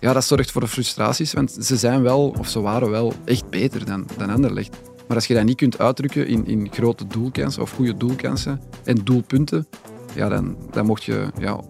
Ja, 0.00 0.12
dat 0.12 0.24
zorgt 0.24 0.50
voor 0.50 0.66
frustraties, 0.66 1.32
want 1.32 1.56
ze 1.60 1.76
zijn 1.76 2.02
wel, 2.02 2.34
of 2.38 2.48
ze 2.48 2.60
waren 2.60 2.90
wel, 2.90 3.12
echt 3.24 3.50
beter 3.50 3.84
dan, 3.84 4.06
dan 4.16 4.30
Anderlecht. 4.30 4.76
Maar 5.06 5.16
als 5.16 5.26
je 5.26 5.34
dat 5.34 5.44
niet 5.44 5.56
kunt 5.56 5.78
uitdrukken 5.78 6.26
in, 6.26 6.46
in 6.46 6.68
grote 6.72 7.06
doelkansen 7.06 7.62
of 7.62 7.70
goede 7.70 7.96
doelkansen 7.96 8.60
en 8.84 9.04
doelpunten, 9.04 9.66
ja, 10.14 10.28
dan, 10.28 10.56
dan 10.70 10.86
mocht 10.86 11.04
je 11.04 11.30
ja, 11.38 11.60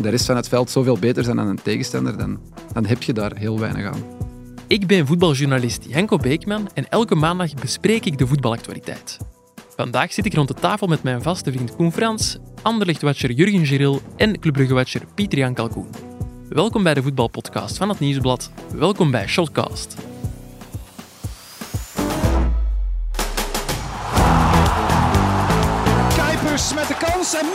de 0.00 0.08
rest 0.08 0.26
van 0.26 0.36
het 0.36 0.48
veld 0.48 0.70
zoveel 0.70 0.98
beter 0.98 1.24
zijn 1.24 1.36
dan 1.36 1.46
een 1.46 1.62
tegenstander, 1.62 2.18
dan, 2.18 2.40
dan 2.72 2.86
heb 2.86 3.02
je 3.02 3.12
daar 3.12 3.36
heel 3.36 3.58
weinig 3.58 3.86
aan. 3.86 4.04
Ik 4.66 4.86
ben 4.86 5.06
voetbaljournalist 5.06 5.84
Janko 5.88 6.16
Beekman 6.16 6.68
en 6.74 6.88
elke 6.88 7.14
maandag 7.14 7.54
bespreek 7.54 8.04
ik 8.04 8.18
de 8.18 8.26
voetbalactualiteit. 8.26 9.18
Vandaag 9.76 10.12
zit 10.12 10.26
ik 10.26 10.34
rond 10.34 10.48
de 10.48 10.54
tafel 10.54 10.86
met 10.86 11.02
mijn 11.02 11.22
vaste 11.22 11.52
vriend 11.52 11.76
Koen 11.76 11.92
Frans, 11.92 12.38
Anderlecht-watcher 12.62 13.30
Jurgen 13.30 13.66
Giril 13.66 14.00
en 14.16 14.40
Club 14.40 14.52
Brugge-watcher 14.52 15.02
Pieter-Jan 15.14 15.54
Kalkoen. 15.54 15.86
Welkom 16.52 16.82
bij 16.82 16.94
de 16.94 17.02
voetbalpodcast 17.02 17.76
van 17.76 17.88
het 17.88 17.98
Nieuwsblad. 17.98 18.50
Welkom 18.74 19.10
bij 19.10 19.26
Shotcast. 19.26 19.96
Kuipers 26.16 26.74
met 26.74 26.88
de 26.88 26.96
kans 26.98 27.34
en 27.34 27.46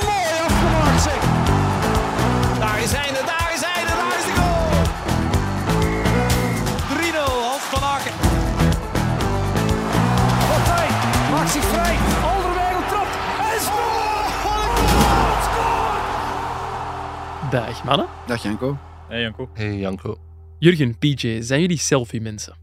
Dag 17.52 17.84
mannen. 17.84 18.08
Dag 18.28 18.44
Janko. 18.44 18.78
Hey 19.08 19.22
Janko. 19.22 19.50
Hey 19.54 19.78
Janko. 19.78 20.18
Jurgen, 20.60 20.98
PJ, 20.98 21.42
zijn 21.42 21.62
jullie 21.62 21.78
selfie-mensen? 21.78 22.56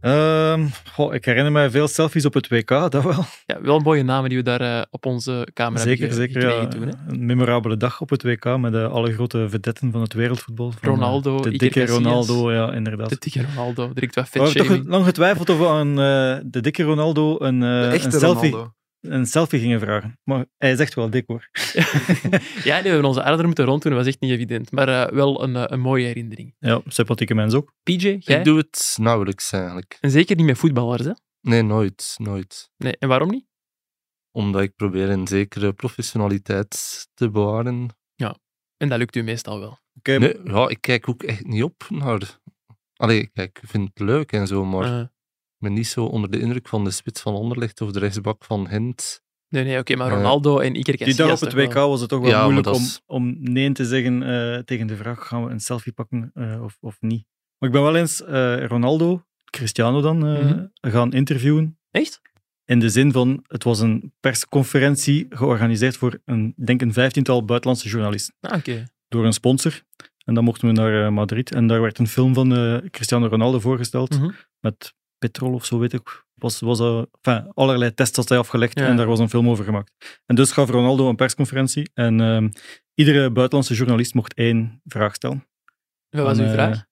Ehm, 0.00 0.66
goh, 0.92 1.14
ik 1.14 1.24
herinner 1.24 1.52
mij 1.52 1.70
veel 1.70 1.88
selfies 1.88 2.24
op 2.24 2.34
het 2.34 2.48
WK, 2.48 2.68
dat 2.68 3.02
wel. 3.02 3.24
Ja, 3.46 3.60
wel 3.60 3.78
mooie 3.78 4.02
namen 4.02 4.28
die 4.28 4.38
we 4.38 4.44
daar 4.44 4.60
eh, 4.60 4.82
op 4.90 5.06
onze 5.06 5.48
camera 5.54 5.82
zeker, 5.82 6.08
hebben 6.08 6.16
zeker. 6.16 6.48
Ja, 6.48 6.66
toen. 6.68 6.82
Hè? 6.82 6.92
een 7.08 7.26
memorabele 7.26 7.76
dag 7.76 8.00
op 8.00 8.10
het 8.10 8.22
WK 8.22 8.56
met 8.58 8.74
eh, 8.74 8.92
alle 8.92 9.12
grote 9.12 9.48
vedetten 9.48 9.92
van 9.92 10.00
het 10.00 10.12
wereldvoetbal. 10.12 10.70
Van, 10.70 10.80
eh, 10.82 10.88
Ronaldo, 10.88 11.40
De 11.40 11.50
dikke. 11.50 11.86
Ronaldo, 11.86 12.52
ja, 12.52 12.72
inderdaad. 12.72 13.08
De 13.08 13.16
dikke 13.18 13.44
Ronaldo, 13.54 13.92
direct 13.92 14.14
wat 14.14 14.28
We 14.30 14.40
hebben 14.40 14.66
toch 14.66 14.86
lang 14.86 15.04
getwijfeld 15.04 15.50
of 15.50 15.58
we 15.58 15.68
aan 15.68 15.88
eh, 15.88 16.40
de 16.44 16.60
dikke 16.60 16.82
Ronaldo 16.82 17.40
een, 17.40 17.62
eh, 17.62 17.80
De 17.80 17.86
echte 17.86 18.06
een, 18.06 18.12
selfie, 18.12 18.50
Ronaldo. 18.50 18.72
Een 19.02 19.26
selfie 19.26 19.60
gingen 19.60 19.80
vragen. 19.80 20.18
Maar 20.24 20.46
hij 20.58 20.72
is 20.72 20.78
echt 20.78 20.94
wel 20.94 21.10
dik 21.10 21.24
hoor. 21.26 21.48
Ja, 22.64 22.80
die 22.80 22.90
hebben 22.90 23.04
onze 23.04 23.22
aarder 23.22 23.46
moeten 23.46 23.64
ronddoen, 23.64 23.90
dat 23.92 24.00
was 24.00 24.08
echt 24.08 24.20
niet 24.20 24.30
evident. 24.30 24.70
Maar 24.70 24.88
eh, 24.88 25.12
wel 25.14 25.42
een, 25.42 25.56
eh, 25.56 25.64
een 25.66 25.80
mooie 25.80 26.06
herinnering. 26.06 26.54
Ja, 26.58 26.80
sympathieke 26.86 27.34
mens 27.34 27.54
ook. 27.54 27.72
PJ, 27.82 28.16
jij? 28.18 28.38
Ik 28.38 28.44
doe 28.44 28.58
het 28.58 28.96
nauwelijks 29.00 29.52
eigenlijk. 29.52 29.98
En 30.00 30.10
zeker 30.10 30.36
niet 30.36 30.46
met 30.46 30.58
voetballers, 30.58 31.04
hè? 31.04 31.12
Nee, 31.40 31.62
nooit. 31.62 32.14
Nooit. 32.16 32.70
Nee, 32.76 32.96
en 32.98 33.08
waarom 33.08 33.30
niet? 33.30 33.46
Omdat 34.30 34.62
ik 34.62 34.76
probeer 34.76 35.10
een 35.10 35.26
zekere 35.26 35.72
professionaliteit 35.72 37.06
te 37.14 37.30
bewaren. 37.30 37.88
En 38.76 38.88
dat 38.88 38.98
lukt 38.98 39.16
u 39.16 39.22
meestal 39.22 39.58
wel. 39.60 39.78
Oké, 39.98 40.18
Nee, 40.18 40.40
ja, 40.44 40.68
ik 40.68 40.80
kijk 40.80 41.08
ook 41.08 41.22
echt 41.22 41.46
niet 41.46 41.62
op 41.62 41.86
naar... 41.88 42.38
Allee, 42.96 43.26
kijk, 43.32 43.58
ik 43.62 43.68
vind 43.68 43.88
het 43.94 43.98
leuk 44.06 44.32
en 44.32 44.46
zo, 44.46 44.64
maar 44.64 44.84
Eh, 44.84 45.06
ben 45.62 45.72
niet 45.72 45.86
zo 45.86 46.04
onder 46.04 46.30
de 46.30 46.40
indruk 46.40 46.68
van 46.68 46.84
de 46.84 46.90
spits 46.90 47.20
van 47.20 47.34
Onderlecht 47.34 47.80
of 47.80 47.90
de 47.92 47.98
rechtsbak 47.98 48.44
van 48.44 48.68
Gent. 48.68 49.22
nee, 49.48 49.64
nee, 49.64 49.78
oké, 49.78 49.96
maar 49.96 50.10
Eh, 50.10 50.16
Ronaldo 50.16 50.58
en 50.58 50.74
Iker 50.74 50.96
die 50.96 51.06
Casillas 51.06 51.40
dag 51.40 51.48
op 51.52 51.56
het 51.58 51.66
WK 51.68 51.74
was 51.74 52.00
het 52.00 52.08
toch 52.08 52.20
wel 52.20 52.30
Ja, 52.30 52.42
moeilijk 52.44 52.66
om, 52.66 52.74
is- 52.74 53.00
om 53.06 53.36
nee 53.40 53.72
te 53.72 53.84
zeggen 53.84 54.22
eh, 54.22 54.58
tegen 54.58 54.86
de 54.86 54.96
vraag: 54.96 55.26
gaan 55.26 55.44
we 55.44 55.50
een 55.50 55.60
selfie 55.60 55.92
pakken 55.92 56.30
eh, 56.34 56.62
of, 56.62 56.76
of 56.80 56.96
niet? 57.00 57.24
Maar 57.58 57.68
ik 57.68 57.74
ben 57.74 57.84
wel 57.84 57.96
eens 57.96 58.24
eh, 58.24 58.64
Ronaldo, 58.66 59.22
Cristiano 59.50 60.00
dan, 60.00 60.26
eh, 60.26 60.44
Mhm. 60.44 60.64
gaan 60.80 61.12
interviewen. 61.12 61.78
Echt? 61.90 62.20
In 62.64 62.78
de 62.78 62.88
zin 62.88 63.12
van: 63.12 63.44
het 63.46 63.64
was 63.64 63.80
een 63.80 64.12
persconferentie 64.20 65.26
georganiseerd 65.30 65.96
voor 65.96 66.18
een, 66.24 66.54
ik 66.56 66.66
denk 66.66 66.80
een 66.82 66.92
vijftiental 66.92 67.44
buitenlandse 67.44 67.88
journalisten. 67.88 68.34
Ah, 68.40 68.56
oké. 68.58 68.84
Door 69.08 69.24
een 69.24 69.32
sponsor. 69.32 69.82
En 70.24 70.34
dan 70.34 70.44
mochten 70.44 70.66
we 70.68 70.72
naar 70.74 71.12
Madrid. 71.12 71.54
En 71.54 71.66
daar 71.66 71.80
werd 71.80 71.98
een 71.98 72.06
film 72.08 72.34
van 72.34 72.56
eh, 72.56 72.76
Cristiano 72.90 73.26
Ronaldo 73.26 73.60
voorgesteld. 73.60 74.18
Mhm. 74.18 74.30
Met 74.60 74.94
petrol 75.28 75.52
of 75.54 75.64
zo, 75.64 75.78
weet 75.78 75.92
ik. 75.92 76.24
Was, 76.34 76.60
was, 76.60 76.80
enfin, 76.80 77.52
allerlei 77.54 77.94
tests 77.94 78.16
had 78.16 78.28
hij 78.28 78.38
afgelegd 78.38 78.78
Ja. 78.78 78.86
en 78.86 78.96
daar 78.96 79.06
was 79.06 79.18
een 79.18 79.28
film 79.28 79.48
over 79.48 79.64
gemaakt. 79.64 80.20
En 80.26 80.34
dus 80.34 80.52
gaf 80.52 80.70
Ronaldo 80.70 81.08
een 81.08 81.16
persconferentie. 81.16 81.90
En 81.94 82.20
ehm, 82.20 82.48
iedere 82.94 83.30
buitenlandse 83.30 83.74
journalist 83.74 84.14
mocht 84.14 84.34
één 84.34 84.80
vraag 84.84 85.14
stellen. 85.14 85.46
Wat 86.08 86.24
was 86.24 86.38
En, 86.38 86.42
uw 86.44 86.48
eh, 86.48 86.52
vraag? 86.54 86.84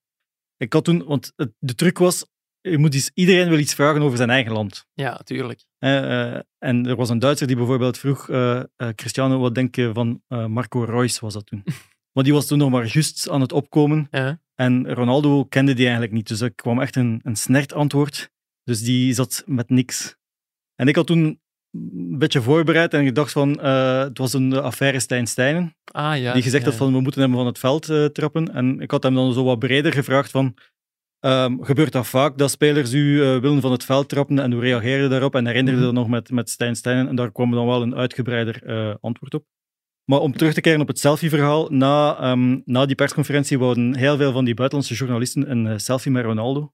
Ik 0.57 0.73
had 0.73 0.85
toen, 0.85 1.05
want 1.05 1.33
het- 1.37 1.53
de 1.59 1.75
truc 1.75 1.99
was, 1.99 2.27
je 2.61 2.79
moet 2.79 2.95
iets, 2.95 3.11
iedereen 3.15 3.49
wil 3.49 3.59
iets 3.59 3.75
vragen 3.75 4.03
over 4.03 4.17
zijn 4.17 4.31
eigen 4.31 4.53
land. 4.53 4.87
Ja, 4.95 5.17
tuurlijk. 5.25 5.65
Eh, 5.79 6.35
en 6.59 6.87
er 6.87 6.97
was 6.97 7.09
een 7.09 7.19
Duitser 7.19 7.47
die 7.47 7.57
bijvoorbeeld 7.57 7.99
vroeg, 7.99 8.29
eh, 8.29 8.63
Cristiano, 8.95 9.39
wat 9.39 9.55
denk 9.55 9.75
je 9.75 9.91
van 9.95 10.23
Marco 10.29 10.83
Reus 10.85 11.21
was 11.21 11.35
dat 11.35 11.47
toen? 11.47 11.65
Want 12.13 12.27
die 12.27 12.35
was 12.35 12.47
toen 12.47 12.59
nog 12.59 12.71
maar 12.71 12.87
juist 12.87 13.29
aan 13.29 13.41
het 13.41 13.53
opkomen. 13.53 14.09
Ja. 14.11 14.41
En 14.61 14.95
Ronaldo 14.95 15.45
kende 15.45 15.73
die 15.75 15.83
eigenlijk 15.85 16.13
niet. 16.13 16.29
Dus 16.29 16.41
er 16.41 16.53
kwam 16.55 16.81
echt 16.81 16.97
een, 16.97 17.21
een 17.23 17.37
snert 17.37 17.73
antwoord. 17.73 18.31
Dus 18.65 18.83
die 18.83 19.13
zat 19.15 19.43
met 19.47 19.71
niks. 19.71 20.17
En 20.75 20.89
ik 20.89 20.97
had 20.97 21.07
toen 21.07 21.41
een 21.73 22.19
beetje 22.19 22.43
voorbereid 22.43 22.95
en 22.95 23.05
gedacht 23.05 23.33
van, 23.33 23.61
eh, 23.61 23.99
het 23.99 24.19
was 24.19 24.33
een 24.33 24.53
affaire 24.53 25.01
Stijn 25.01 25.27
Stijnen, 25.27 25.77
Ah, 25.85 26.19
ja. 26.21 26.33
die 26.33 26.43
gezegd 26.43 26.65
ja. 26.65 26.71
had 26.71 26.79
van, 26.79 26.93
we 26.93 27.01
moeten 27.01 27.21
hem 27.21 27.33
van 27.33 27.47
het 27.47 27.59
veld 27.59 27.89
eh, 27.89 28.05
trappen. 28.05 28.55
En 28.55 28.81
ik 28.81 28.91
had 28.91 29.03
hem 29.03 29.15
dan 29.15 29.33
zo 29.33 29.45
wat 29.45 29.59
breder 29.59 29.93
gevraagd 29.93 30.31
van, 30.31 30.55
ehm, 31.21 31.57
gebeurt 31.61 31.93
dat 31.93 32.07
vaak, 32.07 32.39
dat 32.39 32.51
spelers 32.51 32.93
u 32.93 33.23
eh, 33.23 33.39
willen 33.41 33.61
van 33.61 33.73
het 33.73 33.85
veld 33.85 34.09
trappen 34.09 34.39
en 34.39 34.53
hoe 34.53 34.61
reageerde 34.61 35.09
daarop? 35.09 35.35
En 35.35 35.47
herinnerde 35.47 35.79
Mhm. 35.79 35.87
dat 35.87 35.95
nog 35.95 36.09
met, 36.09 36.31
met 36.31 36.51
Stijn 36.51 36.77
Stijnen 36.77 37.09
en 37.09 37.15
daar 37.17 37.33
kwam 37.33 37.51
dan 37.51 37.67
wel 37.67 37.83
een 37.83 37.95
uitgebreider 37.95 38.63
antwoord 39.01 39.35
op. 39.35 39.45
Maar 40.05 40.21
om 40.21 40.33
terug 40.33 40.55
te 40.55 40.61
keren 40.61 40.81
op 40.81 40.89
het 40.89 40.99
selfie-verhaal, 40.99 41.69
na, 41.69 42.19
ehm, 42.19 42.61
na 42.65 42.87
die 42.87 42.95
persconferentie 42.95 43.59
wouden 43.59 43.97
heel 43.97 44.17
veel 44.17 44.33
van 44.33 44.45
die 44.45 44.55
buitenlandse 44.55 44.95
journalisten 44.95 45.51
een 45.51 45.67
eh, 45.67 45.79
selfie 45.79 46.13
met 46.13 46.25
Ronaldo. 46.25 46.73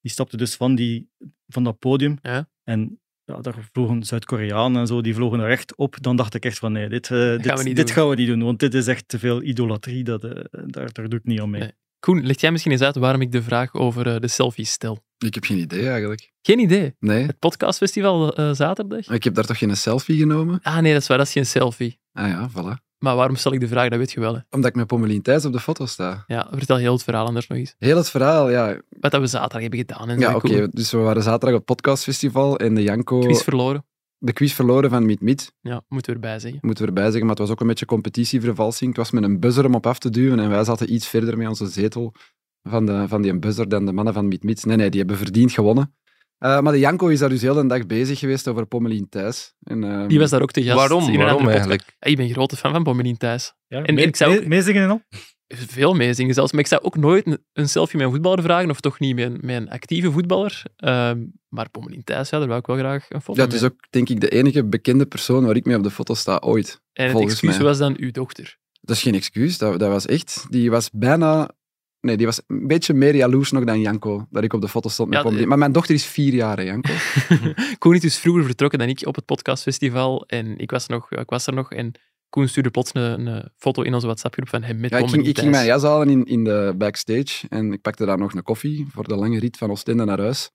Die 0.00 0.10
stapten 0.10 0.38
dus 0.38 0.54
van, 0.54 0.74
die, 0.74 1.10
van 1.46 1.64
dat 1.64 1.78
podium. 1.78 2.18
Ja. 2.22 2.48
En 2.64 3.00
ja, 3.24 3.40
daar 3.40 3.68
vlogen 3.72 4.04
Zuid-Koreanen 4.04 4.80
en 4.80 4.86
zo, 4.86 5.00
die 5.00 5.14
vlogen 5.14 5.40
er 5.40 5.50
echt 5.50 5.76
op. 5.76 5.96
Dan 6.00 6.16
dacht 6.16 6.34
ik 6.34 6.44
echt 6.44 6.58
van, 6.58 6.72
nee, 6.72 6.88
dit, 6.88 7.10
eh, 7.10 7.18
dit, 7.18 7.46
gaan 7.46 7.56
we 7.56 7.62
niet 7.62 7.76
dit 7.76 7.86
doen. 7.86 7.94
gaan 7.94 8.08
we 8.08 8.14
niet 8.14 8.26
doen, 8.28 8.42
want 8.42 8.60
dit 8.60 8.74
is 8.74 8.86
echt 8.86 9.08
te 9.08 9.18
veel 9.18 9.42
idolatrie, 9.42 10.04
dat, 10.04 10.24
eh, 10.24 10.30
daar, 10.66 10.92
daar 10.92 11.08
doe 11.08 11.18
ik 11.18 11.24
niet 11.24 11.40
aan 11.40 11.50
mee. 11.50 11.60
Nee. 11.60 11.72
Koen, 12.00 12.26
leg 12.26 12.40
jij 12.40 12.50
misschien 12.50 12.72
eens 12.72 12.80
uit 12.80 12.96
waarom 12.96 13.20
ik 13.20 13.32
de 13.32 13.42
vraag 13.42 13.74
over 13.74 14.14
eh, 14.14 14.20
de 14.20 14.28
selfies 14.28 14.70
stel? 14.70 14.98
Ik 15.18 15.34
heb 15.34 15.44
geen 15.44 15.58
idee 15.58 15.88
eigenlijk. 15.88 16.32
Geen 16.42 16.58
idee. 16.58 16.94
Nee. 16.98 17.26
Het 17.26 17.38
podcastfestival 17.38 18.34
eh, 18.34 18.52
zaterdag? 18.52 19.08
Ik 19.08 19.24
heb 19.24 19.34
daar 19.34 19.44
toch 19.44 19.58
geen 19.58 19.76
selfie 19.76 20.18
genomen? 20.18 20.60
Ah 20.62 20.78
nee, 20.78 20.92
dat 20.92 21.02
is 21.02 21.08
waar, 21.08 21.18
dat 21.18 21.26
is 21.26 21.32
geen 21.32 21.46
selfie. 21.46 22.00
Ah 22.18 22.28
ja, 22.28 22.48
voilà. 22.50 22.86
Maar 22.98 23.16
waarom 23.16 23.36
stel 23.36 23.52
ik 23.52 23.60
de 23.60 23.68
vraag? 23.68 23.88
Dat 23.88 23.98
weet 23.98 24.12
je 24.12 24.20
wel. 24.20 24.34
Hè. 24.34 24.40
Omdat 24.50 24.70
ik 24.70 24.76
met 24.76 24.86
Pommelien 24.86 25.22
Thijs 25.22 25.44
op 25.44 25.52
de 25.52 25.60
foto 25.60 25.86
sta. 25.86 26.24
Ja, 26.26 26.48
vertel 26.50 26.76
heel 26.76 26.92
het 26.92 27.02
verhaal 27.02 27.26
anders 27.26 27.46
nog 27.46 27.58
eens. 27.58 27.74
Heel 27.78 27.96
het 27.96 28.10
verhaal, 28.10 28.50
ja. 28.50 28.80
Wat 29.00 29.10
dat 29.10 29.20
we 29.20 29.26
zaterdag 29.26 29.60
hebben 29.60 29.78
gedaan. 29.78 30.08
En 30.08 30.18
Ja, 30.18 30.34
oké. 30.34 30.68
Dus 30.70 30.90
we 30.90 30.98
waren 30.98 31.22
zaterdag 31.22 31.50
op 31.50 31.56
het 31.56 31.64
podcastfestival 31.64 32.58
en 32.58 32.74
de 32.74 32.82
Janko... 32.82 33.18
Quiz 33.18 33.42
verloren. 33.42 33.84
de 34.18 34.32
quiz 34.32 34.52
verloren 34.52 34.90
van 34.90 35.06
Meet 35.06 35.20
Meet. 35.20 35.52
Ja, 35.60 35.82
moeten 35.88 36.10
we 36.12 36.20
erbij 36.20 36.38
zeggen. 36.38 36.58
Moeten 36.62 36.82
we 36.84 36.88
erbij 36.88 37.04
zeggen, 37.04 37.20
maar 37.22 37.30
het 37.30 37.38
was 37.38 37.50
ook 37.50 37.60
een 37.60 37.66
beetje 37.66 37.86
competitievervalsing. 37.86 38.88
Het 38.88 38.98
was 38.98 39.10
met 39.10 39.22
een 39.22 39.40
buzzer 39.40 39.66
om 39.66 39.74
op 39.74 39.86
af 39.86 39.98
te 39.98 40.10
duwen 40.10 40.38
en 40.38 40.48
wij 40.48 40.64
zaten 40.64 40.92
iets 40.92 41.06
verder 41.06 41.36
met 41.38 41.48
onze 41.48 41.66
zetel 41.66 42.12
van, 42.62 42.86
de, 42.86 43.04
van 43.08 43.22
die 43.22 43.38
buzzer 43.38 43.68
dan 43.68 43.86
de 43.86 43.92
mannen 43.92 44.14
van 44.14 44.28
Meet 44.28 44.42
Meet. 44.42 44.64
Nee, 44.66 44.76
nee, 44.76 44.90
die 44.90 45.00
hebben 45.00 45.18
verdiend 45.18 45.52
gewonnen. 45.52 45.94
Eh, 46.38 46.60
maar 46.60 46.72
de 46.72 46.78
Janko 46.78 47.06
is 47.08 47.18
daar 47.18 47.28
dus 47.28 47.42
heel 47.42 47.54
de 47.54 47.66
dag 47.66 47.86
bezig 47.86 48.18
geweest 48.18 48.48
over 48.48 48.66
Pommelien 48.66 49.08
Thuis. 49.08 49.54
En, 49.62 49.84
ehm, 49.84 50.06
Die 50.08 50.18
was 50.18 50.30
daar 50.30 50.42
ook 50.42 50.50
te 50.50 50.62
gast. 50.62 50.76
Waarom? 50.76 51.16
Waarom 51.16 51.48
eigenlijk? 51.48 51.82
Ja, 51.98 52.10
ik 52.10 52.16
ben 52.16 52.26
een 52.26 52.32
grote 52.32 52.56
fan 52.56 52.72
van 52.72 52.82
Pommelien 52.82 53.16
Thijs. 53.16 53.54
Ja, 53.66 53.82
En 53.82 53.94
mee- 53.94 54.06
ik 54.06 54.16
zou 54.16 54.32
ook- 54.34 54.38
mee- 54.40 54.48
meezingen 54.48 54.82
en 54.82 54.90
al? 54.90 55.00
Veel 55.48 55.94
meezingen 55.94 56.34
zelfs. 56.34 56.52
Maar 56.52 56.60
ik 56.60 56.66
zou 56.66 56.82
ook 56.82 56.96
nooit 56.96 57.26
een, 57.26 57.38
een 57.52 57.68
selfie 57.68 57.96
met 57.98 58.06
een 58.06 58.12
voetballer 58.12 58.42
vragen, 58.42 58.70
of 58.70 58.80
toch 58.80 58.98
niet 58.98 59.14
met 59.14 59.24
een, 59.24 59.38
met 59.42 59.56
een 59.56 59.70
actieve 59.70 60.10
voetballer. 60.12 60.62
Ehm, 60.76 61.24
maar 61.48 61.70
Pommelien 61.70 62.04
Thijs, 62.04 62.30
ja, 62.30 62.38
daar 62.38 62.46
wou 62.48 62.60
ik 62.60 62.66
wel 62.66 62.76
graag 62.76 63.06
een 63.08 63.20
foto 63.22 63.40
ja, 63.40 63.46
het 63.46 63.54
is 63.56 63.62
ook, 63.62 63.74
denk 63.90 64.08
ik, 64.08 64.20
de 64.20 64.28
enige 64.28 64.64
bekende 64.64 65.06
persoon 65.06 65.44
waar 65.46 65.56
ik 65.56 65.64
mee 65.64 65.76
op 65.76 65.82
de 65.82 65.90
foto 65.90 66.14
sta 66.14 66.36
ooit. 66.44 66.80
En 66.92 67.08
het 67.08 67.20
excuus 67.20 67.56
mij. 67.56 67.66
was 67.66 67.78
dan 67.78 67.94
uw 67.98 68.10
dochter. 68.10 68.58
Dat 68.80 68.96
is 68.96 69.02
geen 69.02 69.14
excuus, 69.14 69.58
dat, 69.58 69.78
dat 69.78 69.88
was 69.88 70.06
echt... 70.06 70.46
Die 70.50 70.70
was 70.70 70.90
bijna... 70.92 71.50
Nee, 72.00 72.16
die 72.16 72.26
was 72.26 72.40
een 72.46 72.66
beetje 72.66 72.94
meer 72.94 73.14
jaloers 73.16 73.50
nog 73.50 73.64
dan 73.64 73.80
Janko, 73.80 74.26
dat 74.30 74.44
ik 74.44 74.52
op 74.52 74.60
de 74.60 74.68
foto 74.68 74.88
stond 74.88 75.08
met 75.08 75.16
Ja, 75.18 75.22
de- 75.22 75.28
Pommelien. 75.28 75.48
Maar 75.48 75.58
mijn 75.58 75.72
dochter 75.72 75.94
is 75.94 76.04
vier 76.06 76.34
jaar, 76.34 76.56
hè, 76.56 76.62
Janko. 76.62 76.92
Koen 77.78 77.94
is 77.94 78.00
dus 78.00 78.18
vroeger 78.18 78.44
vertrokken 78.44 78.78
dan 78.78 78.88
ik 78.88 79.06
op 79.06 79.14
het 79.14 79.24
podcastfestival. 79.24 80.24
En 80.26 80.58
ik 80.58 80.70
was, 80.70 80.86
nog, 80.86 81.10
ik 81.10 81.30
was 81.30 81.46
er 81.46 81.52
nog. 81.54 81.72
En 81.72 81.92
Koen 82.28 82.48
stuurde 82.48 82.70
plots 82.70 82.90
een, 82.94 83.26
een 83.26 83.48
foto 83.56 83.82
in 83.82 83.94
onze 83.94 84.06
WhatsApp-groep 84.06 84.48
van 84.48 84.62
hem 84.62 84.80
met 84.80 84.90
Ja, 84.90 84.98
ik, 84.98 85.08
ging, 85.08 85.26
ik 85.26 85.38
ging 85.38 85.50
mijn 85.50 85.66
jas 85.66 85.82
halen 85.82 86.08
in, 86.08 86.24
in 86.24 86.44
de 86.44 86.74
backstage 86.76 87.46
en 87.48 87.72
ik 87.72 87.80
pakte 87.80 88.04
daar 88.06 88.18
nog 88.18 88.34
een 88.34 88.42
koffie 88.42 88.86
voor 88.90 89.08
de 89.08 89.16
lange 89.16 89.38
rit 89.38 89.56
van 89.56 89.70
Oostende 89.70 90.04
naar 90.04 90.20
huis. 90.20 90.50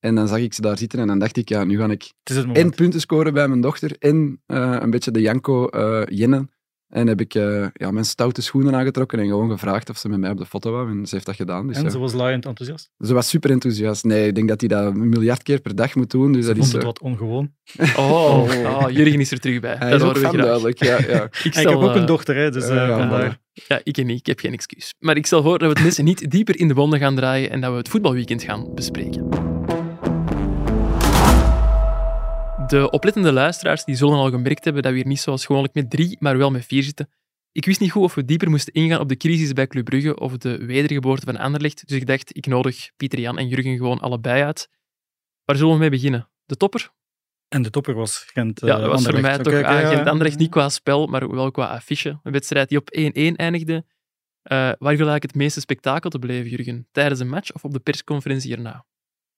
En 0.00 0.14
dan 0.14 0.28
zag 0.28 0.38
ik 0.38 0.54
ze 0.54 0.60
daar 0.60 0.78
zitten 0.78 0.98
en 0.98 1.06
dan 1.06 1.18
dacht 1.18 1.36
ik, 1.36 1.48
ja, 1.48 1.64
nu 1.64 1.78
ga 1.78 1.86
ik 1.90 2.02
Het 2.22 2.30
is 2.30 2.36
het 2.36 2.56
en 2.56 2.70
punten 2.70 3.00
scoren 3.00 3.34
bij 3.34 3.48
mijn 3.48 3.60
dochter 3.60 3.96
en 3.98 4.42
eh, 4.46 4.76
een 4.80 4.90
beetje 4.90 5.10
de 5.10 5.20
Janko 5.20 5.66
eh 5.68 6.02
jennen 6.06 6.50
En 6.94 7.06
heb 7.06 7.20
ik 7.20 7.34
eh, 7.34 7.66
ja, 7.72 7.90
mijn 7.90 8.04
stoute 8.04 8.42
schoenen 8.42 8.74
aangetrokken 8.74 9.18
en 9.18 9.26
gewoon 9.26 9.50
gevraagd 9.50 9.90
of 9.90 9.98
ze 9.98 10.08
met 10.08 10.18
mij 10.18 10.30
op 10.30 10.38
de 10.38 10.46
foto 10.46 10.70
wou. 10.70 10.90
En 10.90 11.06
ze 11.06 11.14
heeft 11.14 11.26
dat 11.26 11.36
gedaan. 11.36 11.66
Dus, 11.66 11.76
En 11.76 11.82
ja. 11.82 11.90
ze 11.90 11.98
was 11.98 12.12
laaiend 12.12 12.46
enthousiast. 12.46 12.90
Ze 12.98 13.14
was 13.14 13.28
super 13.28 13.50
enthousiast. 13.50 14.04
Nee, 14.04 14.26
ik 14.26 14.34
denk 14.34 14.48
dat 14.48 14.60
hij 14.60 14.68
dat 14.68 14.84
een 14.84 15.08
miljard 15.08 15.42
keer 15.42 15.60
per 15.60 15.74
dag 15.74 15.94
moet 15.94 16.10
doen. 16.10 16.32
Dus 16.32 16.46
dat 16.46 16.56
Vond 16.56 16.66
is, 16.66 16.72
het 16.72 16.80
eh, 16.80 16.86
wat 16.86 17.00
ongewoon. 17.00 17.52
Oh, 17.96 18.38
oh, 18.82 18.90
Jurgen 18.90 19.20
is 19.20 19.30
er 19.30 19.40
terug 19.40 19.60
bij. 19.60 19.76
hij 19.76 19.90
dat 19.90 20.00
is 20.00 20.24
ook 20.24 20.32
we 20.32 20.36
duidelijk. 20.36 20.84
Ja, 20.84 20.98
ja. 21.08 21.28
Ik, 21.44 21.54
En 21.54 21.68
heb 21.68 21.76
ook 21.76 21.94
eh, 21.94 22.00
een 22.00 22.06
dochter, 22.06 22.36
hè, 22.36 22.50
dus 22.50 22.68
eh, 22.68 22.96
vandaar. 22.96 23.38
Ja, 23.52 23.80
ik 23.82 24.04
niet. 24.04 24.18
Ik 24.18 24.26
heb 24.26 24.40
geen 24.40 24.52
excuus. 24.52 24.94
Maar 24.98 25.16
ik 25.16 25.26
stel 25.26 25.42
voor 25.42 25.58
dat 25.58 25.68
we 25.68 25.74
het 25.74 25.84
mes 25.84 25.98
niet 25.98 26.30
dieper 26.30 26.58
in 26.58 26.68
de 26.68 26.74
wonden 26.74 26.98
gaan 26.98 27.14
draaien 27.14 27.50
en 27.50 27.60
dat 27.60 27.70
we 27.70 27.76
het 27.76 27.88
voetbalweekend 27.88 28.42
gaan 28.42 28.74
bespreken. 28.74 29.28
De 32.66 32.90
oplettende 32.90 33.32
luisteraars 33.32 33.84
die 33.84 33.94
zullen 33.94 34.14
al 34.14 34.30
gemerkt 34.30 34.64
hebben 34.64 34.82
dat 34.82 34.92
we 34.92 34.98
hier 34.98 35.06
niet 35.06 35.20
zoals 35.20 35.46
gewoonlijk 35.46 35.74
met 35.74 35.90
drie, 35.90 36.16
maar 36.20 36.38
wel 36.38 36.50
met 36.50 36.66
vier 36.66 36.82
zitten. 36.82 37.08
Ik 37.52 37.64
wist 37.64 37.80
niet 37.80 37.90
goed 37.90 38.02
of 38.02 38.14
we 38.14 38.24
dieper 38.24 38.50
moesten 38.50 38.72
ingaan 38.72 39.00
op 39.00 39.08
de 39.08 39.16
crisis 39.16 39.52
bij 39.52 39.66
Club 39.66 39.84
Brugge 39.84 40.18
of 40.18 40.36
de 40.36 40.64
wedergeboorte 40.64 41.26
van 41.26 41.36
Anderlecht, 41.36 41.88
dus 41.88 41.96
ik 41.96 42.06
dacht, 42.06 42.36
ik 42.36 42.46
nodig 42.46 42.90
Pieter 42.96 43.20
Jan 43.20 43.38
en 43.38 43.48
Jurgen 43.48 43.76
gewoon 43.76 44.00
allebei 44.00 44.42
uit. 44.42 44.68
Waar 45.44 45.56
zullen 45.56 45.72
we 45.72 45.78
mee 45.78 45.90
beginnen? 45.90 46.28
De 46.44 46.56
topper? 46.56 46.92
En 47.48 47.62
de 47.62 47.70
topper 47.70 47.94
was 47.94 48.16
Gent. 48.16 48.60
Ja, 48.60 48.74
eh, 48.74 48.80
dat 48.80 48.90
was 48.90 49.04
voor 49.04 49.20
mij 49.20 49.38
toch 49.38 49.52
oké, 49.52 49.58
ja, 49.58 49.84
Agent 49.84 50.04
ja. 50.04 50.10
Anderlecht 50.10 50.38
niet 50.38 50.50
qua 50.50 50.68
spel, 50.68 51.06
maar 51.06 51.30
wel 51.30 51.50
qua 51.50 51.66
affiche. 51.66 52.20
Een 52.22 52.32
wedstrijd 52.32 52.68
die 52.68 52.78
op 52.78 52.88
1-1 52.90 53.36
eindigde. 53.36 53.84
Eh, 54.42 54.56
waar 54.58 54.76
viel 54.78 54.88
eigenlijk 54.88 55.22
het 55.22 55.34
meeste 55.34 55.60
spektakel 55.60 56.10
te 56.10 56.18
beleven, 56.18 56.50
Jurgen? 56.50 56.88
Tijdens 56.92 57.20
een 57.20 57.28
match 57.28 57.52
of 57.52 57.64
op 57.64 57.72
de 57.72 57.80
persconferentie 57.80 58.54
hierna? 58.54 58.84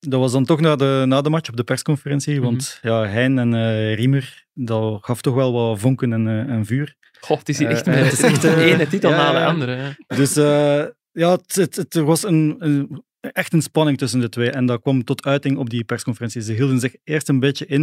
Dat 0.08 0.20
was 0.20 0.32
dan 0.32 0.44
toch 0.44 0.60
na 0.60 0.76
de, 0.76 1.04
na 1.06 1.20
de 1.20 1.30
match 1.30 1.48
op 1.48 1.56
de 1.56 1.64
persconferentie, 1.64 2.34
Mhm. 2.34 2.42
want 2.44 2.78
ja, 2.82 3.06
Hein 3.06 3.38
en 3.38 3.54
eh, 3.54 3.94
Riemer, 3.94 4.46
dat 4.54 5.04
gaf 5.04 5.20
toch 5.20 5.34
wel 5.34 5.52
wat 5.52 5.78
vonken 5.78 6.12
en, 6.12 6.26
eh, 6.28 6.54
en 6.54 6.66
vuur. 6.66 6.94
Goh, 7.20 7.38
het 7.38 7.48
is 7.48 7.58
hier 7.58 7.66
Eh, 7.68 7.72
echt 7.74 7.86
eh, 7.86 7.94
met 7.94 8.04
het 8.04 8.12
is 8.12 8.22
echt, 8.22 8.44
eh, 8.44 8.54
de 8.54 8.64
ene 8.64 8.86
titel 8.86 9.10
ja, 9.10 9.16
na 9.16 9.32
de 9.38 9.44
andere. 9.44 9.72
hè. 9.74 9.90
Dus 10.16 10.36
eh, 10.36 10.84
ja, 11.12 11.30
het, 11.32 11.54
het, 11.54 11.76
het- 11.76 11.94
er 11.94 12.04
was 12.04 12.22
een, 12.24 12.56
een, 12.58 13.04
echt 13.20 13.52
een 13.52 13.62
spanning 13.62 13.98
tussen 13.98 14.20
de 14.20 14.28
twee 14.28 14.50
en 14.50 14.66
dat 14.66 14.80
kwam 14.82 15.04
tot 15.04 15.24
uiting 15.24 15.56
op 15.58 15.70
die 15.70 15.84
persconferentie. 15.84 16.42
Ze 16.42 16.52
hielden 16.52 16.80
zich 16.80 16.94
eerst 17.04 17.28
een 17.28 17.40
beetje 17.40 17.66
in. 17.66 17.82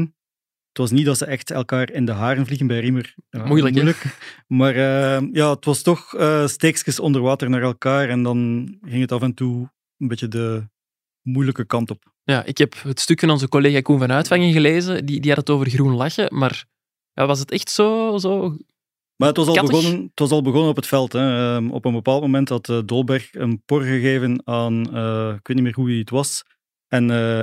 Het 0.70 0.78
was 0.82 0.92
niet 0.92 1.06
dat 1.06 1.18
ze 1.18 1.26
echt 1.26 1.52
elkaar 1.52 1.92
in 1.92 2.06
de 2.06 2.12
haren 2.12 2.46
vliegen 2.46 2.68
bij 2.68 2.80
Riemer. 2.80 3.16
Moeilijk, 3.30 3.76
hè? 3.76 3.82
Maar 4.48 4.76
eh, 4.76 5.28
ja, 5.32 5.50
het 5.50 5.66
was 5.66 5.82
toch 5.82 6.16
eh 6.16 6.48
steekjes 6.48 7.00
onder 7.00 7.22
water 7.22 7.50
naar 7.50 7.62
elkaar 7.62 8.10
en 8.10 8.24
dan 8.24 8.68
ging 8.82 9.02
het 9.02 9.12
af 9.12 9.22
en 9.22 9.34
toe 9.34 9.70
een 9.98 10.08
beetje 10.08 10.28
de 10.28 10.64
moeilijke 11.22 11.66
kant 11.66 11.90
op. 11.92 12.13
Ja, 12.24 12.44
ik 12.44 12.58
heb 12.58 12.76
het 12.84 13.00
stuk 13.00 13.20
van 13.20 13.30
onze 13.30 13.48
collega 13.48 13.82
Koen 13.82 14.00
van 14.00 14.12
Uitvangen 14.12 14.52
gelezen. 14.52 15.06
Die, 15.06 15.20
die 15.20 15.30
had 15.30 15.40
het 15.40 15.50
over 15.50 15.70
groen 15.70 15.96
lachen, 15.96 16.38
maar 16.38 16.66
ja, 17.14 17.26
was 17.26 17.40
het 17.40 17.52
echt 17.52 17.70
zo... 17.70 18.18
zo... 18.18 18.58
Maar 19.16 19.28
het 19.28 19.38
was 19.38 19.48
al, 19.48 19.54
Kattig. 19.54 19.72
begonnen, 19.72 20.02
het 20.02 20.20
was 20.20 20.32
al 20.32 20.42
begonnen 20.42 20.70
op 20.70 20.76
het 20.76 20.88
veld. 20.88 21.14
Hè. 21.14 21.56
Ehm, 21.56 21.70
op 21.70 21.86
een 21.86 21.94
bepaald 21.94 22.22
moment 22.22 22.50
had 22.50 22.70
eh, 22.70 22.80
Dolberg 22.86 23.34
een 23.34 23.62
por 23.66 23.82
gegeven 23.82 24.42
aan, 24.48 24.96
eh, 24.96 25.34
ik 25.38 25.48
weet 25.48 25.56
niet 25.56 25.66
meer 25.66 25.76
hoe 25.76 25.86
wie 25.86 26.00
het 26.00 26.10
was. 26.10 26.44
En 26.88 27.10
eh, 27.10 27.42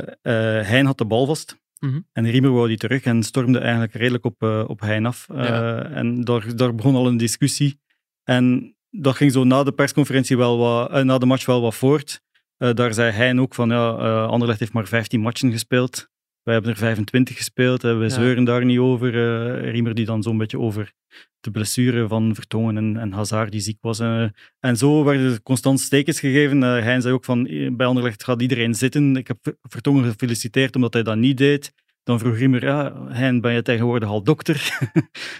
Hein 0.66 0.86
had 0.86 0.98
de 0.98 1.04
bal 1.04 1.26
vast. 1.26 1.58
Mhm. 1.78 2.00
En 2.12 2.30
Riemer 2.30 2.52
wou 2.52 2.68
die 2.68 2.76
terug 2.76 3.02
en 3.02 3.22
stormde 3.22 3.58
eigenlijk 3.58 3.92
redelijk 3.92 4.24
op, 4.24 4.42
op 4.66 4.80
Hein 4.80 5.06
af. 5.06 5.26
Ja. 5.32 5.82
En 5.82 6.20
daar, 6.24 6.56
daar 6.56 6.74
begon 6.74 6.94
al 6.94 7.06
een 7.06 7.16
discussie. 7.16 7.80
En 8.24 8.76
dat 8.90 9.16
ging 9.16 9.32
zo 9.32 9.44
na 9.44 9.62
de 9.62 9.72
persconferentie 9.72 10.36
wel 10.36 10.58
wat, 10.58 11.04
na 11.04 11.18
de 11.18 11.26
match 11.26 11.46
wel 11.46 11.60
wat 11.60 11.74
voort. 11.74 12.22
Eh, 12.60 12.74
daar 12.74 12.94
zei 12.94 13.10
Hein 13.12 13.40
ook 13.40 13.54
van, 13.54 13.68
ja, 13.68 13.96
eh 13.98 14.26
Anderlecht 14.26 14.60
heeft 14.60 14.72
maar 14.72 14.86
15 14.86 15.20
matchen 15.20 15.50
gespeeld. 15.52 16.08
Wij 16.42 16.54
hebben 16.54 16.72
er 16.72 16.78
25 16.78 17.36
gespeeld. 17.36 17.82
We 17.82 17.88
Ja. 17.88 18.08
zeuren 18.08 18.44
daar 18.44 18.64
niet 18.64 18.78
over. 18.78 19.08
Eh, 19.14 19.70
Riemer 19.70 19.94
die 19.94 20.04
dan 20.04 20.22
zo'n 20.22 20.38
beetje 20.38 20.58
over 20.58 20.92
de 21.40 21.50
blessure 21.50 22.08
van 22.08 22.34
Vertongen 22.34 22.76
en, 22.76 22.96
en 22.96 23.12
Hazard 23.12 23.50
die 23.52 23.60
ziek 23.60 23.78
was. 23.80 23.98
eh. 23.98 24.24
en 24.60 24.76
zo 24.76 25.04
werden 25.04 25.32
er 25.32 25.42
constant 25.42 25.80
stekens 25.80 26.20
gegeven. 26.20 26.62
Hein 26.62 27.02
zei 27.02 27.14
ook 27.14 27.24
van, 27.24 27.42
bij 27.76 27.86
Anderlecht 27.86 28.24
gaat 28.24 28.42
iedereen 28.42 28.74
zitten. 28.74 29.16
Ik 29.16 29.28
heb 29.28 29.38
Vertongen 29.62 30.04
gefeliciteerd 30.04 30.76
omdat 30.76 30.92
hij 30.92 31.02
dat 31.02 31.16
niet 31.16 31.36
deed. 31.36 31.72
Dan 32.02 32.18
vroeg 32.18 32.36
Riemer, 32.36 32.64
ja, 32.64 33.06
Hein, 33.08 33.40
ben 33.40 33.52
je 33.52 33.62
tegenwoordig 33.62 34.08
al 34.08 34.22
dokter? 34.22 34.78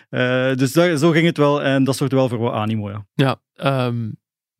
Dus 0.56 0.72
daar, 0.72 0.96
zo 0.96 1.11
ging 1.11 1.26
het 1.26 1.37
wel 1.37 1.62
en 1.62 1.84
dat 1.84 1.96
zorgde 1.96 2.17
wel 2.17 2.28
voor 2.28 2.38
wat 2.38 2.52
animo, 2.52 2.90
ja. 2.90 3.06
Ja, 3.14 3.40
ehm, 3.55 4.11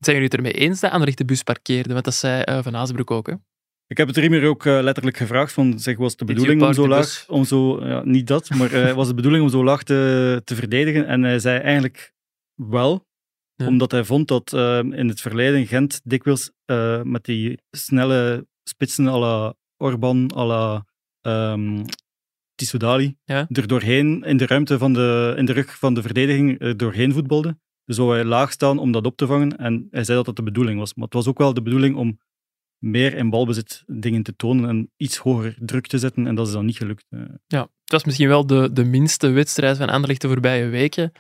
zijn 0.00 0.17
jullie 0.17 0.31
het 0.31 0.35
ermee 0.35 0.52
eens 0.52 0.81
dat 0.81 0.91
Anderlecht 0.91 1.19
de 1.19 1.25
bus 1.25 1.43
parkeerde? 1.43 1.93
Want 1.93 2.05
dat 2.05 2.14
zei 2.14 2.43
eh, 2.43 2.62
Van 2.62 2.76
Azenbroek 2.76 3.11
ook, 3.11 3.26
hè? 3.26 3.35
Ik 3.87 3.97
heb 3.97 4.06
het 4.08 4.17
Riemer 4.17 4.47
ook 4.47 4.67
eh, 4.67 4.79
letterlijk 4.82 5.17
gevraagd 5.17 5.52
van, 5.52 5.79
zeg, 5.79 5.97
was 5.97 6.17
de 6.17 6.25
bedoeling 6.25 6.62
om 6.62 6.73
zo 6.73 6.88
laag, 6.88 7.25
om 7.29 7.44
zo, 7.44 7.87
ja, 7.87 8.02
niet 8.05 8.26
dat, 8.26 8.50
maar 8.50 8.73
eh, 8.73 8.94
was 8.94 9.08
de 9.08 9.14
bedoeling 9.14 9.44
om 9.44 9.50
zo 9.50 9.64
laag 9.64 9.82
te, 9.82 10.41
te 10.44 10.55
verdedigen? 10.55 11.06
En 11.06 11.23
hij 11.23 11.38
zei 11.38 11.58
eigenlijk 11.58 12.12
wel, 12.55 13.08
Ja. 13.55 13.67
omdat 13.67 13.91
hij 13.91 14.05
vond 14.05 14.29
dat 14.29 14.52
in 14.93 15.08
het 15.08 15.20
verleden 15.20 15.67
Gent 15.67 16.00
dikwijls 16.05 16.50
met 17.03 17.25
die 17.25 17.58
snelle 17.70 18.46
spitsen 18.62 19.06
à 19.08 19.19
la 19.19 19.55
Orban, 19.76 20.31
à 20.37 20.44
la 20.44 20.85
Tissoudali, 22.55 23.17
Ja. 23.25 23.46
er 23.49 23.67
doorheen, 23.67 24.23
in 24.25 24.37
de 24.37 24.46
ruimte 24.46 24.79
van 24.79 24.93
de, 24.93 25.35
in 25.37 25.44
de 25.44 25.53
rug 25.53 25.79
van 25.79 25.94
de 25.94 26.03
verdediging, 26.03 26.61
er 26.61 26.76
doorheen 26.76 27.12
voetbalde. 27.12 27.58
Dus 27.90 27.98
zou 27.98 28.14
hij 28.14 28.25
laag 28.25 28.52
staan 28.52 28.78
om 28.78 28.92
dat 28.92 29.06
op 29.06 29.16
te 29.16 29.26
vangen. 29.26 29.56
En 29.56 29.88
hij 29.90 30.04
zei 30.04 30.16
dat 30.16 30.26
dat 30.26 30.37
de 30.37 30.42
bedoeling 30.42 30.78
was. 30.78 30.94
Maar 30.94 31.04
het 31.04 31.14
was 31.14 31.26
ook 31.26 31.38
wel 31.38 31.54
de 31.54 31.62
bedoeling 31.62 31.96
om 31.96 32.20
meer 32.78 33.14
in 33.14 33.31
balbezit 33.31 33.82
dingen 33.87 34.22
te 34.22 34.37
tonen 34.37 34.69
en 34.69 34.90
iets 34.96 35.16
hoger 35.16 35.56
druk 35.58 35.87
te 35.87 35.98
zetten. 35.98 36.26
En 36.26 36.34
dat 36.34 36.46
is 36.46 36.52
dan 36.52 36.64
niet 36.64 36.76
gelukt. 36.76 37.06
Eh, 37.08 37.20
Ja, 37.46 37.60
het 37.60 37.92
was 37.92 38.04
misschien 38.04 38.28
wel 38.28 38.46
de, 38.46 38.72
de 38.72 38.84
minste 38.84 39.28
wedstrijd 39.28 39.76
van 39.76 39.88
Anderlecht 39.88 40.20
de 40.20 40.28
voorbije 40.28 40.69
weken. 40.69 41.12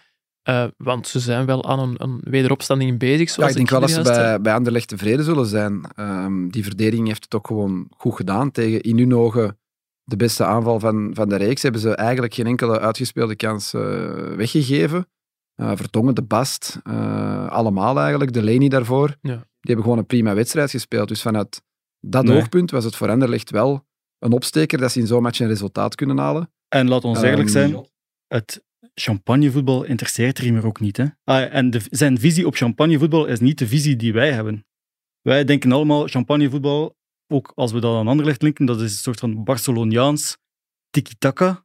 Eh, 0.42 0.64
want 0.76 1.08
ze 1.08 1.20
zijn 1.20 1.46
wel 1.46 1.64
aan 1.64 1.78
een, 1.78 1.94
een 1.98 2.20
wederopstanding 2.20 2.98
bezig. 2.98 3.28
Ja, 3.28 3.34
Zoals 3.34 3.50
ik 3.50 3.56
denk 3.56 3.70
wel 3.70 3.80
dat 3.80 3.90
ze 3.90 4.02
bij, 4.02 4.40
bij 4.40 4.54
Anderlecht 4.54 4.88
tevreden 4.88 5.24
zullen 5.24 5.46
zijn. 5.46 5.90
Ehm, 5.94 6.48
die 6.48 6.62
verdediging 6.62 7.06
heeft 7.06 7.24
het 7.24 7.34
ook 7.34 7.46
gewoon 7.46 7.86
goed 7.96 8.16
gedaan. 8.16 8.50
Tegen 8.50 8.80
in 8.80 8.98
hun 8.98 9.14
ogen 9.14 9.58
de 10.04 10.16
beste 10.16 10.44
aanval 10.44 10.80
van, 10.80 11.10
van 11.14 11.28
de 11.28 11.36
reeks 11.36 11.62
hebben 11.62 11.80
ze 11.80 11.94
eigenlijk 11.94 12.34
geen 12.34 12.46
enkele 12.46 12.80
uitgespeelde 12.80 13.36
kans 13.36 13.74
eh, 13.74 13.80
weggegeven. 14.36 15.06
Eh, 15.60 15.72
Vertongen, 15.76 16.14
de 16.14 16.22
Bast, 16.22 16.80
eh, 16.84 17.48
allemaal 17.48 17.98
eigenlijk. 18.00 18.32
De 18.32 18.42
Leni 18.42 18.68
daarvoor. 18.68 19.16
Ja. 19.22 19.34
Die 19.36 19.42
hebben 19.60 19.82
gewoon 19.84 19.98
een 19.98 20.06
prima 20.06 20.34
wedstrijd 20.34 20.70
gespeeld. 20.70 21.08
Dus 21.08 21.22
vanuit 21.22 21.62
dat 22.00 22.24
Nee. 22.24 22.36
oogpunt 22.36 22.70
was 22.70 22.84
het 22.84 22.96
voor 22.96 23.08
Anderlecht 23.10 23.50
wel 23.50 23.86
een 24.18 24.32
opsteker 24.32 24.78
dat 24.78 24.92
ze 24.92 25.00
in 25.00 25.06
zo'n 25.06 25.22
match 25.22 25.40
een 25.40 25.46
resultaat 25.46 25.94
kunnen 25.94 26.18
halen. 26.18 26.52
En 26.68 26.88
laat 26.88 27.04
ons 27.04 27.18
Ehm, 27.18 27.26
eerlijk 27.30 27.48
zijn, 27.48 27.86
het 28.26 28.64
champagnevoetbal 28.94 29.82
interesseert 29.84 30.38
Riemer 30.38 30.66
ook 30.66 30.80
niet. 30.80 30.96
Hè? 30.96 31.04
Ah, 31.24 31.54
en 31.54 31.70
de, 31.70 31.80
zijn 31.90 32.18
visie 32.18 32.46
op 32.46 32.54
champagnevoetbal 32.54 33.26
is 33.26 33.40
niet 33.40 33.58
de 33.58 33.66
visie 33.66 33.96
die 33.96 34.12
wij 34.12 34.32
hebben. 34.32 34.66
Wij 35.20 35.44
denken 35.44 35.72
allemaal 35.72 36.06
champagnevoetbal, 36.08 36.96
ook 37.32 37.52
als 37.54 37.72
we 37.72 37.80
dat 37.80 37.96
aan 37.96 38.08
Anderlecht 38.08 38.42
linken, 38.42 38.66
dat 38.66 38.80
is 38.80 38.92
een 38.92 38.98
soort 38.98 39.18
van 39.20 39.44
Barceloniaans 39.44 40.38
tiki-taka. 40.90 41.64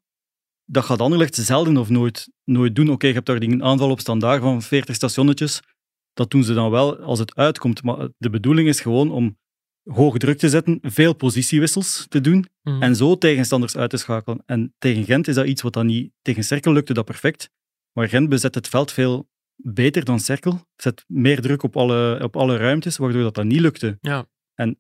Dat 0.65 0.85
gaat 0.85 0.99
Anderlecht 0.99 1.35
zelden 1.35 1.77
of 1.77 1.89
nooit, 1.89 2.29
nooit 2.43 2.75
doen. 2.75 2.89
Oké, 2.89 3.07
je 3.07 3.13
hebt 3.13 3.25
daar 3.25 3.39
die 3.39 3.63
aanval 3.63 3.89
op 3.89 3.99
standaard 3.99 4.41
van 4.41 4.61
40 4.61 4.95
stationnetjes. 4.95 5.61
Dat 6.13 6.31
doen 6.31 6.43
ze 6.43 6.53
dan 6.53 6.71
wel 6.71 6.97
als 6.97 7.19
het 7.19 7.35
uitkomt. 7.35 7.83
Maar 7.83 8.09
de 8.17 8.29
bedoeling 8.29 8.67
is 8.67 8.81
gewoon 8.81 9.11
om 9.11 9.37
hoge 9.83 10.17
druk 10.17 10.37
te 10.37 10.49
zetten, 10.49 10.79
veel 10.81 11.13
positiewissels 11.13 12.05
te 12.09 12.21
doen 12.21 12.45
mhm. 12.61 12.81
en 12.81 12.95
zo 12.95 13.17
tegenstanders 13.17 13.77
uit 13.77 13.89
te 13.89 13.97
schakelen. 13.97 14.43
En 14.45 14.73
tegen 14.77 15.03
Gent 15.03 15.27
is 15.27 15.35
dat 15.35 15.45
iets 15.45 15.61
wat 15.61 15.73
dan 15.73 15.85
niet... 15.85 16.11
Tegen 16.21 16.43
Cerkel 16.43 16.73
lukte 16.73 16.93
dat 16.93 17.05
perfect, 17.05 17.49
maar 17.91 18.09
Gent 18.09 18.29
bezet 18.29 18.55
het 18.55 18.67
veld 18.67 18.91
veel 18.91 19.29
beter 19.55 20.05
dan 20.05 20.19
Cerkel. 20.19 20.61
Zet 20.75 21.03
meer 21.07 21.41
druk 21.41 21.63
op 21.63 21.77
alle, 21.77 22.19
op 22.23 22.35
alle 22.35 22.57
ruimtes, 22.57 22.97
waardoor 22.97 23.21
dat 23.21 23.35
dan 23.35 23.47
niet 23.47 23.59
lukte. 23.59 23.97
Ja. 24.01 24.25
En 24.53 24.79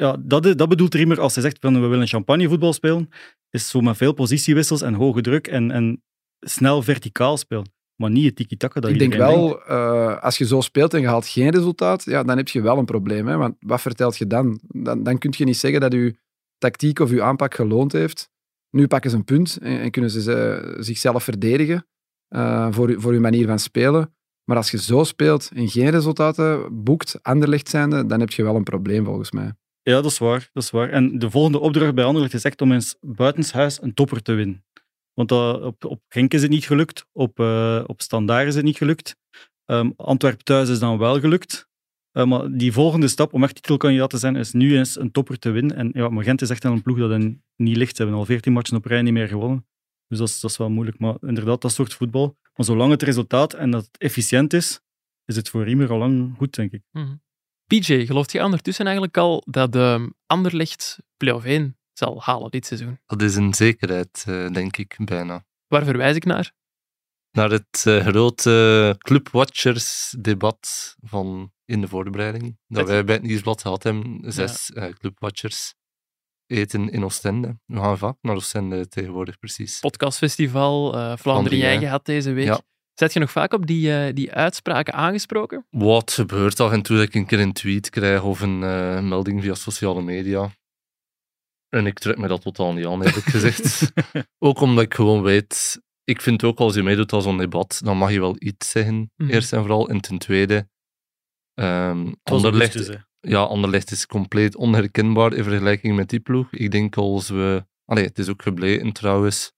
ja, 0.00 0.16
dat, 0.20 0.46
is- 0.46 0.56
dat 0.56 0.68
bedoelt 0.68 0.94
Riemer 0.94 1.20
als 1.20 1.34
hij 1.34 1.42
zegt 1.42 1.56
van 1.60 1.80
we 1.80 1.86
willen 1.86 2.06
champagnevoetbal 2.06 2.72
spelen, 2.72 3.08
is 3.50 3.68
zo 3.68 3.80
met 3.80 3.96
veel 3.96 4.12
positiewissels 4.12 4.82
en 4.82 4.94
hoge 4.94 5.20
druk 5.20 5.46
en, 5.46 5.70
en 5.70 6.02
snel 6.40 6.82
verticaal 6.82 7.36
spelen. 7.36 7.72
Maar 7.96 8.10
niet 8.10 8.24
het 8.24 8.36
tiki-taka 8.36 8.80
dat 8.80 8.90
ik 8.90 8.98
denk 8.98 9.14
wel, 9.14 9.62
eh, 9.64 10.22
als 10.22 10.38
je 10.38 10.46
zo 10.46 10.60
speelt 10.60 10.94
en 10.94 11.00
je 11.00 11.06
haalt 11.06 11.26
geen 11.26 11.50
resultaat, 11.50 12.04
ja, 12.04 12.22
dan 12.22 12.36
heb 12.36 12.48
je 12.48 12.60
wel 12.60 12.78
een 12.78 12.84
probleem. 12.84 13.26
Hè? 13.26 13.36
Want 13.36 13.54
wat 13.60 13.80
vertelt 13.80 14.16
je 14.16 14.26
dan? 14.26 14.60
dan? 14.68 15.02
Dan 15.02 15.18
kun 15.18 15.34
je 15.36 15.44
niet 15.44 15.56
zeggen 15.56 15.80
dat 15.80 15.92
je 15.92 16.16
tactiek 16.58 16.98
of 16.98 17.10
je 17.10 17.22
aanpak 17.22 17.54
geloond 17.54 17.92
heeft. 17.92 18.30
Nu 18.70 18.86
pakken 18.86 19.10
ze 19.10 19.16
een 19.16 19.24
punt 19.24 19.58
en, 19.62 19.80
en 19.80 19.90
kunnen 19.90 20.10
ze 20.10 20.76
zichzelf 20.78 21.24
verdedigen 21.24 21.86
eh, 22.28 22.68
voor, 22.70 23.00
voor 23.00 23.12
hun 23.12 23.20
manier 23.20 23.46
van 23.46 23.58
spelen. 23.58 24.14
Maar 24.44 24.56
als 24.56 24.70
je 24.70 24.78
zo 24.78 25.04
speelt 25.04 25.50
en 25.54 25.68
geen 25.68 25.90
resultaten 25.90 26.82
boekt, 26.84 27.18
Anderlecht 27.22 27.68
zijnde, 27.68 28.06
dan 28.06 28.20
heb 28.20 28.30
je 28.30 28.42
wel 28.42 28.56
een 28.56 28.62
probleem 28.64 29.04
volgens 29.04 29.30
mij. 29.30 29.52
Ja, 29.82 29.94
dat 29.94 30.10
is 30.10 30.18
waar. 30.18 30.50
Dat 30.52 30.62
is 30.62 30.70
waar. 30.70 30.90
En 30.90 31.18
de 31.18 31.30
volgende 31.30 31.58
opdracht 31.58 31.94
bij 31.94 32.04
Anderlecht 32.04 32.34
is 32.34 32.44
echt 32.44 32.60
om 32.60 32.72
eens 32.72 32.96
buitenshuis 33.00 33.82
een 33.82 33.94
topper 33.94 34.22
te 34.22 34.32
winnen. 34.32 34.64
Want 35.14 35.32
op, 35.62 35.84
op 35.84 36.02
Genk 36.08 36.34
is 36.34 36.42
het 36.42 36.50
niet 36.50 36.64
gelukt, 36.66 37.06
op, 37.12 37.40
eh 37.40 37.84
op 37.86 38.00
Standaard 38.00 38.46
is 38.46 38.54
het 38.54 38.64
niet 38.64 38.76
gelukt. 38.76 39.16
Ehm 39.64 39.90
Antwerpen 39.96 40.44
thuis 40.44 40.68
is 40.68 40.78
dan 40.78 40.98
wel 40.98 41.20
gelukt. 41.20 41.68
Eh, 42.12 42.24
maar 42.24 42.56
die 42.56 42.72
volgende 42.72 43.08
stap 43.08 43.32
om 43.32 43.42
echt 43.42 43.54
titelkandidaat 43.54 44.10
te 44.10 44.18
zijn, 44.18 44.36
is 44.36 44.52
nu 44.52 44.76
eens 44.76 44.98
een 44.98 45.10
topper 45.10 45.38
te 45.38 45.50
winnen. 45.50 45.76
En 45.76 45.90
ja, 45.94 46.08
maar 46.08 46.24
Gent 46.24 46.42
is 46.42 46.50
echt 46.50 46.64
een 46.64 46.82
ploeg 46.82 46.98
dat 46.98 47.10
hen 47.10 47.44
niet 47.56 47.76
ligt. 47.76 47.96
Ze 47.96 48.02
hebben 48.02 48.20
al 48.20 48.26
14 48.26 48.52
matchen 48.52 48.76
op 48.76 48.84
rij 48.84 49.02
niet 49.02 49.12
meer 49.12 49.28
gewonnen. 49.28 49.66
Dus 50.08 50.18
dat 50.18 50.28
is, 50.28 50.40
dat 50.40 50.50
is 50.50 50.56
wel 50.56 50.70
moeilijk. 50.70 50.98
Maar 50.98 51.16
inderdaad, 51.20 51.60
dat 51.60 51.72
soort 51.72 51.94
voetbal. 51.94 52.36
Maar 52.54 52.66
zolang 52.66 52.90
het 52.90 53.02
resultaat 53.02 53.54
en 53.54 53.70
dat 53.70 53.84
het 53.84 53.98
efficiënt 53.98 54.52
is, 54.52 54.80
is 55.24 55.36
het 55.36 55.48
voor 55.48 55.64
Riemer 55.64 55.90
al 55.90 55.98
lang 55.98 56.36
goed, 56.36 56.54
denk 56.54 56.72
ik. 56.72 56.82
Mhm. 56.90 57.14
PJ, 57.78 58.06
gelooft 58.06 58.32
je 58.32 58.44
ondertussen 58.44 58.84
eigenlijk 58.84 59.16
al 59.16 59.42
dat 59.46 59.72
de 59.72 60.12
Anderlecht 60.26 60.98
play-off 61.16 61.44
1 61.44 61.76
zal 61.92 62.22
halen 62.22 62.50
dit 62.50 62.66
seizoen? 62.66 62.98
Dat 63.06 63.22
is 63.22 63.34
een 63.34 63.54
zekerheid, 63.54 64.24
eh, 64.26 64.48
denk 64.48 64.76
ik, 64.76 64.96
bijna. 65.04 65.44
Waar 65.66 65.84
verwijs 65.84 66.16
ik 66.16 66.24
naar? 66.24 66.52
Naar 67.30 67.50
het 67.50 67.84
eh, 67.86 68.06
grote 68.06 68.96
Clubwatchers-debat 68.98 70.96
van 71.00 71.52
in 71.64 71.80
de 71.80 71.88
voorbereiding. 71.88 72.58
Dat 72.66 72.88
wij 72.88 73.04
bij 73.04 73.14
het 73.14 73.24
Nieuwsblad 73.24 73.62
gehad 73.62 73.82
hebben. 73.82 74.32
Zes 74.32 74.70
eh, 74.70 74.88
Clubwatchers 74.88 75.74
eten 76.46 76.88
in 76.88 77.04
Oostende. 77.04 77.58
We 77.66 77.76
gaan 77.76 77.98
vaak 77.98 78.16
naar 78.20 78.34
Oostende 78.34 78.88
tegenwoordig, 78.88 79.38
precies. 79.38 79.78
Podcastfestival, 79.78 80.92
Vlaanderen 81.16 81.58
jij 81.58 81.72
ja. 81.74 81.80
gehad 81.80 82.04
deze 82.04 82.32
week. 82.32 82.46
Ja. 82.46 82.60
Zet 83.00 83.12
je 83.12 83.20
nog 83.20 83.30
vaak 83.30 83.52
op 83.52 83.66
die, 83.66 83.92
eh, 83.92 84.14
die 84.14 84.32
uitspraken 84.32 84.94
aangesproken? 84.94 85.66
Wat 85.70 86.12
gebeurt 86.12 86.60
af 86.60 86.72
en 86.72 86.82
toe 86.82 86.96
dat 86.96 87.06
ik 87.06 87.14
een 87.14 87.26
keer 87.26 87.40
een 87.40 87.52
tweet 87.52 87.90
krijg 87.90 88.22
of 88.22 88.40
een 88.40 88.62
eh, 88.62 89.00
melding 89.00 89.42
via 89.42 89.54
sociale 89.54 90.02
media. 90.02 90.50
En 91.68 91.86
ik 91.86 91.98
trek 91.98 92.18
me 92.18 92.28
dat 92.28 92.42
totaal 92.42 92.72
niet 92.72 92.86
aan, 92.86 93.02
eerlijk 93.02 93.26
gezegd. 93.26 93.92
ook 94.38 94.60
omdat 94.60 94.84
ik 94.84 94.94
gewoon 94.94 95.22
weet, 95.22 95.80
ik 96.04 96.20
vind 96.20 96.44
ook 96.44 96.58
als 96.58 96.74
je 96.74 96.82
meedoet 96.82 97.12
aan 97.12 97.22
zo'n 97.22 97.38
debat, 97.38 97.80
dan 97.84 97.96
mag 97.96 98.12
je 98.12 98.20
wel 98.20 98.36
iets 98.38 98.70
zeggen, 98.70 99.10
Mhm. 99.16 99.30
eerst 99.30 99.52
en 99.52 99.60
vooral. 99.60 99.88
En 99.88 100.00
ten 100.00 100.18
tweede, 100.18 100.68
ehm 101.54 102.06
Het 102.06 102.18
was 102.22 102.44
Anderlecht, 102.44 102.72
dus, 102.72 102.96
ja, 103.20 103.40
Anderlecht 103.42 103.90
is 103.90 104.06
compleet 104.06 104.56
onherkenbaar 104.56 105.32
in 105.32 105.44
vergelijking 105.44 105.96
met 105.96 106.08
die 106.08 106.20
ploeg. 106.20 106.52
Ik 106.52 106.70
denk 106.70 106.96
als 106.96 107.28
we... 107.28 107.64
Allee, 107.84 108.04
het 108.04 108.18
is 108.18 108.28
ook 108.28 108.42
gebleken 108.42 108.92
trouwens, 108.92 109.52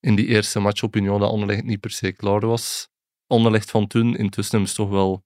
in 0.00 0.14
die 0.14 0.26
eerste 0.26 0.60
match 0.60 0.82
op 0.82 0.96
Union, 0.96 1.20
dat 1.20 1.30
Anderlecht 1.30 1.64
niet 1.64 1.80
per 1.80 1.90
se 1.90 2.12
klaar 2.12 2.46
was. 2.46 2.88
Anderlecht 3.26 3.70
van 3.70 3.86
toen, 3.86 4.16
intussen 4.16 4.52
hebben 4.54 4.70
ze 4.70 4.76
toch 4.76 4.90
wel 4.90 5.24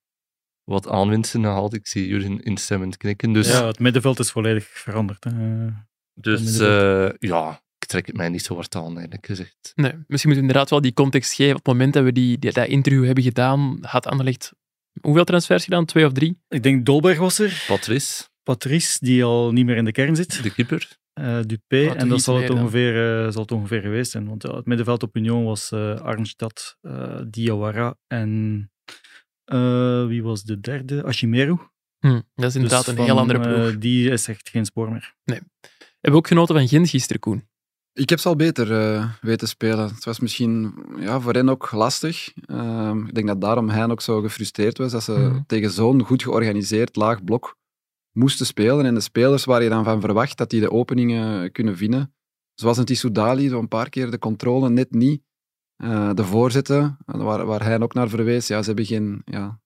wat 0.65 0.89
aanwinsten 0.89 1.43
gehaald. 1.43 1.75
Ik 1.75 1.87
zie 1.87 2.07
Jurgen 2.07 2.43
instemmend 2.43 2.97
knikken. 2.97 3.33
Dus, 3.33 3.49
Ja, 3.49 3.67
het 3.67 3.79
middenveld 3.79 4.19
is 4.19 4.31
volledig 4.31 4.65
veranderd. 4.67 5.25
Hè. 5.25 5.67
dus 6.15 6.59
eh, 6.59 7.09
ja, 7.19 7.63
ik 7.79 7.89
trek 7.89 8.07
het 8.07 8.17
mij 8.17 8.29
niet 8.29 8.45
zo 8.45 8.55
hard 8.55 8.75
aan, 8.75 8.93
eigenlijk 8.93 9.27
gezegd. 9.27 9.73
Nee, 9.75 9.93
misschien 9.93 10.07
moeten 10.07 10.29
we 10.29 10.41
inderdaad 10.41 10.71
wel 10.71 10.81
die 10.81 10.93
context 10.93 11.33
geven. 11.33 11.57
Op 11.57 11.65
het 11.65 11.75
moment 11.75 11.93
dat 11.93 12.05
we 12.05 12.13
die, 12.13 12.39
die, 12.39 12.53
dat 12.53 12.67
interview 12.67 13.05
hebben 13.05 13.25
gedaan, 13.25 13.79
had 13.81 14.07
Anderlecht 14.07 14.53
hoeveel 15.01 15.25
transfers 15.25 15.65
gedaan? 15.65 15.85
Twee 15.85 16.07
of 16.07 16.13
drie? 16.13 16.39
Ik 16.49 16.63
denk 16.63 16.87
Dolberg 16.87 17.19
was 17.19 17.39
er. 17.39 17.65
Patrice, 17.67 18.25
Patrice, 18.43 18.99
die 19.01 19.25
al 19.25 19.53
niet 19.53 19.67
meer 19.67 19.77
in 19.77 19.85
de 19.85 19.93
kern 19.93 20.17
zit. 20.17 20.43
de 20.43 20.53
keeper. 20.53 20.99
Eh 21.15 21.39
Dupé. 21.47 21.87
Wat 21.87 21.97
en 21.97 22.09
dat 22.09 22.23
zal 22.23 22.37
het, 22.41 22.51
ongeveer, 22.51 23.25
eh, 23.25 23.31
zal 23.33 23.43
het 23.43 23.53
ongeveer 23.53 23.81
geweest 23.81 24.11
zijn. 24.11 24.29
Want 24.29 24.43
ja, 24.43 24.57
het 24.57 24.67
middenveld 24.67 25.03
op 25.03 25.17
Union 25.17 25.45
was 25.45 25.71
eh 25.73 25.95
Arnstad, 26.01 26.77
eh 26.81 27.21
Diawara 27.27 27.95
en 28.07 28.71
eh, 29.45 30.07
wie 30.07 30.23
was 30.23 30.43
de 30.43 30.61
derde? 30.61 31.05
Ashimeru. 31.05 31.57
Hm, 31.99 32.21
dat 32.35 32.45
is 32.49 32.55
inderdaad 32.55 32.85
Dus 32.85 32.95
een 32.95 33.05
heel 33.05 33.19
andere 33.19 33.41
ploeg. 33.41 33.69
eh, 33.73 33.81
die 33.81 34.11
is 34.11 34.29
echt 34.29 34.49
geen 34.49 34.65
spoor 34.65 34.91
meer. 34.93 35.15
Hebben 35.25 35.43
we 36.01 36.13
ook 36.13 36.27
genoten 36.29 36.55
van 36.55 36.69
Gent 36.69 36.89
gisteren, 36.89 37.21
Koen? 37.21 37.49
Ik 37.93 38.09
heb 38.11 38.19
ze 38.19 38.29
al 38.29 38.37
beter 38.37 38.73
eh, 38.73 39.11
weten 39.21 39.49
spelen. 39.49 39.89
Het 39.89 40.05
was 40.05 40.21
misschien 40.21 40.75
ja, 40.99 41.21
voor 41.21 41.33
hen 41.33 41.49
ook 41.49 41.73
lastig. 41.73 42.33
Ehm, 42.47 43.05
ik 43.07 43.15
denk 43.15 43.27
dat 43.27 43.41
daarom 43.41 43.69
hij 43.69 43.89
ook 43.91 44.01
zo 44.01 44.21
gefrustreerd 44.21 44.79
was, 44.79 44.93
dat 44.93 45.03
ze 45.03 45.13
Mhm. 45.13 45.41
tegen 45.47 45.71
zo'n 45.71 46.03
goed 46.03 46.23
georganiseerd 46.23 46.97
laag 46.97 47.25
blok 47.25 47.57
moesten 48.19 48.47
spelen. 48.47 48.85
En 48.87 48.95
de 48.95 49.01
spelers 49.01 49.45
waar 49.45 49.63
je 49.63 49.69
dan 49.69 49.85
van 49.85 50.01
verwacht 50.01 50.37
dat 50.39 50.51
die 50.51 50.61
de 50.61 50.71
openingen 50.71 51.53
kunnen 51.53 51.77
vinden, 51.77 52.15
zoals 52.55 52.77
een 52.79 52.85
Tissoudali, 52.85 53.49
zo 53.49 53.59
een 53.59 53.69
paar 53.69 53.89
keer 53.89 54.11
de 54.11 54.19
controle 54.19 54.71
net 54.71 54.91
niet. 54.91 55.23
Eh, 55.77 56.11
de 56.15 56.25
voorzetten, 56.25 56.97
waar, 57.07 57.47
waar 57.47 57.65
hij 57.65 57.81
ook 57.81 57.95
naar 57.95 58.09
verwees, 58.09 58.47
ja, 58.47 58.61
ze 58.61 58.67
hebben 58.67 58.85
geen, 58.87 59.23
ja, 59.25 59.61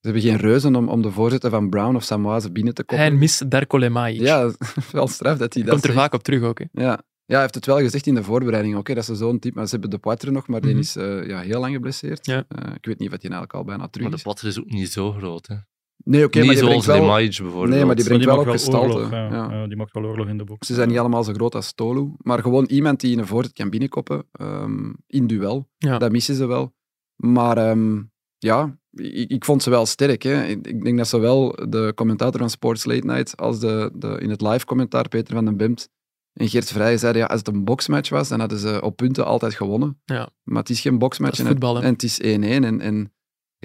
ze 0.00 0.12
hebben 0.12 0.22
geen 0.22 0.36
reuzen 0.36 0.76
om, 0.76 0.88
om 0.88 1.02
de 1.02 1.10
voorzetten 1.10 1.50
van 1.50 1.68
Brown 1.70 1.94
of 1.96 2.04
Samoise 2.04 2.52
binnen 2.52 2.74
te 2.74 2.84
koppen. 2.84 3.06
Hij 3.06 3.16
mist 3.16 3.50
Darko 3.50 3.78
Lemaic. 3.78 4.20
Ja, 4.20 4.50
wel 4.92 5.08
straf 5.08 5.38
dat 5.38 5.54
hij 5.54 5.62
dat 5.62 5.70
Komt 5.72 5.84
er 5.84 5.90
zegt. 5.90 6.02
vaak 6.02 6.14
op 6.14 6.22
terug 6.22 6.42
ook. 6.42 6.58
Hè. 6.58 6.64
Ja. 6.72 6.88
ja, 7.24 7.32
hij 7.34 7.40
heeft 7.40 7.54
het 7.54 7.66
wel 7.66 7.78
gezegd 7.78 8.06
in 8.06 8.14
de 8.14 8.22
voorbereiding 8.22 8.76
ook, 8.76 8.88
hè, 8.88 8.94
dat 8.94 9.04
ze 9.04 9.14
zo'n 9.14 9.38
type... 9.38 9.54
Maar 9.56 9.64
ze 9.66 9.70
hebben 9.72 9.90
de 9.90 9.98
Poitre 9.98 10.30
nog, 10.30 10.48
maar 10.48 10.60
Mhm. 10.60 10.68
die 10.68 10.78
is 10.78 10.96
eh, 10.96 11.26
ja, 11.26 11.40
heel 11.40 11.60
lang 11.60 11.74
geblesseerd. 11.74 12.26
Ja. 12.26 12.44
Eh, 12.48 12.74
ik 12.74 12.86
weet 12.86 12.98
niet 12.98 13.08
of 13.12 13.20
hij 13.20 13.30
eigenlijk 13.30 13.52
al 13.54 13.64
bijna 13.64 13.88
terug 13.88 14.00
Maar 14.02 14.10
de 14.10 14.16
is. 14.16 14.22
patter 14.22 14.46
is 14.48 14.58
ook 14.60 14.70
niet 14.70 14.92
zo 14.92 15.12
groot. 15.12 15.46
Hè. 15.46 15.54
Nee, 16.08 16.24
oké, 16.24 16.38
maar 16.44 16.54
die 16.54 16.64
brengt 16.64 16.84
zoals 16.84 16.98
wel... 17.00 17.16
Bijvoorbeeld. 17.16 17.68
Nee, 17.68 17.84
maar 17.84 17.94
die 17.96 18.04
brengt 18.04 18.24
Maar 18.26 18.34
wel 18.36 18.44
ook 18.44 18.50
gestalte. 18.50 18.94
oorlog, 18.94 19.10
ja. 19.10 19.28
ja. 19.30 19.50
Ja, 19.52 19.66
die 19.66 19.76
maakt 19.76 19.92
wel 19.92 20.04
oorlog 20.04 20.28
in 20.28 20.38
de 20.38 20.44
box. 20.44 20.66
Ze 20.66 20.74
zijn 20.74 20.88
niet 20.88 20.98
allemaal 20.98 21.24
zo 21.24 21.32
groot 21.32 21.54
als 21.54 21.72
Tolu, 21.72 22.10
maar 22.18 22.38
gewoon 22.42 22.64
iemand 22.64 23.00
die 23.00 23.12
in 23.12 23.18
een 23.18 23.26
voorzet 23.26 23.52
kan 23.52 23.70
binnenkoppen, 23.70 24.24
ehm, 24.32 24.92
in 25.06 25.26
duel. 25.26 25.68
Ja. 25.78 25.98
Dat 25.98 26.12
missen 26.12 26.34
ze 26.34 26.46
wel. 26.46 26.74
Maar 27.16 27.56
ehm, 27.58 28.02
ja, 28.38 28.78
ik, 28.90 29.30
ik 29.30 29.44
vond 29.44 29.62
ze 29.62 29.70
wel 29.70 29.86
sterk. 29.86 30.22
Hè. 30.22 30.44
Ik, 30.44 30.66
ik 30.66 30.84
denk 30.84 30.96
dat 30.98 31.08
zowel 31.08 31.56
de 31.68 31.92
commentator 31.94 32.40
van 32.40 32.50
Sports 32.50 32.84
Late 32.84 33.06
Night 33.06 33.36
als 33.36 33.58
de, 33.60 33.90
de, 33.94 34.18
in 34.20 34.30
het 34.30 34.40
live 34.40 34.64
commentaar, 34.64 35.08
Peter 35.08 35.34
van 35.34 35.44
den 35.44 35.56
Bemt 35.56 35.88
en 36.32 36.48
Geert 36.48 36.72
Vrij, 36.72 36.96
zeiden 36.98 37.22
ja, 37.22 37.28
als 37.28 37.38
het 37.38 37.48
een 37.48 37.64
boxmatch 37.64 38.10
was, 38.10 38.28
dan 38.28 38.40
hadden 38.40 38.58
ze 38.58 38.80
op 38.82 38.96
punten 38.96 39.24
altijd 39.24 39.54
gewonnen. 39.54 40.00
Ja. 40.04 40.28
Maar 40.42 40.58
het 40.60 40.70
is 40.70 40.80
geen 40.80 40.98
boxmatch 40.98 41.36
Dat 41.36 41.46
is 41.46 41.52
en, 41.52 41.56
het- 41.56 41.64
voetbal, 41.64 41.82
hè. 41.82 41.86
en 41.86 41.92
het 41.92 42.02
is 42.02 42.20
1-1. 42.22 42.24
En, 42.64 42.80
en 42.80 43.12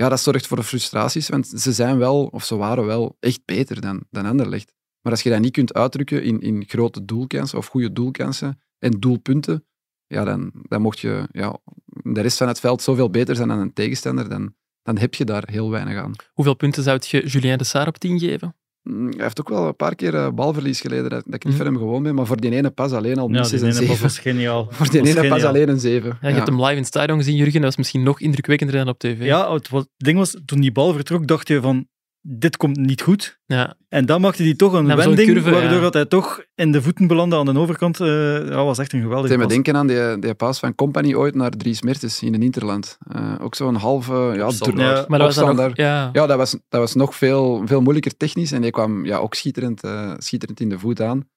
ja, 0.02 0.10
dat 0.10 0.20
zorgt 0.20 0.48
voor 0.48 0.64
frustraties, 0.64 1.30
want 1.30 1.48
ze 1.48 1.72
zijn 1.72 1.98
wel, 1.98 2.26
of 2.26 2.44
ze 2.44 2.56
waren 2.56 2.86
wel, 2.86 3.18
echt 3.20 3.42
beter 3.46 3.82
dan, 3.82 4.04
dan 4.10 4.26
Anderlecht. 4.26 4.74
Maar 5.02 5.12
als 5.12 5.22
je 5.22 5.30
dat 5.30 5.40
niet 5.40 5.52
kunt 5.52 5.74
uitdrukken 5.74 6.24
in, 6.24 6.40
in 6.42 6.64
grote 6.68 7.06
doelkansen 7.06 7.58
of 7.58 7.68
goede 7.68 7.92
doelkansen 7.94 8.62
en 8.80 8.92
doelpunten, 8.92 9.66
ja, 10.08 10.24
dan, 10.24 10.52
dan 10.54 10.82
mocht 10.82 11.00
je 11.00 11.28
ja, 11.32 11.60
de 11.86 12.22
rest 12.22 12.38
van 12.38 12.48
het 12.48 12.60
veld 12.60 12.82
zoveel 12.82 13.10
beter 13.10 13.36
zijn 13.36 13.48
dan 13.48 13.60
een 13.60 13.74
tegenstander, 13.74 14.30
dan, 14.30 14.56
dan 14.82 14.98
heb 14.98 15.14
je 15.14 15.26
daar 15.26 15.44
heel 15.52 15.70
weinig 15.70 15.98
aan. 15.98 16.14
Hoeveel 16.34 16.56
punten 16.56 16.84
zou 16.84 17.00
je 17.02 17.28
Julien 17.28 17.58
de 17.58 17.64
Saar 17.64 17.88
op 17.88 17.98
10 17.98 18.20
geven? 18.20 18.56
Mm, 18.84 19.06
Hij 19.12 19.24
heeft 19.24 19.40
ook 19.40 19.50
wel 19.50 19.68
een 19.68 19.76
paar 19.76 19.96
keer 19.96 20.16
eh, 20.16 20.30
balverlies 20.30 20.82
geleden, 20.82 21.10
dat, 21.10 21.24
dat 21.26 21.34
ik 21.34 21.44
niet 21.44 21.54
Mhm. 21.54 21.56
van 21.64 21.66
hem 21.66 21.78
gewoon 21.78 22.04
ben, 22.04 22.16
maar 22.16 22.26
voor 22.26 22.42
die 22.42 22.52
ene 22.52 22.70
pas 22.70 22.92
alleen 22.92 23.18
al 23.18 23.30
Ja, 23.32 23.42
die 23.42 23.54
een 23.54 23.60
ene 23.60 23.68
pas 23.70 23.78
7. 23.78 24.02
was 24.02 24.20
geniaal. 24.20 24.68
Voor 24.72 24.90
die 24.90 25.00
Was 25.02 25.10
ene 25.10 25.28
pas 25.28 25.44
alleen 25.44 25.70
een 25.70 25.80
7. 25.80 26.18
Ja, 26.22 26.28
je 26.28 26.34
hebt 26.34 26.48
hem 26.48 26.60
live 26.60 26.72
in 26.72 26.78
het 26.78 26.88
stadion 26.88 27.18
gezien, 27.18 27.36
Jurgen. 27.36 27.54
Dat 27.54 27.64
was 27.64 27.78
misschien 27.78 28.04
nog 28.04 28.20
indrukwekkender 28.20 28.76
dan 28.78 28.88
op 28.88 29.00
tv. 29.00 29.24
Ja, 29.26 29.54
het, 29.54 29.70
was, 29.70 29.82
het 29.82 29.90
ding 29.98 30.18
was, 30.18 30.36
toen 30.46 30.60
die 30.62 30.72
bal 30.72 30.94
vertrok, 30.94 31.28
dacht 31.28 31.48
je 31.48 31.62
van, 31.62 31.88
dit 32.22 32.58
komt 32.58 32.78
niet 32.78 33.02
goed. 33.02 33.40
Ja. 33.46 33.76
En 33.90 34.06
dan 34.06 34.22
maakte 34.22 34.44
hij 34.44 34.56
toch 34.56 34.74
een 34.74 34.96
wending, 34.96 35.34
curve, 35.34 35.52
waardoor 35.52 35.72
ja. 35.72 35.80
dat 35.80 35.94
hij 35.94 36.06
toch 36.06 36.44
in 36.56 36.72
de 36.72 36.82
voeten 36.82 37.08
belandde 37.08 37.36
aan 37.36 37.46
de 37.46 37.60
overkant. 37.60 38.00
eh 38.00 38.34
dat 38.34 38.66
was 38.66 38.78
echt 38.78 38.94
een 38.94 39.02
geweldige 39.02 39.28
deed 39.28 39.38
me 39.38 39.44
pas. 39.44 39.54
denken 39.54 39.76
aan 39.76 39.88
die, 39.88 40.20
die 40.20 40.34
paas 40.34 40.60
van 40.60 40.76
Company 40.76 41.14
ooit 41.14 41.36
naar 41.36 41.50
Dries 41.50 41.82
Mertens 41.82 42.22
in 42.22 42.34
een 42.34 42.42
Interland. 42.42 42.98
Eh, 43.08 43.36
ook 43.42 43.56
zo'n 43.56 43.76
halve... 43.76 44.14
Ja, 44.14 44.50
Ja, 44.76 45.06
Maar 45.08 45.20
dat 45.20 45.36
was 45.36 45.46
dan 45.46 45.56
nog... 45.56 45.76
Ja. 45.76 46.10
Ja, 46.14 46.26
dat 46.28 46.38
was, 46.38 46.52
dat 46.52 46.80
was 46.80 46.94
nog 46.94 47.16
veel, 47.16 47.62
veel 47.66 47.82
moeilijker 47.82 48.18
technisch 48.18 48.52
en 48.52 48.62
die 48.62 48.72
kwam 48.72 49.06
ja, 49.06 49.18
ook 49.18 49.34
schitterend, 49.34 49.84
eh, 49.84 50.14
schitterend 50.18 50.60
in 50.60 50.70
de 50.70 50.80
voet 50.80 51.02
aan. 51.02 51.30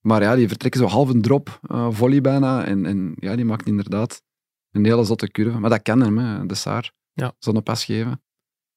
Maar 0.00 0.22
ja, 0.22 0.34
die 0.34 0.48
vertrekken 0.48 0.80
zo 0.80 0.86
half 0.86 1.08
een 1.08 1.22
drop, 1.22 1.58
eh, 1.62 1.86
volley 1.90 2.20
bijna. 2.20 2.64
En, 2.64 2.86
en 2.86 3.12
ja, 3.16 3.36
die 3.36 3.44
maakt 3.44 3.66
inderdaad 3.66 4.22
een 4.70 4.84
hele 4.84 5.04
zotte 5.04 5.30
curve. 5.30 5.58
Maar 5.58 5.70
dat 5.70 5.82
kan 5.82 6.00
hem, 6.00 6.18
hè, 6.18 6.46
de 6.46 6.54
Saar. 6.54 6.92
Ja. 7.12 7.34
Zo'n 7.38 7.62
pas 7.62 7.84
geven. 7.84 8.20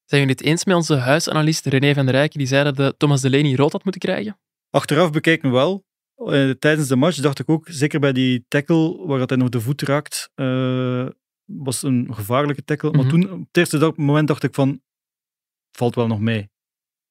Zijn 0.10 0.22
jullie 0.22 0.36
het 0.38 0.46
eens 0.46 0.66
met 0.66 0.76
onze 0.76 0.96
huisanalist 0.96 1.66
René 1.66 1.94
van 1.94 2.06
der 2.06 2.14
Rijken, 2.16 2.38
die 2.38 2.48
zei 2.48 2.64
dat 2.64 2.76
de 2.76 2.96
Thomas 2.98 3.22
Delaney 3.22 3.56
rood 3.56 3.72
had 3.72 3.84
moeten 3.84 4.02
krijgen? 4.02 4.40
Achteraf 4.70 5.12
bekeken 5.12 5.52
wel. 5.52 5.86
Eh, 6.16 6.50
tijdens 6.50 6.88
de 6.88 6.96
match 6.96 7.18
dacht 7.18 7.40
ik 7.40 7.50
ook, 7.50 7.68
zeker 7.70 8.00
bij 8.00 8.14
die 8.14 8.46
tackle 8.48 9.06
waar 9.08 9.20
dat 9.20 9.30
hij 9.30 9.38
nog 9.38 9.50
de 9.50 9.62
voet 9.62 9.82
raakt, 9.82 10.32
eh, 10.36 11.08
was 11.46 11.84
een 11.84 12.14
gevaarlijke 12.14 12.64
tackle. 12.64 12.90
Mhm. 12.90 13.00
Maar 13.00 13.10
toen, 13.10 13.32
op 13.32 13.40
het 13.40 13.58
eerste 13.58 13.94
moment 13.96 14.28
dacht 14.28 14.44
ik 14.44 14.54
van, 14.54 14.82
valt 15.72 15.96
wel 15.96 16.08
nog 16.08 16.20
mee. 16.20 16.50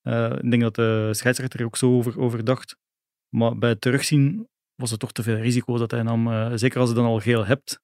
Eh, 0.00 0.32
ik 0.42 0.50
denk 0.50 0.62
dat 0.62 0.74
de 0.74 1.08
scheidsrechter 1.12 1.60
er 1.60 1.66
ook 1.66 1.76
zo 1.76 1.96
over, 1.96 2.20
over 2.20 2.44
dacht. 2.44 2.76
Maar 3.28 3.58
bij 3.58 3.68
het 3.68 3.80
terugzien 3.80 4.48
was 4.74 4.90
het 4.90 5.00
toch 5.00 5.12
te 5.12 5.22
veel 5.22 5.36
risico 5.36 5.78
dat 5.78 5.90
hij 5.90 6.02
nam. 6.02 6.56
Zeker 6.58 6.80
als 6.80 6.88
je 6.88 6.94
dan 6.94 7.04
al 7.04 7.20
geel 7.20 7.46
hebt, 7.46 7.80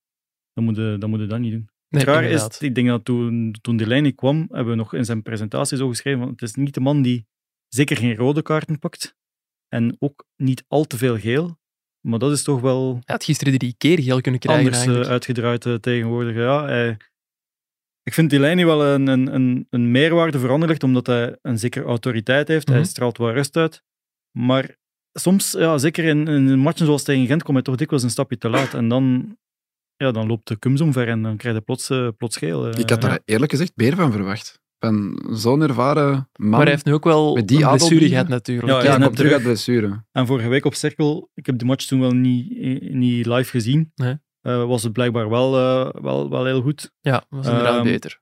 dan 0.52 0.64
moet 0.64 0.76
je, 0.76 0.96
dan 0.98 1.10
moet 1.10 1.20
je 1.20 1.26
dat 1.26 1.38
niet 1.38 1.52
doen. 1.52 1.68
Nee, 1.94 2.04
Het 2.04 2.14
raar 2.14 2.24
is, 2.24 2.58
ik 2.58 2.74
denk 2.74 2.88
dat 2.88 3.04
toen, 3.04 3.54
toen 3.60 3.76
Delaney 3.76 4.12
kwam, 4.12 4.46
hebben 4.50 4.68
we 4.72 4.74
nog 4.74 4.94
in 4.94 5.04
zijn 5.04 5.22
presentatie 5.22 5.76
zo 5.76 5.88
geschreven, 5.88 6.20
van, 6.20 6.28
het 6.28 6.42
is 6.42 6.54
niet 6.54 6.74
de 6.74 6.80
man 6.80 7.02
die 7.02 7.26
zeker 7.68 7.96
geen 7.96 8.14
rode 8.16 8.42
kaarten 8.42 8.78
pakt. 8.78 9.16
En 9.68 9.96
ook 9.98 10.24
niet 10.36 10.64
al 10.68 10.84
te 10.84 10.96
veel 10.98 11.18
geel. 11.18 11.58
Maar 12.00 12.18
dat 12.18 12.32
is 12.32 12.42
toch 12.42 12.60
wel 12.60 12.92
Hij 12.92 13.02
had 13.04 13.24
gisteren 13.24 13.58
drie 13.58 13.74
keer 13.78 14.00
geel 14.02 14.20
kunnen 14.20 14.40
krijgen 14.40 14.64
anders 14.64 14.80
eh, 14.82 14.86
eigenlijk. 14.86 15.12
uitgedraaid 15.12 15.66
eh, 15.66 15.74
tegenwoordig. 15.74 16.34
Ja, 16.36 16.64
hij- 16.64 16.96
ik 18.02 18.14
vind 18.14 18.30
Delaney 18.30 18.66
wel 18.66 18.84
een, 18.84 19.06
een, 19.06 19.34
een, 19.34 19.66
een 19.70 19.90
meerwaarde 19.90 20.38
voor 20.38 20.50
Anderlecht, 20.50 20.82
omdat 20.82 21.06
hij 21.06 21.38
een 21.42 21.58
zekere 21.58 21.84
autoriteit 21.84 22.48
heeft. 22.48 22.66
Mhm. 22.66 22.76
Hij 22.76 22.84
straalt 22.86 23.18
wel 23.18 23.32
rust 23.32 23.56
uit. 23.56 23.82
Maar 24.38 24.76
soms, 25.12 25.52
ja, 25.52 25.78
zeker 25.78 26.04
in, 26.04 26.28
in 26.28 26.58
matchen 26.58 26.86
zoals 26.86 27.02
tegen 27.02 27.26
Gent, 27.26 27.42
kom 27.42 27.54
hij 27.54 27.62
toch 27.62 27.76
dikwijls 27.76 28.04
een 28.04 28.10
stapje 28.10 28.38
te 28.38 28.48
laat. 28.48 28.74
En 28.74 28.88
dan, 28.88 29.36
ja, 29.96 30.10
dan 30.12 30.26
loopt 30.26 30.48
de 30.48 30.58
kums 30.58 30.80
omver 30.80 31.08
en 31.08 31.22
dan 31.22 31.36
krijg 31.36 31.54
je 31.54 31.60
plots, 31.62 31.92
plots 32.16 32.36
geel. 32.36 32.66
eh. 32.68 32.78
Ik 32.80 32.90
had 32.90 33.00
daar 33.00 33.20
eerlijk 33.24 33.50
gezegd 33.50 33.72
meer 33.74 33.94
van 33.96 34.12
verwacht. 34.12 34.62
Van 34.78 35.22
zo'n 35.32 35.62
ervaren 35.62 36.12
man. 36.36 36.50
Maar 36.50 36.60
hij 36.60 36.70
heeft 36.70 36.84
nu 36.84 36.92
ook 36.92 37.04
wel 37.04 37.34
Met 37.34 37.48
die 37.48 37.62
een 37.62 37.68
blessure 37.68 38.08
gehad 38.08 38.28
natuurlijk. 38.28 38.68
Ja, 38.68 38.82
ja, 38.82 38.90
hij 38.96 39.04
komt 39.04 39.16
terug 39.16 39.32
uit 39.32 39.42
blessure. 39.42 40.04
En 40.12 40.26
vorige 40.26 40.48
week 40.48 40.64
op 40.64 40.74
Cirkel, 40.74 41.30
ik 41.34 41.46
heb 41.46 41.58
de 41.58 41.64
match 41.64 41.86
toen 41.86 42.00
wel 42.00 42.10
niet, 42.12 42.50
niet 42.92 43.26
live 43.26 43.50
gezien. 43.50 43.92
Nee. 43.94 44.18
eh, 44.40 44.64
was 44.66 44.82
het 44.82 44.92
blijkbaar 44.92 45.28
wel, 45.28 45.56
eh, 45.58 46.02
wel, 46.02 46.30
wel 46.30 46.44
heel 46.44 46.62
goed. 46.62 46.92
Ja, 47.00 47.24
was 47.28 47.46
inderdaad 47.46 47.74
Ehm, 47.74 47.84
beter. 47.84 48.20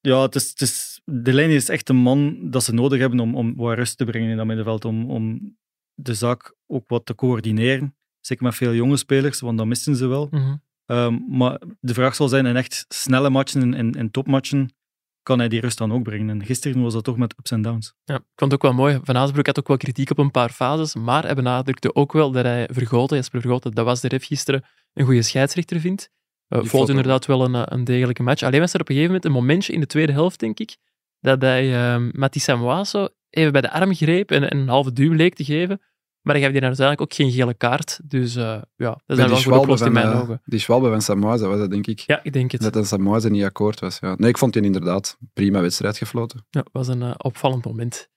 Ja, 0.00 0.22
het 0.22 0.34
is, 0.34 0.48
het 0.48 0.60
is, 0.60 1.00
Delaney 1.04 1.54
is 1.54 1.68
echt 1.68 1.88
een 1.88 1.96
man 1.96 2.50
dat 2.50 2.64
ze 2.64 2.72
nodig 2.74 3.00
hebben 3.00 3.20
om, 3.20 3.34
om 3.34 3.56
wat 3.56 3.74
rust 3.76 3.96
te 3.98 4.04
brengen 4.04 4.30
in 4.30 4.36
dat 4.36 4.46
middenveld. 4.46 4.84
Om, 4.84 5.10
om 5.10 5.56
de 5.94 6.14
zaak 6.14 6.54
ook 6.66 6.88
wat 6.88 7.06
te 7.06 7.14
coördineren. 7.14 7.96
Zeker 8.20 8.44
met 8.44 8.54
veel 8.54 8.74
jonge 8.74 8.96
spelers, 8.96 9.40
want 9.40 9.58
dat 9.58 9.66
misten 9.66 9.96
ze 9.96 10.06
wel. 10.06 10.28
Mhm. 10.30 10.54
Ehm, 10.90 11.18
maar 11.28 11.60
de 11.80 11.94
vraag 11.94 12.14
zal 12.14 12.28
zijn, 12.28 12.46
in 12.46 12.56
echt 12.56 12.84
snelle 12.88 13.30
matchen 13.30 13.62
en 13.62 13.74
in, 13.74 13.92
in 13.92 14.10
topmatchen, 14.10 14.74
kan 15.22 15.38
hij 15.38 15.48
die 15.48 15.60
rust 15.60 15.78
dan 15.78 15.92
ook 15.92 16.02
brengen? 16.02 16.30
En 16.30 16.44
gisteren 16.44 16.82
was 16.82 16.92
dat 16.92 17.04
toch 17.04 17.16
met 17.16 17.34
ups 17.38 17.50
en 17.50 17.62
downs. 17.62 17.94
Ja, 18.04 18.14
ik 18.14 18.22
vond 18.34 18.52
het 18.52 18.52
ook 18.52 18.62
wel 18.62 18.80
mooi. 18.80 19.00
Van 19.02 19.16
Azenbroek 19.16 19.46
had 19.46 19.58
ook 19.58 19.68
wel 19.68 19.76
kritiek 19.76 20.10
op 20.10 20.18
een 20.18 20.30
paar 20.30 20.50
fases, 20.50 20.94
maar 20.94 21.22
hij 21.22 21.34
benadrukte 21.34 21.94
ook 21.94 22.12
wel 22.12 22.30
dat 22.30 22.44
hij 22.44 22.68
Vergoten, 22.72 23.16
Jesper 23.16 23.40
Vergoten, 23.40 23.72
dat 23.72 23.84
was 23.84 24.00
de 24.00 24.08
ref 24.08 24.26
gisteren, 24.26 24.64
een 24.92 25.04
goede 25.04 25.22
scheidsrechter 25.22 25.80
vindt. 25.80 26.10
Uh, 26.48 26.64
valt 26.64 26.88
inderdaad 26.88 27.26
wel 27.26 27.44
een, 27.44 27.54
eh, 27.54 27.62
een 27.64 27.84
degelijke 27.84 28.22
match. 28.22 28.42
Alleen 28.42 28.60
was 28.60 28.74
er 28.74 28.80
op 28.80 28.88
een 28.88 28.94
gegeven 28.94 29.14
moment 29.14 29.24
een 29.24 29.40
momentje 29.40 29.72
in 29.72 29.80
de 29.80 29.86
tweede 29.86 30.12
helft, 30.12 30.40
denk 30.40 30.58
ik, 30.58 30.76
dat 31.20 31.40
hij 31.40 31.96
uh, 31.96 32.10
Mati 32.12 32.40
Samoaso 32.40 33.08
even 33.30 33.52
bij 33.52 33.60
de 33.60 33.70
arm 33.70 33.94
greep 33.94 34.30
en, 34.30 34.50
en 34.50 34.56
een 34.56 34.68
halve 34.68 34.92
duw 34.92 35.12
leek 35.12 35.34
te 35.34 35.44
geven. 35.44 35.80
Maar 36.22 36.34
hij 36.34 36.44
gaf 36.44 36.52
die 36.52 36.62
uiteindelijk 36.62 37.00
ook 37.00 37.14
geen 37.14 37.30
gele 37.30 37.54
kaart. 37.54 38.00
Dus 38.04 38.36
uh, 38.36 38.42
ja, 38.76 39.00
dat 39.06 39.18
is 39.18 39.44
Bij 39.44 39.52
wel 39.52 39.64
goed 39.64 39.80
in 39.80 39.92
mijn 39.92 40.06
eh, 40.06 40.20
ogen. 40.20 40.40
Die 40.44 40.58
Schwalbe 40.58 40.88
van 40.88 41.02
Samoa, 41.02 41.38
was 41.38 41.58
dat 41.58 41.70
denk 41.70 41.86
ik. 41.86 41.98
Ja, 41.98 42.20
ik 42.22 42.32
denk 42.32 42.52
het. 42.52 42.72
Dat 42.72 42.86
Samoa 42.86 43.28
niet 43.28 43.44
akkoord 43.44 43.80
was. 43.80 43.98
Ja. 43.98 44.14
Nee, 44.16 44.28
ik 44.28 44.38
vond 44.38 44.52
die 44.52 44.62
inderdaad 44.62 45.16
prima 45.32 45.60
wedstrijd 45.60 45.98
gefloten. 45.98 46.46
Ja, 46.50 46.64
was 46.72 46.88
een 46.88 47.00
uh, 47.00 47.14
opvallend 47.16 47.64
moment. 47.64 48.08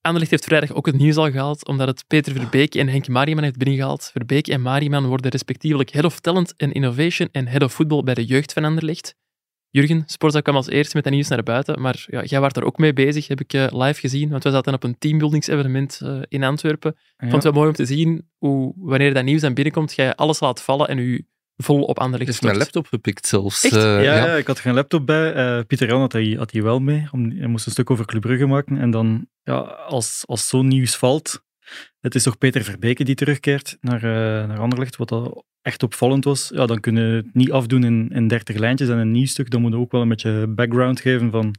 Anderlecht 0.00 0.30
heeft 0.30 0.44
vrijdag 0.44 0.72
ook 0.72 0.86
het 0.86 0.98
nieuws 0.98 1.16
al 1.16 1.30
gehaald, 1.30 1.66
omdat 1.66 1.88
het 1.88 2.04
Peter 2.06 2.32
Verbeek 2.32 2.74
en 2.74 2.88
Henk 2.88 3.08
Mariman 3.08 3.42
heeft 3.42 3.56
binnengehaald. 3.56 4.10
Verbeek 4.12 4.48
en 4.48 4.62
Mariman 4.62 5.06
worden 5.06 5.30
respectievelijk 5.30 5.90
Head 5.90 6.04
of 6.04 6.20
Talent 6.20 6.54
and 6.56 6.72
Innovation 6.72 7.28
en 7.32 7.46
Head 7.46 7.62
of 7.62 7.72
Football 7.72 8.02
bij 8.02 8.14
de 8.14 8.24
jeugd 8.24 8.52
van 8.52 8.64
Anderlecht. 8.64 9.14
Jurgen, 9.70 10.02
Sporza 10.06 10.40
kwam 10.40 10.56
als 10.56 10.68
eerste 10.68 10.94
met 10.94 11.04
dat 11.04 11.12
nieuws 11.12 11.28
naar 11.28 11.42
buiten, 11.42 11.80
maar 11.80 12.04
ja, 12.06 12.24
jij 12.24 12.40
was 12.40 12.52
er 12.52 12.64
ook 12.64 12.78
mee 12.78 12.92
bezig, 12.92 13.28
heb 13.28 13.40
ik 13.40 13.52
uh, 13.52 13.66
live 13.70 14.00
gezien, 14.00 14.30
want 14.30 14.44
we 14.44 14.50
zaten 14.50 14.74
op 14.74 14.82
een 14.82 14.98
teambuildingsevenement 14.98 16.00
uh, 16.02 16.22
in 16.28 16.44
Antwerpen. 16.44 16.90
Ik 16.90 16.96
vond 17.18 17.32
het 17.32 17.42
wel 17.42 17.52
mooi 17.52 17.68
om 17.68 17.74
te 17.74 17.84
zien 17.84 18.28
hoe, 18.38 18.72
wanneer 18.76 19.14
dat 19.14 19.24
nieuws 19.24 19.40
dan 19.40 19.54
binnenkomt, 19.54 19.94
jij 19.94 20.14
alles 20.14 20.40
laat 20.40 20.62
vallen 20.62 20.88
en 20.88 20.98
u 20.98 21.26
vol 21.62 21.82
op 21.82 21.98
Anderlecht 21.98 22.30
is 22.30 22.40
mijn 22.40 22.56
laptop 22.56 22.86
gepikt 22.86 23.26
zelfs. 23.26 23.64
Echt? 23.64 23.74
Uh, 23.74 23.82
ja, 23.82 24.00
ja. 24.00 24.26
ja, 24.26 24.34
ik 24.34 24.46
had 24.46 24.58
geen 24.58 24.74
laptop 24.74 25.06
bij. 25.06 25.36
Uh, 25.36 25.64
Pieter 25.66 25.88
Jan 25.88 26.00
had 26.00 26.12
hij, 26.12 26.34
had 26.38 26.52
hij 26.52 26.62
wel 26.62 26.80
mee. 26.80 27.08
Om, 27.12 27.30
hij 27.30 27.46
moest 27.46 27.66
een 27.66 27.72
stuk 27.72 27.90
over 27.90 28.06
Club 28.06 28.20
Brugge 28.20 28.46
maken. 28.46 28.78
En 28.78 28.90
dan, 28.90 29.26
ja, 29.42 29.58
als, 29.86 30.22
als 30.26 30.48
zo'n 30.48 30.68
nieuws 30.68 30.96
valt, 30.96 31.44
het 32.00 32.14
is 32.14 32.22
toch 32.22 32.38
Peter 32.38 32.64
Verbeke 32.64 33.04
die 33.04 33.14
terugkeert 33.14 33.76
naar, 33.80 34.04
uh, 34.04 34.48
naar 34.48 34.58
Anderlecht, 34.58 34.96
wat 34.96 35.08
dat 35.08 35.44
echt 35.62 35.82
opvallend 35.82 36.24
was. 36.24 36.50
Ja, 36.54 36.66
dan 36.66 36.80
kunnen 36.80 37.10
we 37.10 37.16
het 37.16 37.34
niet 37.34 37.52
afdoen 37.52 37.84
in, 37.84 38.08
in 38.08 38.28
30 38.28 38.56
lijntjes 38.56 38.88
en 38.88 38.98
een 38.98 39.10
nieuw 39.10 39.26
stuk. 39.26 39.50
Dan 39.50 39.60
moet 39.60 39.72
je 39.72 39.78
ook 39.78 39.92
wel 39.92 40.00
een 40.00 40.08
beetje 40.08 40.46
background 40.46 41.00
geven 41.00 41.30
van 41.30 41.54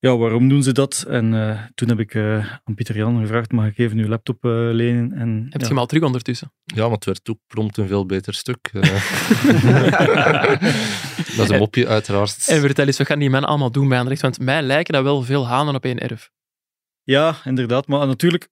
ja, 0.00 0.16
waarom 0.16 0.48
doen 0.48 0.62
ze 0.62 0.72
dat? 0.72 1.04
En 1.08 1.32
uh, 1.32 1.62
toen 1.74 1.88
heb 1.88 1.98
ik 1.98 2.14
uh, 2.14 2.52
aan 2.64 2.74
Pieter 2.74 2.96
Jan 2.96 3.20
gevraagd, 3.20 3.52
mag 3.52 3.66
ik 3.66 3.78
even 3.78 3.98
uw 3.98 4.08
laptop 4.08 4.44
uh, 4.44 4.52
lenen? 4.72 5.12
En, 5.12 5.46
Heb 5.50 5.52
je 5.52 5.58
ja. 5.58 5.68
hem 5.68 5.78
al 5.78 5.86
terug 5.86 6.02
ondertussen? 6.02 6.52
Ja, 6.64 6.82
maar 6.82 6.94
het 6.94 7.04
werd 7.04 7.30
ook 7.30 7.38
prompt 7.46 7.76
een 7.76 7.86
veel 7.86 8.06
beter 8.06 8.34
stuk. 8.34 8.58
dat 11.36 11.44
is 11.44 11.48
een 11.48 11.58
mopje, 11.58 11.86
uiteraard. 11.86 12.48
En 12.48 12.60
vertel 12.60 12.86
eens, 12.86 12.98
wat 12.98 13.06
gaan 13.06 13.18
die 13.18 13.30
mannen 13.30 13.50
allemaal 13.50 13.70
doen 13.70 13.88
bij 13.88 13.96
Anderlecht? 13.96 14.22
Want 14.22 14.38
mij 14.40 14.62
lijken 14.62 14.94
dat 14.94 15.02
wel 15.02 15.22
veel 15.22 15.46
hanen 15.46 15.74
op 15.74 15.84
één 15.84 15.98
erf. 15.98 16.30
Ja, 17.02 17.36
inderdaad. 17.44 17.86
Maar 17.86 18.06
natuurlijk, 18.06 18.48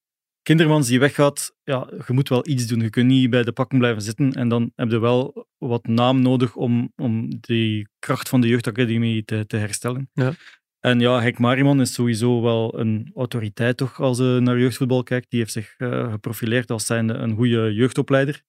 Kindermans 0.46 0.88
die 0.88 0.98
weggaat, 0.98 1.56
ja, 1.64 1.88
je 2.06 2.12
moet 2.12 2.28
wel 2.28 2.48
iets 2.48 2.66
doen. 2.66 2.80
Je 2.80 2.90
kunt 2.90 3.06
niet 3.06 3.30
bij 3.30 3.42
de 3.42 3.52
pakken 3.52 3.78
blijven 3.78 4.02
zitten. 4.02 4.32
En 4.32 4.48
dan 4.48 4.72
heb 4.74 4.90
je 4.90 4.98
wel 4.98 5.46
wat 5.58 5.86
naam 5.86 6.22
nodig 6.22 6.56
om, 6.56 6.92
om 6.96 7.40
die 7.40 7.88
kracht 7.98 8.28
van 8.28 8.40
de 8.40 8.48
jeugdacademie 8.48 9.24
te, 9.24 9.46
te 9.46 9.56
herstellen. 9.56 10.10
Ja. 10.12 10.32
En 10.80 11.00
ja, 11.00 11.20
Henk 11.20 11.38
Mariman 11.38 11.80
is 11.80 11.92
sowieso 11.92 12.42
wel 12.42 12.78
een 12.78 13.10
autoriteit 13.14 13.76
toch 13.76 14.00
als 14.00 14.18
je 14.18 14.38
naar 14.42 14.58
jeugdvoetbal 14.58 15.02
kijkt. 15.02 15.30
Die 15.30 15.40
heeft 15.40 15.52
zich 15.52 15.74
uh, 15.78 16.10
geprofileerd 16.10 16.70
als 16.70 16.86
zijnde 16.86 17.14
een 17.14 17.34
goede 17.34 17.74
jeugdopleider. 17.74 18.42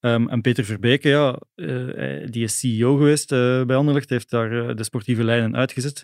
Um, 0.00 0.28
en 0.28 0.40
Peter 0.40 0.64
Verbeke, 0.64 1.08
ja, 1.08 1.40
uh, 1.54 2.26
die 2.26 2.42
is 2.42 2.58
CEO 2.58 2.96
geweest 2.96 3.32
uh, 3.32 3.64
bij 3.64 3.76
Anderlecht, 3.76 4.10
heeft 4.10 4.30
daar 4.30 4.76
de 4.76 4.84
sportieve 4.84 5.24
lijnen 5.24 5.56
uitgezet. 5.56 5.98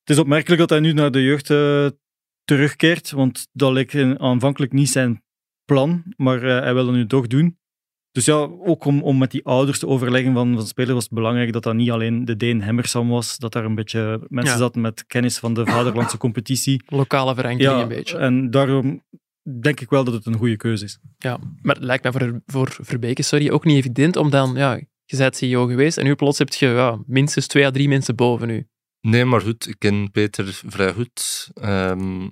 Het 0.00 0.10
is 0.10 0.18
opmerkelijk 0.18 0.60
dat 0.60 0.70
hij 0.70 0.80
nu 0.80 0.92
naar 0.92 1.10
de 1.10 1.22
jeugd 1.22 1.48
terugkeert, 2.54 3.10
want 3.10 3.46
dat 3.52 3.72
leek 3.72 3.94
aanvankelijk 4.18 4.72
niet 4.72 4.88
zijn 4.90 5.22
plan, 5.64 6.02
maar 6.16 6.40
hij 6.40 6.74
wil 6.74 6.86
het 6.86 6.94
nu 6.96 7.06
toch 7.06 7.26
doen. 7.26 7.58
Dus 8.12 8.24
ja, 8.24 8.34
ook 8.64 8.84
om, 8.84 9.02
om 9.02 9.18
met 9.18 9.30
die 9.30 9.44
ouders 9.44 9.78
te 9.78 9.86
overleggen 9.86 10.32
van, 10.32 10.54
van 10.54 10.66
spelers 10.66 10.92
was 10.94 11.04
het 11.04 11.12
belangrijk 11.12 11.52
dat 11.52 11.62
dat 11.62 11.74
niet 11.74 11.90
alleen 11.90 12.24
de 12.24 12.36
Deen 12.36 12.62
Hemmersam 12.62 13.08
was, 13.08 13.36
dat 13.38 13.52
daar 13.52 13.64
een 13.64 13.74
beetje 13.74 14.26
mensen 14.28 14.52
Ja. 14.54 14.58
zaten 14.60 14.80
met 14.80 15.06
kennis 15.06 15.38
van 15.38 15.54
de 15.54 15.66
vaderlandse 15.66 16.16
competitie. 16.26 16.82
Lokale 16.86 17.34
verankering 17.34 17.76
Ja, 17.76 17.82
een 17.82 17.88
beetje. 17.88 18.16
en 18.18 18.50
daarom 18.50 19.02
denk 19.60 19.80
ik 19.80 19.90
wel 19.90 20.04
dat 20.04 20.14
het 20.14 20.26
een 20.26 20.34
goede 20.36 20.56
keuze 20.56 20.84
is. 20.84 20.98
Ja, 21.18 21.38
maar 21.62 21.74
het 21.74 21.84
lijkt 21.84 22.02
mij 22.02 22.12
voor, 22.12 22.40
voor 22.46 22.76
Verbeke 22.80 23.22
sorry, 23.22 23.50
ook 23.50 23.64
niet 23.64 23.76
evident 23.76 24.16
om 24.16 24.30
dan, 24.30 24.54
ja, 24.56 24.74
je 25.04 25.16
bent 25.16 25.36
CEO 25.36 25.66
geweest 25.66 25.98
en 25.98 26.04
nu 26.04 26.14
plots 26.14 26.38
heb 26.38 26.52
je 26.52 26.66
ja, 26.66 26.98
minstens 27.06 27.46
twee 27.46 27.66
à 27.66 27.70
drie 27.70 27.88
mensen 27.88 28.16
boven 28.16 28.48
u. 28.50 28.66
Nee, 29.00 29.24
maar 29.24 29.40
goed, 29.40 29.68
ik 29.68 29.76
ken 29.78 30.10
Peter 30.10 30.60
vrij 30.66 30.92
goed. 30.92 31.50
Ehm, 31.54 32.28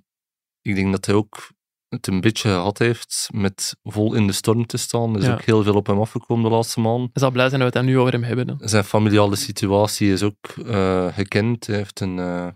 ik 0.62 0.75
denk 0.75 0.92
dat 0.92 1.07
hij 1.07 1.14
ook 1.14 1.51
het 1.88 2.07
een 2.07 2.21
beetje 2.21 2.49
gehad 2.49 2.79
heeft 2.79 3.29
met 3.33 3.77
vol 3.83 4.14
in 4.14 4.27
de 4.27 4.33
storm 4.33 4.66
te 4.66 4.77
staan. 4.77 5.12
Er 5.14 5.21
is 5.21 5.27
Ja. 5.27 5.33
ook 5.33 5.42
heel 5.42 5.62
veel 5.62 5.75
op 5.75 5.87
hem 5.87 6.01
afgekomen 6.01 6.44
de 6.51 6.57
laatste 6.57 6.81
maanden. 6.81 7.11
Hij 7.12 7.23
zal 7.23 7.31
blij 7.31 7.49
zijn 7.49 7.61
dat 7.61 7.73
we 7.73 7.79
het 7.79 7.88
nu 7.88 7.99
over 7.99 8.12
hem 8.12 8.23
hebben. 8.23 8.49
hè. 8.49 8.68
Zijn 8.68 8.85
familiale 8.85 9.37
situatie 9.37 10.12
is 10.12 10.23
ook 10.23 10.47
eh, 10.66 11.07
gekend. 11.14 11.66
Hij 11.66 11.77
heeft 11.77 12.01
een, 12.01 12.18
eh, 12.18 12.49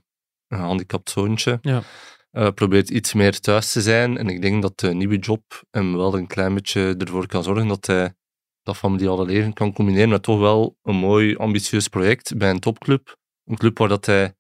een 0.48 0.58
gehandicapt 0.58 1.10
zoontje. 1.10 1.58
Ja. 1.62 1.82
Eh, 2.30 2.48
probeert 2.54 2.90
iets 2.90 3.12
meer 3.12 3.40
thuis 3.40 3.72
te 3.72 3.80
zijn. 3.80 4.16
En 4.18 4.28
ik 4.28 4.42
denk 4.42 4.62
dat 4.62 4.78
de 4.80 4.94
nieuwe 4.94 5.18
job 5.18 5.42
hem 5.70 5.96
wel 5.96 6.16
een 6.16 6.26
klein 6.26 6.54
beetje 6.54 6.94
ervoor 6.98 7.26
kan 7.26 7.42
zorgen 7.42 7.68
dat 7.68 7.86
hij 7.86 8.14
dat 8.62 8.76
familiale 8.76 9.24
leven 9.24 9.52
kan 9.52 9.72
combineren 9.72 10.08
met 10.08 10.22
toch 10.22 10.38
wel 10.38 10.76
een 10.82 10.96
mooi, 10.96 11.36
ambitieus 11.36 11.88
project 11.88 12.36
bij 12.36 12.50
een 12.50 12.60
topclub. 12.60 13.16
Een 13.44 13.56
club 13.56 13.78
waar 13.78 13.88
dat 13.88 14.06
hij 14.06 14.34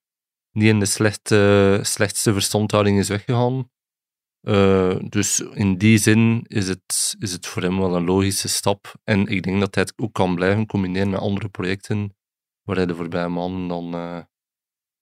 niet 0.52 0.68
in 0.68 0.80
de 0.80 0.86
slechte, 0.86 1.80
slechtste 1.82 2.32
verstandhouding 2.32 2.98
is 2.98 3.08
weggegaan. 3.08 3.70
Eh, 4.40 4.96
dus 5.08 5.40
in 5.40 5.78
die 5.78 5.98
zin 5.98 6.44
is 6.46 6.68
het, 6.68 7.14
is 7.18 7.32
het 7.32 7.46
voor 7.46 7.62
hem 7.62 7.78
wel 7.78 7.96
een 7.96 8.04
logische 8.04 8.48
stap. 8.48 8.94
En 9.04 9.26
ik 9.26 9.42
denk 9.42 9.60
dat 9.60 9.74
hij 9.74 9.84
het 9.84 9.92
ook 9.96 10.12
kan 10.12 10.34
blijven 10.34 10.66
combineren 10.66 11.10
met 11.10 11.20
andere 11.20 11.48
projecten 11.48 12.16
waar 12.62 12.76
hij 12.76 12.86
de 12.86 12.94
voorbije 12.94 13.28
maanden 13.28 13.68
dan 13.68 13.94
eh, 13.94 14.18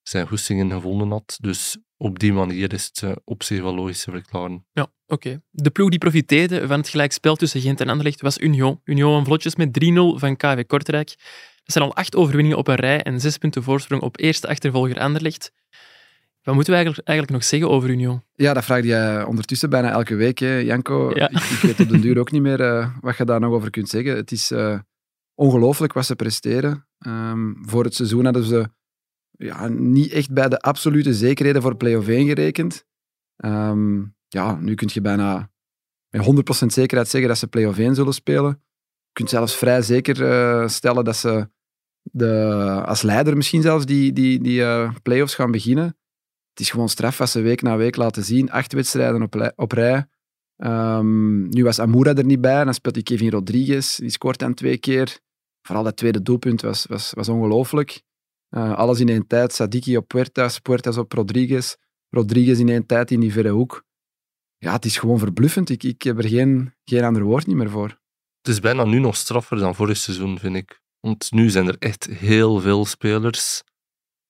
zijn 0.02 0.28
goestingen 0.28 0.70
gevonden 0.70 1.10
had. 1.10 1.38
Dus 1.40 1.78
op 1.96 2.18
die 2.18 2.32
manier 2.32 2.72
is 2.72 2.84
het 2.84 3.02
eh, 3.02 3.12
op 3.24 3.42
zich 3.42 3.60
wel 3.60 3.74
logisch 3.74 4.04
te 4.04 4.10
verklaren. 4.10 4.66
Ja, 4.72 4.92
oké. 5.06 5.42
De 5.50 5.70
ploeg 5.70 5.88
die 5.90 5.98
profiteerde 5.98 6.66
van 6.66 6.78
het 6.78 6.88
gelijkspel 6.88 7.36
tussen 7.36 7.60
Gent 7.60 7.80
en 7.80 7.88
Anderlecht 7.88 8.20
was 8.20 8.38
Union. 8.38 8.80
Union 8.84 9.12
won 9.12 9.24
vlotjes 9.24 9.56
met 9.56 9.84
3-0 9.84 10.18
van 10.18 10.36
KV 10.36 10.66
Kortrijk. 10.66 11.14
Dat 11.70 11.78
zijn 11.82 11.90
al 11.90 11.96
acht 11.96 12.16
overwinningen 12.16 12.58
op 12.58 12.68
een 12.68 12.74
rij 12.74 13.02
en 13.02 13.20
zes 13.20 13.38
punten 13.38 13.62
voorsprong 13.62 14.02
op 14.02 14.20
eerste 14.20 14.48
achtervolger 14.48 14.98
Anderlecht. 14.98 15.52
Wat 16.42 16.54
moeten 16.54 16.72
we 16.72 16.78
eigenlijk, 16.78 17.08
eigenlijk 17.08 17.38
nog 17.38 17.48
zeggen 17.48 17.70
over 17.70 17.90
Union? 17.90 18.22
Ja, 18.34 18.54
dat 18.54 18.64
vraag 18.64 18.84
je 18.84 19.24
ondertussen 19.28 19.70
bijna 19.70 19.90
elke 19.90 20.14
week, 20.14 20.38
hè, 20.38 20.56
Janko. 20.56 21.10
Ja. 21.14 21.28
Ik, 21.30 21.36
ik 21.36 21.58
weet 21.58 21.80
op 21.80 21.88
den 21.88 22.00
duur 22.00 22.18
ook 22.18 22.30
niet 22.30 22.42
meer 22.42 22.60
eh, 22.60 22.90
wat 23.00 23.16
je 23.16 23.24
daar 23.24 23.40
nog 23.40 23.52
over 23.52 23.70
kunt 23.70 23.88
zeggen. 23.88 24.16
Het 24.16 24.32
is 24.32 24.50
eh, 24.50 24.78
ongelooflijk 25.34 25.92
wat 25.92 26.06
ze 26.06 26.16
presteren. 26.16 26.86
Ehm, 26.98 27.52
voor 27.60 27.84
het 27.84 27.94
seizoen 27.94 28.24
hadden 28.24 28.44
ze 28.44 28.68
ja, 29.30 29.68
niet 29.68 30.12
echt 30.12 30.32
bij 30.32 30.48
de 30.48 30.58
absolute 30.58 31.14
zekerheden 31.14 31.62
voor 31.62 31.76
play-off 31.76 32.08
1 32.08 32.26
gerekend. 32.26 32.84
Ehm, 33.36 34.02
ja, 34.28 34.54
nu 34.54 34.74
kun 34.74 34.88
je 34.92 35.00
bijna 35.00 35.50
met 36.08 36.24
100% 36.24 36.72
zekerheid 36.72 37.08
zeggen 37.08 37.28
dat 37.28 37.38
ze 37.38 37.48
play-off 37.48 37.78
1 37.78 37.94
zullen 37.94 38.14
spelen. 38.14 38.62
Je 39.06 39.12
kunt 39.12 39.30
zelfs 39.30 39.56
vrij 39.56 39.82
zeker 39.82 40.30
eh, 40.30 40.68
stellen 40.68 41.04
dat 41.04 41.16
ze 41.16 41.48
de, 42.02 42.82
als 42.84 43.02
leider 43.02 43.36
misschien 43.36 43.62
zelfs 43.62 43.86
die, 43.86 44.12
die, 44.12 44.40
die 44.40 44.62
eh, 44.62 44.94
play-offs 45.02 45.34
gaan 45.34 45.50
beginnen. 45.50 45.96
Het 46.50 46.60
is 46.60 46.70
gewoon 46.70 46.88
straf 46.88 47.18
wat 47.18 47.30
ze 47.30 47.40
week 47.40 47.62
na 47.62 47.76
week 47.76 47.96
laten 47.96 48.24
zien. 48.24 48.50
Acht 48.50 48.72
wedstrijden 48.72 49.22
op, 49.22 49.52
op 49.56 49.72
rij. 49.72 50.06
Ehm, 50.56 51.48
nu 51.48 51.64
was 51.64 51.78
Amoura 51.78 52.14
er 52.14 52.24
niet 52.24 52.40
bij. 52.40 52.64
Dan 52.64 52.74
speelt 52.74 52.94
die 52.94 53.02
Kevin 53.02 53.30
Rodriguez. 53.30 53.96
Die 53.96 54.10
scoort 54.10 54.38
dan 54.38 54.54
twee 54.54 54.78
keer. 54.78 55.18
Vooral 55.62 55.84
dat 55.84 55.96
tweede 55.96 56.22
doelpunt 56.22 56.60
was, 56.60 56.86
was, 56.86 57.12
was 57.12 57.28
ongelooflijk. 57.28 58.02
Eh, 58.48 58.74
alles 58.74 59.00
in 59.00 59.08
één 59.08 59.26
tijd. 59.26 59.52
Sadiki 59.52 59.96
op 59.96 60.08
Puertas, 60.08 60.58
Puertas 60.58 60.96
op 60.96 61.12
Rodriguez. 61.12 61.74
Rodriguez 62.08 62.58
in 62.58 62.68
één 62.68 62.86
tijd 62.86 63.10
in 63.10 63.20
die 63.20 63.32
verre 63.32 63.50
hoek. 63.50 63.84
Ja, 64.58 64.72
het 64.72 64.84
is 64.84 64.98
gewoon 64.98 65.18
verbluffend. 65.18 65.70
Ik, 65.70 65.82
ik 65.82 66.02
heb 66.02 66.18
er 66.18 66.28
geen, 66.28 66.74
geen 66.84 67.04
ander 67.04 67.22
woord 67.22 67.46
niet 67.46 67.56
meer 67.56 67.70
voor. 67.70 67.98
Het 68.42 68.48
is 68.48 68.60
bijna 68.60 68.84
nu 68.84 68.98
nog 68.98 69.16
straffer 69.16 69.58
dan 69.58 69.74
vorig 69.74 69.96
seizoen, 69.96 70.38
vind 70.38 70.56
ik. 70.56 70.80
Want 71.00 71.32
nu 71.32 71.50
zijn 71.50 71.66
er 71.66 71.76
echt 71.78 72.04
heel 72.04 72.60
veel 72.60 72.84
spelers 72.84 73.62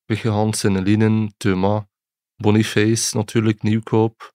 weggegaan. 0.05 0.53
Senelinen, 0.55 1.35
Thuma, 1.37 1.89
Boniface 2.37 3.17
natuurlijk, 3.17 3.63
Nieuwkoop. 3.63 4.35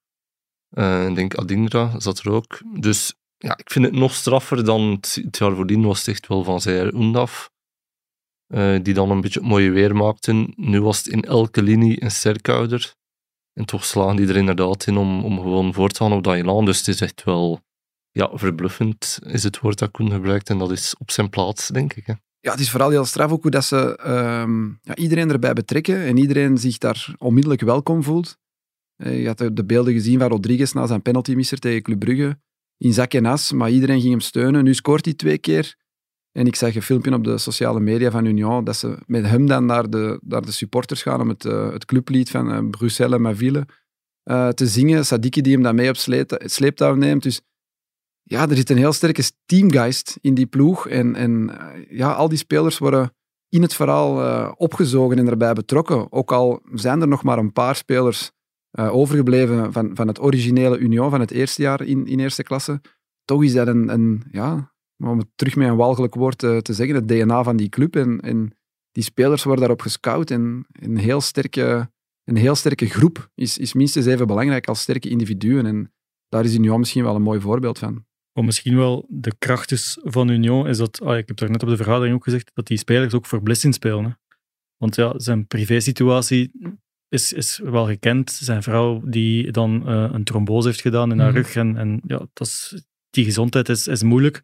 Eh, 0.70 1.08
ik 1.08 1.16
denk 1.16 1.36
Adingra 1.36 2.00
zat 2.00 2.20
er 2.20 2.32
ook. 2.32 2.62
Dus 2.80 3.14
ja, 3.38 3.58
ik 3.58 3.72
vind 3.72 3.86
het 3.86 3.94
nog 3.94 4.14
straffer 4.14 4.66
dan 4.66 4.82
het, 4.82 5.20
het 5.24 5.38
jaar 5.38 5.56
voordien 5.56 5.82
was 5.86 6.00
het 6.00 6.08
echt 6.08 6.28
wel 6.28 6.44
van 6.44 6.62
Zaire 6.62 6.94
Oendaf. 6.96 7.50
eh, 8.48 8.80
die 8.82 8.94
dan 8.94 9.12
een 9.12 9.22
beetje 9.22 9.40
het 9.40 9.50
mooie 9.50 9.72
weer 9.72 9.96
maakten. 9.96 10.54
Nu 10.56 10.82
was 10.82 10.98
het 10.98 11.08
in 11.08 11.22
elke 11.22 11.62
linie 11.64 12.04
een 12.04 12.12
sterkhouder. 12.12 12.96
En 13.54 13.66
toch 13.66 13.86
slagen 13.86 14.16
die 14.16 14.28
er 14.28 14.36
inderdaad 14.36 14.88
in 14.88 14.98
om, 14.98 15.24
om 15.24 15.40
gewoon 15.40 15.74
voor 15.74 15.90
te 15.90 16.04
gaan 16.04 16.14
op 16.14 16.24
dat 16.24 16.34
elan. 16.34 16.66
Dus 16.66 16.78
het 16.78 16.88
is 16.88 17.02
echt 17.02 17.24
wel 17.24 17.60
ja, 18.12 18.30
verbluffend, 18.34 19.20
is 19.24 19.44
het 19.44 19.60
woord 19.60 19.80
dat 19.80 19.92
Koen 19.92 20.12
gebruikt. 20.12 20.50
En 20.50 20.58
dat 20.58 20.72
is 20.72 20.98
op 20.98 21.12
zijn 21.12 21.30
plaats, 21.30 21.68
denk 21.68 21.94
ik. 21.94 22.06
Hè. 22.06 22.14
Ja, 22.46 22.52
het 22.52 22.60
is 22.60 22.70
vooral 22.70 22.90
heel 22.90 23.06
straf 23.06 23.32
ook 23.32 23.42
hoe 23.42 23.52
dat 23.52 23.66
ze 23.66 23.98
ehm, 23.98 24.66
ja, 24.82 24.96
iedereen 24.96 25.30
erbij 25.30 25.54
betrekken 25.54 26.00
en 26.00 26.18
iedereen 26.18 26.58
zich 26.58 26.78
daar 26.78 27.16
onmiddellijk 27.18 27.62
welkom 27.62 28.04
voelt. 28.04 28.38
Eh, 28.96 29.22
je 29.22 29.28
had 29.28 29.38
de, 29.38 29.54
de 29.54 29.66
beelden 29.66 29.94
gezien 29.94 30.20
van 30.20 30.30
Rodriguez 30.30 30.72
na 30.72 30.88
zijn 30.88 31.02
penaltymisser 31.02 31.60
tegen 31.60 31.82
Club 31.82 32.00
Brugge. 32.00 32.40
In 32.78 32.94
zak 32.94 33.14
en 33.14 33.26
as, 33.26 33.52
maar 33.52 33.70
iedereen 33.70 34.00
ging 34.00 34.12
hem 34.12 34.20
steunen. 34.20 34.64
Nu 34.64 34.74
scoort 34.74 35.06
hij 35.06 35.14
twee 35.14 35.38
keer. 35.38 35.76
En 36.32 36.46
ik 36.48 36.56
zag 36.56 36.76
een 36.76 36.82
filmpje 36.82 37.14
op 37.14 37.24
de 37.24 37.38
sociale 37.38 37.80
media 37.80 38.12
van 38.12 38.26
Union 38.26 38.64
dat 38.64 38.76
ze 38.76 38.98
met 39.06 39.26
hem 39.26 39.48
dan 39.48 39.66
naar 39.66 39.90
de, 39.90 40.20
naar 40.24 40.42
de 40.42 40.52
supporters 40.52 41.02
gaan 41.02 41.22
om 41.22 41.30
het, 41.30 41.46
eh, 41.46 41.72
het 41.72 41.86
clublied 41.86 42.30
van 42.30 42.52
uh, 42.52 42.70
Bruxelles 42.70 43.16
en 43.16 43.22
Maville 43.22 43.66
uh, 44.24 44.50
te 44.50 44.68
zingen. 44.68 45.06
Sadiki 45.06 45.42
die 45.42 45.54
hem 45.54 45.64
dan 45.64 45.76
mee 45.76 45.90
op 45.90 45.98
sleeptouw 46.46 46.96
neemt. 46.96 47.24
Dus 47.24 47.42
ja, 48.28 48.50
er 48.50 48.56
zit 48.56 48.70
een 48.70 48.78
heel 48.78 48.94
sterke 48.94 49.24
teamgeist 49.46 50.18
in 50.22 50.34
die 50.34 50.46
ploeg. 50.46 50.88
En, 50.88 51.16
en 51.16 51.50
uh, 51.50 51.98
ja, 51.98 52.12
al 52.12 52.30
die 52.30 52.38
spelers 52.38 52.78
worden 52.78 53.14
in 53.50 53.62
het 53.62 53.74
verhaal 53.74 54.22
uh, 54.22 54.52
opgezogen 54.58 55.18
en 55.18 55.28
erbij 55.28 55.54
betrokken. 55.54 56.12
Ook 56.12 56.32
al 56.32 56.62
zijn 56.74 57.02
er 57.02 57.08
nog 57.08 57.24
maar 57.24 57.38
een 57.38 57.54
paar 57.54 57.76
spelers 57.76 58.32
uh, 58.80 58.96
overgebleven 58.96 59.74
van, 59.74 59.96
van 59.96 60.08
het 60.08 60.22
originele 60.22 60.78
Union, 60.78 61.10
van 61.10 61.20
het 61.20 61.32
eerste 61.32 61.62
jaar 61.62 61.82
in, 61.82 62.08
in 62.08 62.20
eerste 62.20 62.44
klasse. 62.44 62.82
Toch 63.26 63.44
is 63.44 63.54
dat 63.54 63.68
een, 63.68 63.90
een 63.90 64.24
ja, 64.32 64.74
om 64.98 65.18
het 65.18 65.28
terug 65.36 65.56
met 65.56 65.68
een 65.68 65.76
walgelijk 65.76 66.16
woord 66.16 66.38
te, 66.38 66.60
te 66.62 66.74
zeggen, 66.74 66.96
het 66.96 67.08
DNA 67.08 67.44
van 67.44 67.58
die 67.58 67.70
club. 67.70 67.96
En, 67.96 68.20
en 68.20 68.58
die 68.92 69.04
spelers 69.04 69.44
worden 69.44 69.62
daarop 69.62 69.82
gescout. 69.82 70.32
En 70.32 70.66
een 70.72 70.98
heel 70.98 71.22
sterke, 71.22 71.92
een 72.24 72.36
heel 72.36 72.56
sterke 72.56 72.86
groep 72.86 73.30
is, 73.36 73.58
is 73.58 73.74
minstens 73.74 74.06
even 74.06 74.28
belangrijk 74.28 74.68
als 74.68 74.82
sterke 74.82 75.10
individuen. 75.10 75.66
En 75.66 75.94
daar 76.30 76.46
is 76.46 76.56
Union 76.56 76.80
misschien 76.80 77.04
wel 77.04 77.16
een 77.16 77.22
mooi 77.22 77.40
voorbeeld 77.40 77.80
van. 77.80 78.06
Wat 78.36 78.46
misschien 78.46 78.76
wel 78.76 79.06
de 79.10 79.34
kracht 79.38 79.72
is 79.72 79.98
van 80.02 80.30
Union, 80.30 80.68
is 80.68 80.78
dat, 80.78 81.02
ah, 81.02 81.18
ik 81.18 81.28
heb 81.28 81.38
daar 81.38 81.52
net 81.52 81.64
op 81.64 81.70
de 81.70 81.76
vergadering 81.76 82.16
ook 82.16 82.24
gezegd, 82.24 82.52
dat 82.54 82.68
die 82.68 82.78
spelers 82.78 83.14
ook 83.14 83.26
voor 83.26 83.42
Blessing 83.42 83.74
spelen. 83.74 84.04
Hè. 84.04 84.12
Want 84.78 84.96
ja, 84.96 85.20
zijn 85.20 85.48
privésituatie 85.48 86.52
is, 87.08 87.34
is 87.34 87.60
wel 87.64 87.86
gekend. 87.86 88.32
Zijn 88.32 88.64
vrouw 88.64 89.02
die 89.06 89.52
dan 89.52 89.84
uh, 89.90 90.10
een 90.12 90.24
trombose 90.24 90.68
heeft 90.68 90.82
gedaan 90.82 91.12
in 91.12 91.20
haar 91.20 91.30
mm. 91.30 91.36
rug. 91.36 91.56
En, 91.56 91.78
en 91.78 92.02
ja, 92.08 92.28
dat 92.34 92.48
is, 92.48 92.86
die 93.10 93.26
gezondheid 93.26 93.70
is, 93.70 93.88
is 93.88 94.04
moeilijk. 94.04 94.44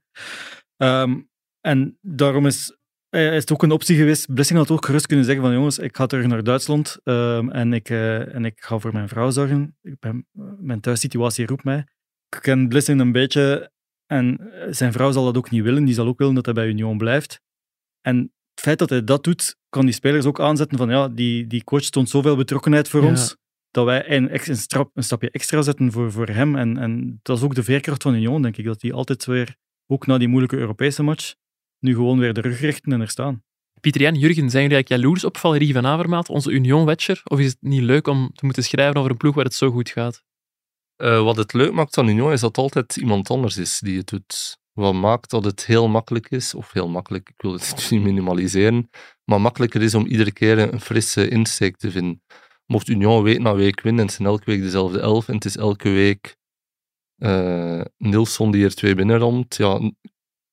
Um, 0.78 1.30
en 1.60 1.98
daarom 2.02 2.46
is, 2.46 2.78
is 3.10 3.36
het 3.36 3.52
ook 3.52 3.64
een 3.64 3.72
optie 3.72 3.96
geweest. 3.98 4.34
Blessing 4.34 4.60
had 4.60 4.72
ook 4.72 4.86
gerust 4.86 5.06
kunnen 5.06 5.26
zeggen 5.26 5.44
van 5.44 5.54
jongens, 5.54 5.80
ik 5.80 5.96
ga 5.96 6.06
terug 6.06 6.28
naar 6.28 6.44
Duitsland 6.44 6.98
um, 7.04 7.52
en, 7.52 7.74
ik, 7.74 7.90
uh, 7.90 8.36
en 8.36 8.46
ik 8.46 8.64
ga 8.64 8.80
voor 8.80 8.94
mijn 8.94 9.10
vrouw 9.10 9.30
zorgen. 9.30 9.78
Ik 9.82 10.00
ben, 10.00 10.28
mijn 10.60 10.80
thuissituatie 10.80 11.46
roept 11.46 11.64
mij. 11.64 11.88
Ik 12.30 12.42
ken 12.42 12.68
Blessing 12.68 13.00
een 13.00 13.12
beetje 13.12 13.72
en 14.12 14.52
zijn 14.70 14.92
vrouw 14.92 15.12
zal 15.12 15.26
dat 15.26 15.38
ook 15.38 15.50
niet 15.50 15.64
willen. 15.64 15.86
Die 15.86 15.94
zal 15.94 16.08
ook 16.08 16.18
willen 16.18 16.34
dat 16.34 16.46
hij 16.46 16.54
bij 16.54 16.68
Union 16.68 16.98
blijft. 16.98 17.42
En 18.02 18.18
het 18.54 18.64
feit 18.64 18.80
dat 18.80 18.90
hij 18.90 19.04
dat 19.04 19.24
doet, 19.24 19.56
kan 19.70 19.86
die 19.86 19.94
spelers 19.94 20.26
ook 20.26 20.40
aanzetten 20.40 20.78
van 20.78 20.90
ja, 20.90 21.10
die, 21.10 21.48
die 21.48 21.64
coach 21.64 21.84
toont 21.84 22.10
zoveel 22.10 22.36
betrokkenheid 22.36 22.90
voor 22.90 23.02
ja. 23.02 23.08
ons, 23.08 23.36
dat 23.70 23.86
wij 23.86 24.12
een, 24.12 24.50
een, 24.50 24.58
strap, 24.58 24.92
een 24.94 25.04
stapje 25.04 25.32
extra 25.32 25.62
zetten 25.62 25.92
voor, 25.92 26.12
voor 26.12 26.28
hem. 26.28 26.56
En, 26.56 26.78
en 26.78 27.20
dat 27.22 27.38
is 27.38 27.44
ook 27.44 27.56
de 27.56 27.64
veerkracht 27.64 28.04
van 28.04 28.14
Union, 28.14 28.42
denk 28.42 28.58
ik, 28.58 28.66
dat 28.66 28.80
die 28.80 28.94
altijd 28.94 29.26
weer, 29.26 29.56
ook 29.88 30.06
na 30.06 30.18
die 30.18 30.28
moeilijke 30.28 30.58
Europese 30.58 31.04
match, 31.04 31.34
nu 31.80 31.94
gewoon 31.94 32.20
weer 32.20 32.34
de 32.34 32.42
rug 32.42 32.60
richten 32.60 32.92
en 32.92 33.02
er 33.02 33.10
staan. 33.10 33.44
Pieter 33.82 34.02
Jan, 34.02 34.16
Jurgen, 34.16 34.50
zijn 34.50 34.64
jullie 34.64 34.78
eigenlijk 34.78 35.02
jaloers 35.02 35.24
op 35.24 35.38
Valerie 35.38 35.74
van 35.74 35.86
Avermaat, 35.86 36.30
onze 36.30 36.52
Union-watcher? 36.52 37.22
Of 37.24 37.40
is 37.40 37.46
het 37.46 37.62
niet 37.62 37.82
leuk 37.82 38.08
om 38.08 38.32
te 38.34 38.46
moeten 38.46 38.64
schrijven 38.64 38.98
over 38.98 39.12
een 39.12 39.18
ploeg 39.18 39.36
waar 39.36 39.46
het 39.46 39.54
zo 39.54 39.72
goed 39.72 39.90
gaat? 39.90 40.24
Uh, 41.02 41.24
wat 41.24 41.38
het 41.38 41.54
leuk 41.54 41.72
maakt 41.72 41.98
aan 41.98 42.08
Union 42.08 42.32
is 42.32 42.42
dat 42.42 42.58
altijd 42.58 42.96
iemand 42.96 43.30
anders 43.30 43.58
is 43.58 43.80
die 43.80 43.98
het 43.98 44.08
doet. 44.08 44.60
Wat 44.74 44.94
maakt 44.94 45.30
dat 45.30 45.44
het 45.44 45.66
heel 45.66 45.88
makkelijk 45.88 46.30
is, 46.30 46.54
of 46.54 46.72
heel 46.72 46.90
makkelijk, 46.90 47.30
ik 47.30 47.42
wil 47.42 47.54
het 47.54 47.88
niet 47.92 48.02
minimaliseren, 48.02 48.90
maar 49.26 49.42
makkelijker 49.42 49.82
is 49.82 49.96
om 49.96 50.06
iedere 50.06 50.32
keer 50.32 50.58
een 50.58 50.82
frisse 50.82 51.28
insteek 51.30 51.78
te 51.78 51.92
vinden. 51.92 52.22
Mocht 52.66 52.88
Union 52.88 53.24
week 53.24 53.40
na 53.40 53.56
week 53.56 53.82
winnen 53.82 54.02
en 54.02 54.08
het 54.08 54.16
zijn 54.16 54.28
elke 54.28 54.46
week 54.46 54.62
dezelfde 54.62 55.00
elf 55.00 55.28
en 55.28 55.36
het 55.36 55.46
is 55.46 55.58
elke 55.58 55.90
week 55.90 56.36
uh, 57.18 57.82
Nilsson 57.98 58.52
die 58.52 58.64
er 58.64 58.76
twee 58.76 58.96
binnenramt, 58.96 59.56
ja, 59.56 59.80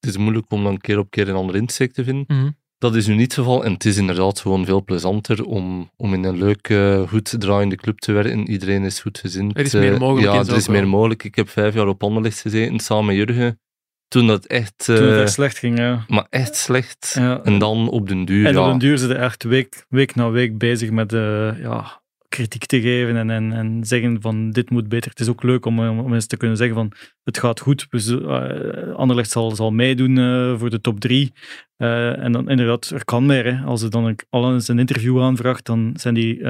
het 0.01 0.11
is 0.11 0.17
moeilijk 0.17 0.51
om 0.51 0.65
dan 0.65 0.79
keer 0.79 0.99
op 0.99 1.11
keer 1.11 1.29
een 1.29 1.35
andere 1.35 1.59
insteek 1.59 1.93
te 1.93 2.05
vinden. 2.05 2.25
Mhm. 2.27 2.51
Dat 2.79 2.95
is 2.95 3.07
nu 3.07 3.15
niet 3.15 3.23
het 3.23 3.35
geval 3.35 3.65
en 3.65 3.73
het 3.73 3.85
is 3.85 3.97
inderdaad 3.97 4.41
gewoon 4.41 4.65
veel 4.65 4.85
plezanter 4.85 5.45
om, 5.45 5.91
om 5.97 6.15
in 6.15 6.25
een 6.25 6.39
leuke, 6.39 7.05
goed 7.09 7.35
draaiende 7.41 7.77
club 7.77 7.99
te 7.99 8.13
werken. 8.13 8.51
Iedereen 8.51 8.85
is 8.85 9.01
goed 9.01 9.19
gezind. 9.19 9.59
Er 9.59 9.65
is 9.65 9.73
meer 9.73 9.99
mogelijk. 9.99 10.33
Ja, 10.33 10.53
er 10.53 10.57
is 10.57 10.69
meer 10.69 10.89
mogelijk. 10.89 11.25
Ik 11.25 11.35
heb 11.35 11.49
vijf 11.49 11.75
jaar 11.75 11.87
op 11.87 12.03
Anderlecht 12.03 12.41
gezeten, 12.41 12.79
samen 12.79 13.05
met 13.05 13.17
Jurgen. 13.17 13.61
Toen 14.09 14.27
dat 14.27 14.47
echt... 14.47 14.85
Toen 14.85 14.95
het 14.95 15.11
echt 15.11 15.21
uh, 15.21 15.27
slecht 15.27 15.59
ging, 15.59 15.79
ja. 15.79 16.05
Maar 16.09 16.27
echt 16.31 16.57
slecht. 16.57 17.15
Ja. 17.19 17.41
En 17.43 17.59
dan 17.59 17.89
op 17.89 18.09
den 18.09 18.25
duur, 18.25 18.47
En 18.47 18.53
ja. 18.53 18.65
op 18.65 18.69
den 18.71 18.79
duur 18.79 18.99
zitten 18.99 19.19
echt 19.19 19.45
week, 19.45 19.85
week 19.89 20.15
na 20.15 20.31
week 20.31 20.59
bezig 20.59 20.91
met 20.91 21.13
uh, 21.13 21.61
ja, 21.61 22.01
kritiek 22.29 22.67
te 22.67 22.81
geven 22.81 23.17
en, 23.17 23.31
en, 23.31 23.53
en 23.53 23.85
zeggen 23.85 24.21
van 24.21 24.51
dit 24.51 24.71
moet 24.71 24.89
beter. 24.89 25.11
Het 25.11 25.21
is 25.21 25.29
ook 25.29 25.43
leuk 25.43 25.67
om, 25.67 25.79
om 25.79 26.15
eens 26.15 26.27
te 26.27 26.37
kunnen 26.37 26.57
zeggen 26.57 26.77
van 26.77 26.93
het 27.23 27.39
gaat 27.39 27.61
goed. 27.61 27.87
Uh, 27.91 28.95
Anderlecht 28.95 29.31
zal, 29.31 29.51
zal 29.51 29.71
meedoen 29.71 30.17
uh, 30.17 30.59
voor 30.59 30.71
de 30.71 30.81
top 30.81 31.01
drie. 31.01 31.33
Uh, 31.79 32.23
en 32.25 32.33
dan 32.33 32.49
inderdaad, 32.51 32.91
er 32.91 33.05
kan 33.05 33.27
meer. 33.27 33.63
Als 33.65 33.81
ze 33.81 33.89
dan 33.89 34.17
al 34.29 34.53
eens 34.53 34.69
een 34.69 34.79
interview 34.79 35.23
aanvraagt, 35.23 35.67
dan 35.67 35.91
zijn 35.95 36.15
die 36.15 36.41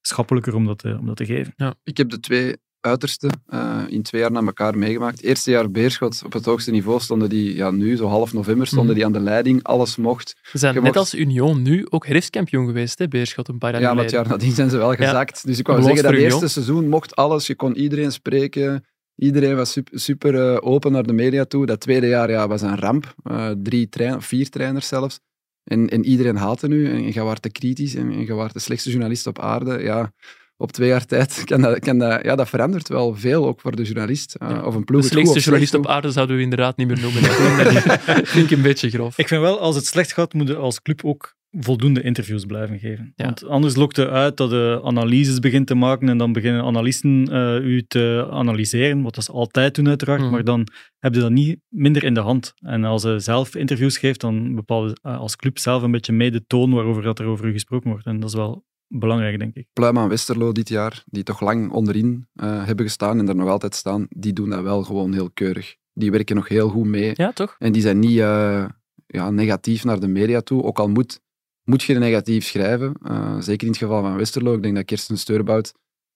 schappelijker 0.00 0.54
om 0.54 0.66
dat, 0.66 0.84
om 0.84 1.06
dat 1.06 1.16
te 1.16 1.26
geven. 1.26 1.52
Ja. 1.56 1.74
Ik 1.84 1.96
heb 1.96 2.10
de 2.10 2.20
twee 2.20 2.56
uiterste 2.80 3.30
uh, 3.48 3.82
in 3.88 4.02
twee 4.02 4.20
jaar 4.20 4.32
na 4.32 4.40
elkaar 4.40 4.78
meegemaakt. 4.78 5.22
Eerste 5.22 5.50
jaar 5.50 5.70
Beerschot 5.70 6.22
op 6.24 6.32
het 6.32 6.44
hoogste 6.44 6.70
niveau 6.70 7.00
stonden 7.00 7.28
die, 7.28 7.54
ja 7.54 7.70
nu, 7.70 7.96
zo 7.96 8.06
half 8.06 8.32
november, 8.32 8.66
stonden 8.66 8.88
mm. 8.88 8.94
die 8.94 9.04
aan 9.04 9.12
de 9.12 9.20
leiding. 9.20 9.62
Alles 9.62 9.96
mocht. 9.96 10.36
Ze 10.42 10.58
zijn 10.58 10.82
net 10.82 10.96
als 10.96 11.14
Union 11.14 11.62
nu 11.62 11.86
ook 11.88 12.06
herfstkampioen 12.06 12.66
geweest, 12.66 12.98
hè, 12.98 13.08
Beerschot, 13.08 13.48
een 13.48 13.58
paar 13.58 13.72
jaar 13.72 13.80
Ja, 13.80 13.88
geleden. 13.88 14.12
maar 14.12 14.20
het 14.20 14.28
jaar 14.28 14.38
nadien 14.38 14.54
zijn 14.56 14.70
ze 14.70 14.76
wel 14.76 14.94
gezakt. 14.94 15.40
Ja. 15.42 15.48
Dus 15.48 15.58
ik 15.58 15.66
wou 15.66 15.82
zeggen, 15.82 16.02
dat 16.02 16.12
eerste 16.12 16.48
seizoen 16.48 16.88
mocht 16.88 17.16
alles. 17.16 17.46
Je 17.46 17.54
kon 17.54 17.76
iedereen 17.76 18.12
spreken. 18.12 18.84
Iedereen 19.16 19.56
was 19.56 19.72
super, 19.72 20.00
super 20.00 20.34
uh, 20.34 20.58
open 20.60 20.92
naar 20.92 21.02
de 21.02 21.12
media 21.12 21.44
toe. 21.44 21.66
Dat 21.66 21.80
tweede 21.80 22.06
jaar 22.06 22.30
ja, 22.30 22.48
was 22.48 22.62
een 22.62 22.78
ramp. 22.78 23.14
Uh, 23.30 23.50
drie 23.62 23.88
train 23.88 24.22
vier 24.22 24.48
trainers 24.48 24.88
zelfs. 24.88 25.20
En, 25.64 25.88
en 25.88 26.04
iedereen 26.04 26.36
haatte 26.36 26.68
nu. 26.68 26.90
En 26.90 27.12
je 27.12 27.20
was 27.22 27.40
te 27.40 27.50
kritisch. 27.50 27.94
En, 27.94 28.10
en 28.12 28.26
je 28.26 28.34
was 28.34 28.52
de 28.52 28.58
slechtste 28.58 28.90
journalist 28.90 29.26
op 29.26 29.38
aarde. 29.38 29.82
Ja, 29.82 30.12
op 30.60 30.72
twee 30.72 30.88
jaar 30.88 31.06
tijd 31.06 31.42
kan 31.50 31.60
dat, 31.60 31.78
kan 31.78 31.98
dat, 31.98 32.22
ja, 32.22 32.36
dat 32.36 32.48
verandert 32.48 32.88
wel 32.88 33.14
veel, 33.14 33.46
ook 33.46 33.60
voor 33.60 33.76
de 33.76 33.82
journalist. 33.82 34.36
Uh, 34.42 34.50
ja. 34.50 34.64
Of 34.64 34.74
een 34.74 34.84
ploeg 34.84 35.02
de 35.02 35.08
slechtste 35.08 35.38
journalist 35.38 35.74
op 35.74 35.86
aarde 35.86 36.10
zouden 36.10 36.36
we 36.36 36.42
inderdaad 36.42 36.76
niet 36.76 36.86
meer 36.86 37.00
noemen. 37.00 37.22
dat 37.22 38.00
vind 38.28 38.50
ik 38.50 38.56
een 38.56 38.62
beetje 38.62 38.90
grof. 38.90 39.18
Ik 39.18 39.28
vind 39.28 39.40
wel, 39.40 39.60
als 39.60 39.76
het 39.76 39.86
slecht 39.86 40.12
gaat, 40.12 40.32
moet 40.32 40.48
je 40.48 40.56
als 40.56 40.82
club 40.82 41.04
ook 41.04 41.38
voldoende 41.50 42.02
interviews 42.02 42.44
blijven 42.44 42.78
geven. 42.78 43.12
Ja. 43.14 43.24
Want 43.24 43.46
anders 43.46 43.76
lokt 43.76 43.96
het 43.96 44.08
uit 44.08 44.36
dat 44.36 44.50
je 44.50 44.80
analyses 44.84 45.38
begint 45.38 45.66
te 45.66 45.74
maken 45.74 46.08
en 46.08 46.18
dan 46.18 46.32
beginnen 46.32 46.64
analisten 46.64 47.28
uh, 47.32 47.66
u 47.66 47.82
te 47.82 48.28
analyseren, 48.30 49.02
wat 49.02 49.14
dat 49.14 49.22
is 49.22 49.30
altijd 49.30 49.74
doen 49.74 49.88
uiteraard, 49.88 50.20
mm. 50.20 50.30
maar 50.30 50.44
dan 50.44 50.66
heb 50.98 51.14
je 51.14 51.20
dat 51.20 51.30
niet 51.30 51.58
minder 51.68 52.04
in 52.04 52.14
de 52.14 52.20
hand. 52.20 52.52
En 52.58 52.84
als 52.84 53.02
je 53.02 53.18
zelf 53.18 53.54
interviews 53.54 53.98
geeft, 53.98 54.20
dan 54.20 54.54
bepaal 54.54 54.86
je 54.86 54.98
uh, 55.02 55.18
als 55.18 55.36
club 55.36 55.58
zelf 55.58 55.82
een 55.82 55.90
beetje 55.90 56.12
mee 56.12 56.30
de 56.30 56.44
toon 56.46 56.74
waarover 56.74 57.02
dat 57.02 57.18
er 57.18 57.26
over 57.26 57.46
u 57.46 57.52
gesproken 57.52 57.90
wordt. 57.90 58.06
En 58.06 58.20
dat 58.20 58.28
is 58.28 58.34
wel 58.34 58.64
belangrijk, 58.90 59.38
denk 59.38 59.54
ik. 59.54 59.66
Pluim 59.72 59.98
aan 59.98 60.08
Westerlo 60.08 60.52
dit 60.52 60.68
jaar, 60.68 61.02
die 61.06 61.22
toch 61.22 61.40
lang 61.40 61.70
onderin 61.70 62.28
uh, 62.34 62.64
hebben 62.64 62.84
gestaan 62.84 63.18
en 63.18 63.28
er 63.28 63.36
nog 63.36 63.48
altijd 63.48 63.74
staan, 63.74 64.06
die 64.08 64.32
doen 64.32 64.50
dat 64.50 64.62
wel 64.62 64.82
gewoon 64.82 65.12
heel 65.12 65.30
keurig. 65.30 65.76
Die 65.92 66.10
werken 66.10 66.36
nog 66.36 66.48
heel 66.48 66.68
goed 66.68 66.86
mee. 66.86 67.12
Ja, 67.14 67.32
toch? 67.32 67.56
En 67.58 67.72
die 67.72 67.82
zijn 67.82 67.98
niet 67.98 68.16
uh, 68.16 68.64
ja, 69.06 69.30
negatief 69.30 69.84
naar 69.84 70.00
de 70.00 70.08
media 70.08 70.40
toe, 70.40 70.62
ook 70.62 70.78
al 70.78 70.88
moet, 70.88 71.20
moet 71.64 71.82
je 71.82 71.98
negatief 71.98 72.44
schrijven. 72.44 72.94
Uh, 73.02 73.40
zeker 73.40 73.66
in 73.66 73.72
het 73.72 73.82
geval 73.82 74.02
van 74.02 74.16
Westerlo. 74.16 74.54
Ik 74.54 74.62
denk 74.62 74.74
dat 74.74 74.84
Kirsten 74.84 75.18
Steurbout 75.18 75.74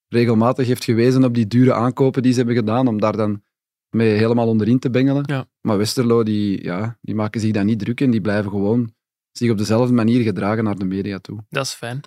regelmatig 0.08 0.66
heeft 0.66 0.84
gewezen 0.84 1.24
op 1.24 1.34
die 1.34 1.46
dure 1.46 1.72
aankopen 1.72 2.22
die 2.22 2.32
ze 2.32 2.38
hebben 2.38 2.56
gedaan, 2.56 2.88
om 2.88 3.00
daar 3.00 3.16
dan 3.16 3.42
mee 3.90 4.16
helemaal 4.16 4.48
onderin 4.48 4.78
te 4.78 4.90
bengelen. 4.90 5.22
Ja. 5.26 5.48
Maar 5.60 5.78
Westerlo, 5.78 6.22
die, 6.22 6.64
ja, 6.64 6.98
die 7.00 7.14
maken 7.14 7.40
zich 7.40 7.52
daar 7.52 7.64
niet 7.64 7.78
druk 7.78 8.00
en 8.00 8.10
die 8.10 8.20
blijven 8.20 8.50
gewoon 8.50 8.94
zich 9.32 9.50
op 9.50 9.58
dezelfde 9.58 9.94
manier 9.94 10.22
gedragen 10.22 10.64
naar 10.64 10.78
de 10.78 10.84
media 10.84 11.18
toe. 11.18 11.44
Dat 11.48 11.64
is 11.64 11.72
fijn. 11.72 12.00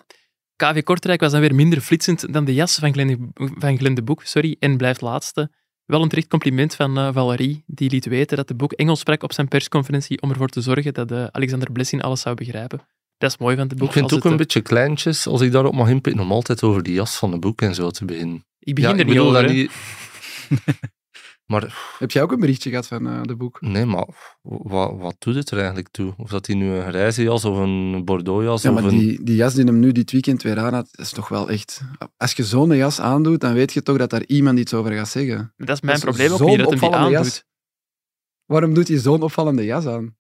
KV 0.58 0.84
Kortrijk 0.84 1.22
was 1.22 1.32
dan 1.32 1.42
weer 1.42 1.56
minder 1.56 1.82
flitsend 1.82 2.34
dan 2.34 2.46
de 2.46 2.54
jas 2.54 2.76
van 2.76 2.94
Glenn 2.94 3.32
van 3.34 3.78
Glenn 3.78 3.96
de 3.96 4.04
Boek 4.04 4.24
sorry, 4.24 4.56
en 4.60 4.78
blijft 4.78 5.02
laatste. 5.02 5.52
Wel 5.86 6.02
een 6.02 6.10
terecht 6.10 6.28
compliment 6.28 6.76
van 6.76 6.98
uh, 6.98 7.10
Valerie, 7.14 7.64
die 7.66 7.90
liet 7.90 8.06
weten 8.06 8.38
dat 8.38 8.48
de 8.48 8.56
Boek 8.56 8.72
Engels 8.72 9.00
sprak 9.00 9.24
op 9.24 9.34
zijn 9.34 9.48
persconferentie 9.48 10.22
om 10.22 10.30
ervoor 10.30 10.48
te 10.48 10.62
zorgen 10.62 10.94
dat 10.94 11.12
uh, 11.12 11.26
Alexander 11.32 11.72
Blessin 11.72 12.02
alles 12.02 12.22
zou 12.22 12.36
begrijpen. 12.36 12.82
Dat 13.18 13.30
is 13.32 13.38
mooi 13.38 13.56
van 13.56 13.68
de 13.68 13.76
Boek. 13.76 13.88
Ik 13.88 13.94
vind 13.94 14.10
het 14.10 14.26
ook 14.26 14.32
een 14.32 14.38
beetje 14.38 14.62
kleintjes, 14.62 15.28
als 15.28 15.42
ik 15.42 15.52
daarop 15.52 15.74
mag 15.74 15.90
inpikken, 15.90 16.22
om 16.22 16.32
altijd 16.32 16.64
over 16.64 16.84
die 16.84 16.94
jas 16.94 17.18
van 17.18 17.32
de 17.32 17.40
Boek 17.40 17.62
en 17.62 17.76
zo 17.76 17.90
te 17.90 18.06
beginnen. 18.06 18.46
Ik 18.60 18.76
begin 18.76 18.90
ja, 18.90 18.96
er 18.96 19.02
ik 19.02 19.08
niet 19.08 19.20
over. 19.20 19.54
Niet... 19.54 19.72
Maar 21.48 21.96
Heb 22.00 22.12
jij 22.12 22.22
ook 22.24 22.32
een 22.32 22.40
berichtje 22.40 22.70
gehad 22.70 22.88
van 22.88 23.08
eh, 23.08 23.22
de 23.22 23.36
boek? 23.36 23.62
nee, 23.62 23.86
maar 23.86 24.08
wat, 24.42 24.98
wat 24.98 25.16
doet 25.20 25.36
het 25.36 25.52
er 25.52 25.58
eigenlijk 25.58 25.88
toe? 25.92 26.14
Of 26.18 26.30
dat 26.30 26.46
hij 26.48 26.56
nu 26.56 26.70
een 26.70 26.90
grijze 26.90 27.24
jas 27.24 27.46
of 27.46 27.58
een 27.58 28.06
bordeaux 28.06 28.44
jas 28.44 28.62
Ja, 28.62 28.70
of 28.70 28.76
maar 28.82 28.92
een... 28.92 28.98
die, 28.98 29.24
die 29.24 29.36
jas 29.36 29.54
die 29.54 29.64
hem 29.66 29.80
nu 29.80 29.92
dit 29.92 30.12
weekend 30.12 30.42
weer 30.42 30.60
aan 30.60 30.74
had, 30.74 30.88
is 30.92 31.10
toch 31.12 31.28
wel 31.30 31.50
echt... 31.50 31.82
Als 32.18 32.34
je 32.34 32.44
zo'n 32.44 32.76
jas 32.76 33.00
aandoet, 33.02 33.40
dan 33.40 33.54
weet 33.54 33.74
je 33.74 33.84
toch 33.84 33.98
dat 33.98 34.10
daar 34.10 34.26
iemand 34.26 34.60
iets 34.60 34.74
over 34.74 34.92
gaat 34.92 35.10
zeggen. 35.10 35.54
Dat 35.58 35.70
is 35.76 35.82
mijn 35.82 36.00
Dat 36.00 36.08
is 36.08 36.16
probleem 36.16 36.32
ook 36.42 36.48
niet, 36.50 36.58
dat 36.58 36.70
die 36.70 36.76
opvallende 36.82 37.16
aandoet. 37.18 37.26
jas. 37.34 37.44
Waarom 38.46 38.74
doet 38.74 38.88
hij 38.88 38.98
zo'n 38.98 39.22
opvallende 39.22 39.66
jas 39.66 39.86
aan? 39.86 40.16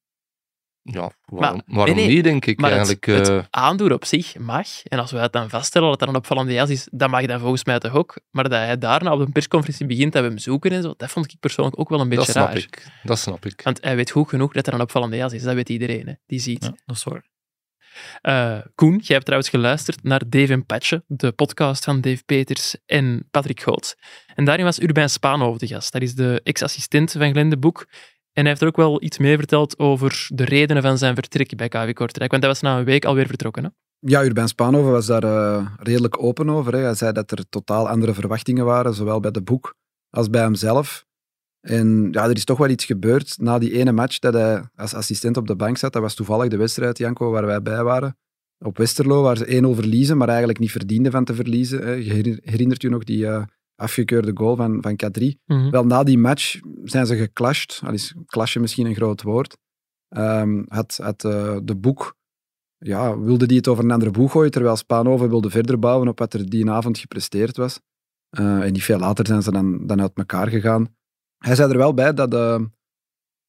Ja, 0.91 1.11
waarom, 1.25 1.61
Maar- 1.65 1.75
waarom 1.75 1.95
nee, 1.95 2.05
nee, 2.05 2.15
niet, 2.15 2.23
denk 2.23 2.45
ik 2.45 2.59
Maar 2.59 2.69
het, 2.71 2.87
eigenlijk. 2.87 3.27
het 3.27 3.29
eh, 3.29 3.43
aandoen 3.49 3.91
op 3.91 4.05
zich 4.05 4.37
mag. 4.37 4.67
En 4.83 4.99
als 4.99 5.11
we 5.11 5.17
het 5.17 5.33
dan 5.33 5.49
vaststellen 5.49 5.89
dat 5.89 5.99
dat 5.99 6.07
een 6.09 6.15
opvallende 6.15 6.53
jas 6.53 6.69
is, 6.69 6.87
dan 6.91 7.09
mag 7.09 7.25
dat 7.25 7.39
volgens 7.39 7.63
mij 7.65 7.79
toch 7.79 7.93
ook. 7.93 8.19
Maar 8.31 8.43
dat 8.43 8.51
hij 8.59 8.77
daarna 8.77 9.13
op 9.13 9.19
een 9.19 9.31
persconferentie 9.31 9.85
begint 9.85 10.13
dat 10.13 10.21
we 10.23 10.27
hem 10.29 10.37
zoeken 10.37 10.71
en 10.71 10.81
zo, 10.81 10.93
dat 10.97 11.09
vond 11.11 11.31
ik 11.33 11.39
persoonlijk 11.39 11.79
ook 11.79 11.89
wel 11.89 11.99
een 11.99 12.09
dat 12.09 12.17
beetje 12.17 12.31
snap 12.31 12.47
raar. 12.47 12.57
ik. 12.57 12.85
Dat 13.03 13.19
snap 13.19 13.45
ik. 13.45 13.61
Want 13.63 13.83
hij 13.83 13.95
weet 13.95 14.11
goed 14.11 14.29
genoeg 14.29 14.53
dat 14.53 14.67
er 14.67 14.73
een 14.73 14.81
opvallende 14.81 15.15
jas 15.17 15.33
is. 15.33 15.43
Dat 15.43 15.53
weet 15.55 15.69
iedereen, 15.69 16.07
hè, 16.07 16.13
die 16.25 16.39
ziet. 16.39 16.63
Ja, 16.63 16.75
dat 16.85 16.95
is 16.95 17.03
waar. 17.03 17.25
Eh, 18.21 18.57
Koen, 18.75 18.91
jij 18.97 19.05
hebt 19.07 19.23
trouwens 19.25 19.49
geluisterd 19.51 20.03
naar 20.03 20.21
Dave 20.29 20.53
en 20.53 20.65
Patje, 20.65 21.03
de 21.07 21.31
podcast 21.31 21.83
van 21.83 22.01
Dave 22.01 22.23
Peters 22.25 22.75
en 22.85 23.27
Patrick 23.31 23.61
Goots. 23.61 23.95
En 24.35 24.45
daarin 24.45 24.65
was 24.65 24.79
Urbijn 24.79 25.09
Spaanhoven 25.09 25.59
de 25.59 25.67
gast. 25.67 25.91
Dat 25.91 26.01
is 26.01 26.15
de 26.15 26.41
ex-assistent 26.43 27.11
van 27.11 27.31
Glenn 27.31 27.49
de 27.49 27.57
Boek. 27.57 27.87
En 28.37 28.43
hij 28.43 28.51
heeft 28.51 28.61
er 28.61 28.67
ook 28.67 28.75
wel 28.75 29.03
iets 29.03 29.17
meer 29.17 29.37
verteld 29.37 29.79
over 29.79 30.27
de 30.33 30.45
redenen 30.45 30.83
van 30.83 30.97
zijn 30.97 31.15
vertrek 31.15 31.55
bij 31.55 31.67
KV 31.67 31.93
Kortrijk. 31.93 32.31
Want 32.31 32.43
hij 32.43 32.51
was 32.51 32.61
na 32.61 32.77
een 32.77 32.85
week 32.85 33.05
alweer 33.05 33.27
vertrokken. 33.27 33.63
Hè? 33.63 33.69
Ja, 33.99 34.23
Urbain 34.23 34.47
Spaanhoven 34.47 34.91
was 34.91 35.05
daar 35.05 35.23
eh, 35.23 35.67
redelijk 35.77 36.23
open 36.23 36.49
over. 36.49 36.73
Hè. 36.73 36.79
Hij 36.79 36.93
zei 36.93 37.11
dat 37.11 37.31
er 37.31 37.49
totaal 37.49 37.89
andere 37.89 38.13
verwachtingen 38.13 38.65
waren, 38.65 38.93
zowel 38.93 39.19
bij 39.19 39.31
de 39.31 39.41
boek 39.41 39.73
als 40.09 40.29
bij 40.29 40.41
hemzelf. 40.41 41.05
En 41.61 42.07
ja, 42.11 42.23
er 42.23 42.35
is 42.35 42.45
toch 42.45 42.57
wel 42.57 42.69
iets 42.69 42.85
gebeurd 42.85 43.37
na 43.37 43.59
die 43.59 43.73
ene 43.73 43.91
match 43.91 44.19
dat 44.19 44.33
hij 44.33 44.69
als 44.75 44.93
assistent 44.93 45.37
op 45.37 45.47
de 45.47 45.55
bank 45.55 45.77
zat. 45.77 45.93
Dat 45.93 46.01
was 46.01 46.15
toevallig 46.15 46.49
de 46.49 46.57
wedstrijd, 46.57 46.97
Janko, 46.97 47.31
waar 47.31 47.45
wij 47.45 47.61
bij 47.61 47.83
waren. 47.83 48.17
Op 48.59 48.77
Westerlo, 48.77 49.21
waar 49.21 49.37
ze 49.37 49.61
1-0 49.73 49.75
verliezen, 49.75 50.17
maar 50.17 50.27
eigenlijk 50.27 50.59
niet 50.59 50.71
verdienden 50.71 51.11
van 51.11 51.25
te 51.25 51.35
verliezen. 51.35 52.01
Herinnert 52.43 52.81
je 52.81 52.89
nog 52.89 53.03
die 53.03 53.27
eh, 53.27 53.43
afgekeurde 53.77 54.31
goal 54.33 54.55
van, 54.55 54.77
van 54.81 54.99
K3? 55.03 55.41
Mhm. 55.45 55.69
Wel, 55.69 55.85
na 55.85 56.03
die 56.03 56.17
match 56.17 56.59
zijn 56.83 57.05
ze 57.05 57.15
geclashed. 57.15 57.81
Al 57.85 57.93
is 57.93 58.15
clashen 58.25 58.61
misschien 58.61 58.85
een 58.85 58.95
groot 58.95 59.21
woord. 59.21 59.57
Ehm, 60.09 60.63
had 60.67 60.99
had 61.03 61.23
eh, 61.23 61.57
de 61.63 61.75
boek, 61.75 62.15
ja, 62.77 63.19
wilde 63.19 63.45
die 63.45 63.57
het 63.57 63.67
over 63.67 63.83
een 63.83 63.91
andere 63.91 64.11
boeg 64.11 64.31
gooien, 64.31 64.51
terwijl 64.51 64.75
Spaanhoven 64.75 65.29
wilde 65.29 65.49
verder 65.49 65.79
bouwen 65.79 66.07
op 66.07 66.19
wat 66.19 66.33
er 66.33 66.49
die 66.49 66.69
avond 66.69 66.97
gepresteerd 66.97 67.57
was. 67.57 67.79
Eh, 68.29 68.61
en 68.61 68.71
niet 68.71 68.83
veel 68.83 68.99
later 68.99 69.27
zijn 69.27 69.41
ze 69.41 69.51
dan, 69.51 69.87
dan 69.87 70.01
uit 70.01 70.11
elkaar 70.13 70.47
gegaan. 70.47 70.95
Hij 71.37 71.55
zei 71.55 71.71
er 71.71 71.77
wel 71.77 71.93
bij 71.93 72.13
dat, 72.13 72.33
eh, 72.33 72.59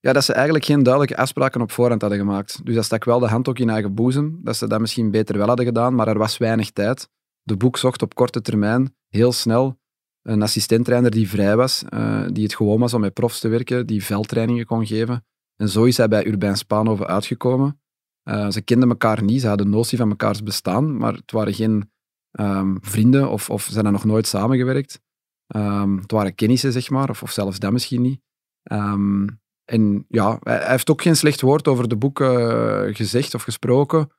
ja, 0.01 0.13
dat 0.13 0.25
ze 0.25 0.33
eigenlijk 0.33 0.65
geen 0.65 0.83
duidelijke 0.83 1.17
afspraken 1.17 1.61
op 1.61 1.71
voorhand 1.71 2.01
hadden 2.01 2.19
gemaakt. 2.19 2.61
Dus 2.65 2.75
dat 2.75 2.85
stak 2.85 3.05
wel 3.05 3.19
de 3.19 3.29
hand 3.29 3.49
ook 3.49 3.59
in 3.59 3.71
eigen 3.71 3.95
boezem, 3.95 4.41
dat 4.43 4.57
ze 4.57 4.67
dat 4.67 4.81
misschien 4.81 5.11
beter 5.11 5.39
wel 5.39 5.47
hadden 5.47 5.67
gedaan, 5.67 5.95
maar 5.95 6.09
er 6.09 6.19
was 6.19 6.39
weinig 6.39 6.71
tijd. 6.71 7.09
De 7.43 7.57
boek 7.57 7.77
zocht 7.77 8.03
op 8.03 8.15
korte 8.15 8.41
termijn, 8.41 8.97
heel 9.09 9.33
snel, 9.33 9.79
een 10.23 10.43
assistenttrainer 10.43 11.11
die 11.11 11.29
vrij 11.29 11.57
was, 11.57 11.85
eh, 11.89 12.25
die 12.33 12.43
het 12.43 12.55
gewoon 12.55 12.81
was 12.81 12.95
om 12.95 13.01
met 13.01 13.15
profs 13.15 13.41
te 13.41 13.49
werken, 13.49 13.87
die 13.87 14.05
veldtrainingen 14.05 14.67
kon 14.67 14.87
geven. 14.87 15.25
En 15.57 15.69
zo 15.69 15.85
is 15.85 15.97
hij 15.97 16.09
bij 16.09 16.27
Urbijn 16.27 16.57
Spaanhoven 16.57 17.07
uitgekomen. 17.07 17.81
Eh, 18.23 18.51
ze 18.51 18.61
kenden 18.61 18.89
elkaar 18.89 19.23
niet, 19.23 19.41
ze 19.41 19.49
hadden 19.49 19.71
notie 19.71 19.99
van 19.99 20.09
mekaars 20.09 20.43
bestaan, 20.43 20.97
maar 20.97 21.13
het 21.13 21.33
waren 21.33 21.55
geen 21.55 21.91
ehm, 22.31 22.77
vrienden 22.81 23.31
of, 23.31 23.51
of 23.51 23.63
ze 23.63 23.75
hadden 23.75 23.93
nog 23.93 24.05
nooit 24.05 24.27
samengewerkt. 24.27 25.01
Ehm, 25.47 25.97
het 25.97 26.11
waren 26.11 26.35
kennissen, 26.35 26.73
zeg 26.73 26.91
maar, 26.91 27.11
of, 27.11 27.23
of 27.23 27.31
zelfs 27.31 27.59
dat 27.59 27.73
misschien 27.73 28.03
niet. 28.03 28.21
Ehm, 28.63 29.27
en 29.65 30.05
ja, 30.09 30.39
hij, 30.43 30.71
heeft 30.71 30.91
ook 30.91 31.03
geen 31.03 31.17
slecht 31.17 31.41
woord 31.41 31.69
over 31.69 31.89
de 31.89 31.97
boek 31.97 32.21
eh, 32.21 32.83
gezegd 32.83 33.35
of 33.35 33.43
gesproken. 33.43 34.11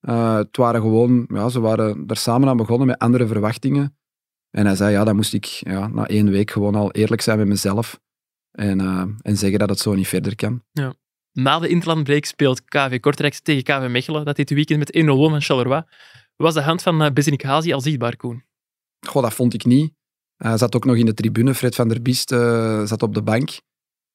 Het 0.00 0.56
waren 0.56 0.80
gewoon, 0.80 1.26
ja, 1.28 1.48
ze 1.48 1.60
waren 1.60 2.04
er 2.06 2.16
samen 2.16 2.48
aan 2.48 2.56
begonnen 2.56 2.86
met 2.86 2.98
andere 2.98 3.26
verwachtingen. 3.26 3.98
En 4.50 4.66
hij 4.66 4.74
zei, 4.74 4.92
ja, 4.92 5.04
dan 5.04 5.16
moest 5.16 5.34
ik 5.34 5.44
ja, 5.44 5.86
na 5.86 6.06
één 6.06 6.30
week 6.30 6.50
gewoon 6.50 6.74
al 6.74 6.92
eerlijk 6.92 7.20
zijn 7.20 7.38
met 7.38 7.46
mezelf. 7.46 7.98
En, 8.50 8.80
eh, 8.80 9.04
en 9.22 9.36
zeggen 9.36 9.58
dat 9.58 9.68
het 9.68 9.78
zo 9.78 9.94
niet 9.94 10.08
verder 10.08 10.36
kan. 10.36 10.62
Na 11.32 11.58
de 11.58 11.68
interlandbreek 11.68 12.24
speelt 12.24 12.64
KV 12.64 13.00
Kortrijk 13.00 13.34
tegen 13.34 13.62
KV 13.62 13.88
Mechelen, 13.90 14.24
dat 14.24 14.36
dit 14.36 14.50
weekend 14.50 14.78
met 14.78 14.96
1-0 14.96 15.16
won 15.16 15.30
van 15.30 15.40
Charleroi. 15.40 15.82
Was 16.36 16.54
de 16.54 16.62
hand 16.62 16.82
van 16.82 17.02
uh, 17.02 17.10
Bezinik 17.10 17.42
Hazi 17.42 17.72
al 17.72 17.80
zichtbaar, 17.80 18.16
Koen? 18.16 18.44
Goh, 19.06 19.22
dat 19.22 19.34
vond 19.34 19.54
ik 19.54 19.64
niet. 19.64 19.92
Hij 20.36 20.58
zat 20.58 20.76
ook 20.76 20.84
nog 20.84 20.96
in 20.96 21.06
de 21.06 21.14
tribune. 21.14 21.54
Fred 21.54 21.74
van 21.74 21.88
der 21.88 22.02
Biest 22.02 22.32
eh, 22.32 22.84
zat 22.84 23.02
op 23.02 23.14
de 23.14 23.22
bank. 23.22 23.50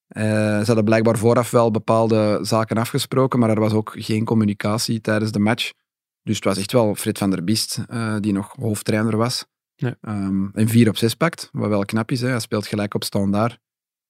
Ze 0.07 0.63
hadden 0.65 0.83
blijkbaar 0.83 1.17
vooraf 1.17 1.51
wel 1.51 1.71
bepaalde 1.71 2.39
zaken 2.41 2.77
afgesproken, 2.77 3.39
maar 3.39 3.49
er 3.49 3.59
was 3.59 3.73
ook 3.73 3.95
geen 3.97 4.25
communicatie 4.25 5.01
tijdens 5.01 5.31
de 5.31 5.39
match. 5.39 5.71
Dus 6.23 6.35
het 6.35 6.43
was 6.43 6.57
echt 6.57 6.71
wel 6.71 6.95
Fred 6.95 7.17
van 7.17 7.29
der 7.29 7.43
Biest 7.43 7.79
die 8.19 8.33
nog 8.33 8.55
hoofdtrainer 8.59 9.17
was. 9.17 9.45
Ja. 9.83 9.97
Ehm, 10.01 10.47
en 10.53 10.67
4 10.67 10.89
op 10.89 10.97
6 10.97 11.15
pakt, 11.15 11.49
wat 11.51 11.69
wel 11.69 11.85
knap 11.85 12.11
is. 12.11 12.21
Hè. 12.21 12.27
Hij 12.27 12.39
speelt 12.39 12.67
gelijk 12.67 12.93
op 12.93 13.03
standaard. 13.03 13.59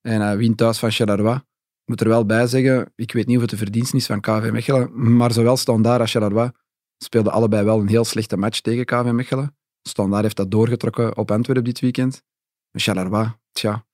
En 0.02 0.22
hij 0.22 0.38
wint 0.38 0.58
thuis 0.58 0.80
van 0.80 0.92
Charleroi. 0.92 1.36
Ik 1.36 1.90
moet 1.90 2.02
er 2.02 2.08
wel 2.08 2.26
bij 2.26 2.48
zeggen, 2.48 2.92
ik 2.96 3.12
weet 3.14 3.28
niet 3.28 3.36
of 3.36 3.42
het 3.42 3.52
de 3.52 3.58
verdienst 3.58 3.94
is 3.94 4.06
van 4.06 4.22
KV 4.22 4.50
Mechelen, 4.52 5.16
maar 5.18 5.32
zowel 5.32 5.58
Standaard 5.58 6.02
als 6.02 6.12
Charleroi 6.12 6.52
speelden 6.98 7.32
allebei 7.32 7.64
wel 7.64 7.80
een 7.80 7.88
heel 7.88 8.06
slechte 8.06 8.38
match 8.38 8.60
tegen 8.60 8.86
KV 8.86 9.12
Mechelen. 9.12 9.58
Standaard 9.82 10.24
heeft 10.24 10.36
dat 10.36 10.52
doorgetrokken 10.52 11.18
op 11.18 11.32
Antwerpen 11.32 11.64
dit 11.64 11.80
weekend. 11.80 12.24
En 12.72 12.80
Charleroi, 12.80 13.34
tja. 13.52 13.86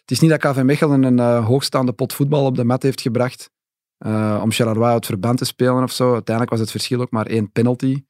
Het 0.00 0.10
is 0.10 0.20
niet 0.20 0.30
dat 0.30 0.40
KV 0.40 0.62
Mechelen 0.62 1.02
een 1.02 1.18
uh, 1.18 1.46
hoogstaande 1.46 1.92
pot 1.92 2.12
voetbal 2.12 2.44
op 2.44 2.56
de 2.56 2.64
mat 2.64 2.82
heeft 2.82 3.00
gebracht 3.00 3.50
uh, 4.06 4.40
om 4.42 4.52
Charleroi 4.52 4.92
uit 4.92 5.06
verband 5.06 5.38
te 5.38 5.44
spelen 5.44 5.82
of 5.82 5.92
zo. 5.92 6.12
Uiteindelijk 6.12 6.50
was 6.50 6.60
het 6.60 6.70
verschil 6.70 7.00
ook 7.00 7.10
maar 7.10 7.26
één 7.26 7.52
penalty. 7.52 8.04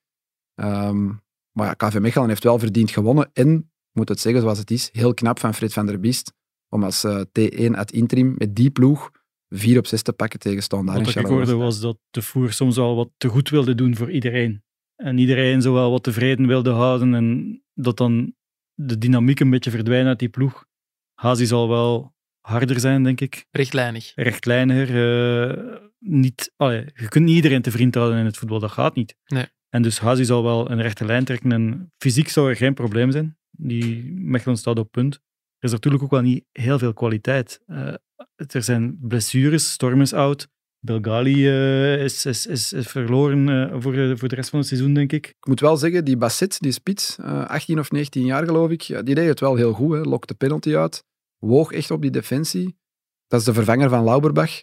Um, 0.55 1.25
maar 1.57 1.67
ja, 1.67 1.89
KV 1.89 1.99
Mechelen 1.99 2.29
heeft 2.29 2.45
wel 2.45 2.59
verdiend 2.59 2.91
gewonnen. 2.91 3.31
En, 3.33 3.57
ik 3.57 3.93
moet 3.93 4.09
het 4.09 4.21
zeggen 4.21 4.41
zoals 4.41 4.59
het 4.59 4.71
is, 4.71 4.89
heel 4.93 5.15
knap 5.15 5.39
van 5.39 5.55
Fred 5.55 5.73
van 5.73 5.87
der 5.87 6.01
Biest 6.01 6.33
om 6.69 6.85
als 6.85 7.05
uh, 7.05 7.21
T1 7.21 7.71
uit 7.71 7.93
interim 7.93 8.35
met 8.39 8.55
die 8.57 8.71
ploeg 8.71 9.11
4 9.49 9.79
op 9.79 9.87
6 9.87 10.03
te 10.03 10.13
pakken 10.13 10.39
tegen 10.39 10.63
Standaard. 10.63 11.05
Wat 11.05 11.15
ik 11.15 11.27
hoorde 11.27 11.55
was 11.55 11.81
dat 11.81 11.99
de 12.11 12.23
Voer 12.23 12.53
soms 12.53 12.77
wel 12.77 12.97
wat 12.97 13.11
te 13.17 13.29
goed 13.29 13.49
wilde 13.49 13.75
doen 13.75 13.97
voor 13.97 14.11
iedereen. 14.11 14.63
En 14.97 15.19
iedereen 15.19 15.63
zo 15.63 15.73
wel 15.73 15.91
wat 15.91 16.03
tevreden 16.03 16.47
wilde 16.47 16.71
houden. 16.71 17.15
En 17.15 17.63
dat 17.75 17.97
dan 17.97 18.35
de 18.75 18.99
dynamiek 18.99 19.41
een 19.41 19.51
beetje 19.51 19.71
verdwijnt 19.71 20.09
uit 20.09 20.19
die 20.19 20.29
ploeg. 20.29 20.65
Hazi 21.15 21.47
zal 21.47 21.69
wel 21.69 22.15
harder 22.41 22.81
zijn, 22.81 23.03
denk 23.03 23.21
ik. 23.21 23.47
Rechtlijnig. 23.51 24.13
Rechtlijniger. 24.15 24.91
Uh, 25.49 25.77
niet, 25.99 26.53
allee, 26.57 26.85
je 26.95 27.09
kunt 27.09 27.25
niet 27.25 27.35
iedereen 27.35 27.63
te 27.63 27.71
vriend 27.71 27.95
houden 27.95 28.19
in 28.19 28.25
het 28.25 28.37
voetbal, 28.37 28.59
dat 28.59 28.71
gaat 28.71 28.95
niet. 28.95 29.17
Nee. 29.27 29.47
En 29.77 29.83
dus 29.83 29.99
Hazi 29.99 30.25
zal 30.25 30.43
wel 30.43 30.71
een 30.71 30.83
rechte 30.83 31.05
lijn 31.05 31.25
trekken. 31.25 31.53
En 31.53 31.93
fysiek 31.99 32.29
zou 32.29 32.49
er 32.49 32.57
geen 32.57 32.75
probleem 32.75 33.11
zijn. 33.11 33.37
Die 33.51 34.13
Mechelen 34.15 34.57
staat 34.57 34.79
op 34.79 34.91
punt. 34.91 35.15
Er 35.59 35.69
is 35.69 35.71
natuurlijk 35.71 36.03
ook 36.03 36.11
wel 36.11 36.21
niet 36.21 36.45
heel 36.53 36.79
veel 36.79 36.93
kwaliteit. 36.93 37.61
Uh, 37.67 37.95
er 38.37 38.63
zijn 38.63 38.99
blessures, 39.01 39.73
Storm 39.73 40.01
is 40.01 40.13
oud. 40.13 40.49
Belgali 40.79 41.49
uh, 41.49 42.03
is, 42.03 42.27
is, 42.27 42.47
is, 42.47 42.73
is, 42.73 42.87
verloren 42.87 43.49
uh, 43.49 43.77
voor, 43.83 44.19
voor 44.19 44.29
de 44.29 44.35
rest 44.35 44.51
van 44.51 44.59
het 44.59 44.69
seizoen, 44.69 44.95
denk 44.95 45.13
ik. 45.13 45.27
Ik 45.27 45.47
moet 45.47 45.61
wel 45.61 45.77
zeggen, 45.77 46.05
die 46.05 46.17
Basset, 46.17 46.57
die 46.61 46.73
spits, 46.73 47.19
18 47.19 47.79
of 47.79 47.91
19 47.91 48.25
jaar 48.25 48.45
geloof 48.45 48.71
ik, 48.71 48.81
ja, 48.81 49.03
die 49.03 49.15
deed 49.15 49.29
het 49.29 49.41
wel 49.41 49.57
heel 49.57 49.73
goed. 49.73 49.93
Hè. 49.93 50.01
Lokte 50.01 50.35
penalty 50.35 50.77
uit, 50.77 51.05
woog 51.39 51.73
echt 51.73 51.91
op 51.91 52.03
die 52.03 52.11
defensie. 52.11 52.77
Dat 53.27 53.41
is 53.41 53.47
de 53.47 53.55
vervanger 53.55 53.89
van 53.89 54.05
Lauberbach 54.05 54.63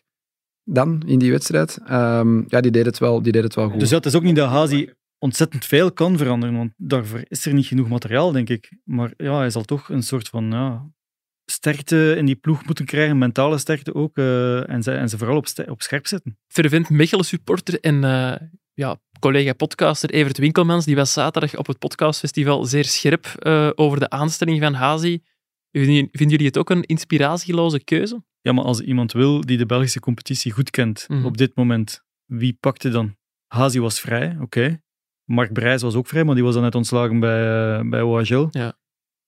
dan 0.64 1.02
in 1.06 1.20
die 1.20 1.32
wedstrijd. 1.32 1.80
Um, 1.92 2.44
ja, 2.48 2.62
die 2.62 2.72
deed, 2.72 2.86
het 2.86 2.98
wel, 2.98 3.22
die 3.22 3.32
deed 3.32 3.44
het 3.44 3.56
wel 3.56 3.70
goed. 3.70 3.80
Dus 3.80 3.90
dat 3.90 4.06
is 4.06 4.16
ook 4.16 4.24
niet 4.24 4.36
dat 4.36 4.50
Hazi 4.50 4.94
ontzettend 5.24 5.66
veel 5.66 5.92
kan 5.92 6.18
veranderen, 6.18 6.56
want 6.58 6.74
daarvoor 6.78 7.22
is 7.28 7.46
er 7.46 7.54
niet 7.54 7.66
genoeg 7.66 7.90
materiaal, 7.90 8.32
denk 8.32 8.50
ik. 8.50 8.72
Maar 8.84 9.14
ja, 9.18 9.38
hij 9.38 9.50
zal 9.50 9.64
toch 9.64 9.90
een 9.90 10.04
soort 10.04 10.28
van 10.28 10.52
ja, 10.52 10.92
sterkte 11.46 12.16
in 12.18 12.26
die 12.26 12.36
ploeg 12.36 12.66
moeten 12.66 12.86
krijgen, 12.86 13.18
mentale 13.18 13.58
sterkte 13.58 13.94
ook, 13.94 14.18
uh, 14.18 14.70
en, 14.70 14.84
ze, 14.84 14.92
en 14.92 15.10
ze 15.10 15.18
vooral 15.18 15.38
op, 15.38 15.48
op 15.68 15.82
scherp 15.82 16.08
zetten. 16.08 16.38
Fervent 16.48 16.90
Mechelen-supporter 16.90 17.80
en 17.80 17.96
uh, 18.04 18.36
ja, 18.74 19.00
collega-podcaster 19.20 20.10
Evert 20.10 20.38
Winkelmans, 20.38 20.86
die 20.86 20.96
was 20.96 21.14
zaterdag 21.14 21.58
op 21.58 21.68
het 21.68 21.80
podcastfestival 21.80 22.66
zeer 22.66 22.86
scherp 22.86 23.36
uh, 23.40 23.70
over 23.76 24.00
de 24.00 24.10
aanstelling 24.10 24.62
van 24.62 24.74
Hazi. 24.74 25.20
Vinden 25.72 26.10
jullie 26.12 26.46
het 26.46 26.58
ook 26.58 26.70
een 26.70 26.84
inspiratieloze 26.84 27.84
keuze? 27.84 28.24
Ja, 28.42 28.52
maar 28.52 28.64
als 28.64 28.80
iemand 28.80 29.12
wil 29.12 29.42
die 29.42 29.58
de 29.58 29.66
Belgische 29.66 30.00
competitie 30.00 30.52
goed 30.52 30.70
kent 30.70 31.06
Mhm. 31.08 31.26
op 31.26 31.38
dit 31.38 31.56
moment, 31.56 32.04
wie 32.26 32.58
pakte 32.60 32.90
dan? 32.90 33.16
Hazi 33.48 33.80
was 33.80 34.00
vrij, 34.00 34.30
oké. 34.32 34.44
Okay. 34.44 34.83
Mark 35.34 35.54
Brijs 35.54 35.82
was 35.82 35.96
ook 35.96 36.08
vrij, 36.08 36.24
maar 36.24 36.36
die 36.36 36.44
was 36.44 36.54
dan 36.54 36.64
net 36.64 36.76
ontslagen 36.76 37.20
bij, 37.20 37.78
uh, 37.80 37.90
bij 37.90 38.02
OHL. 38.02 38.48
Ja. 38.52 38.78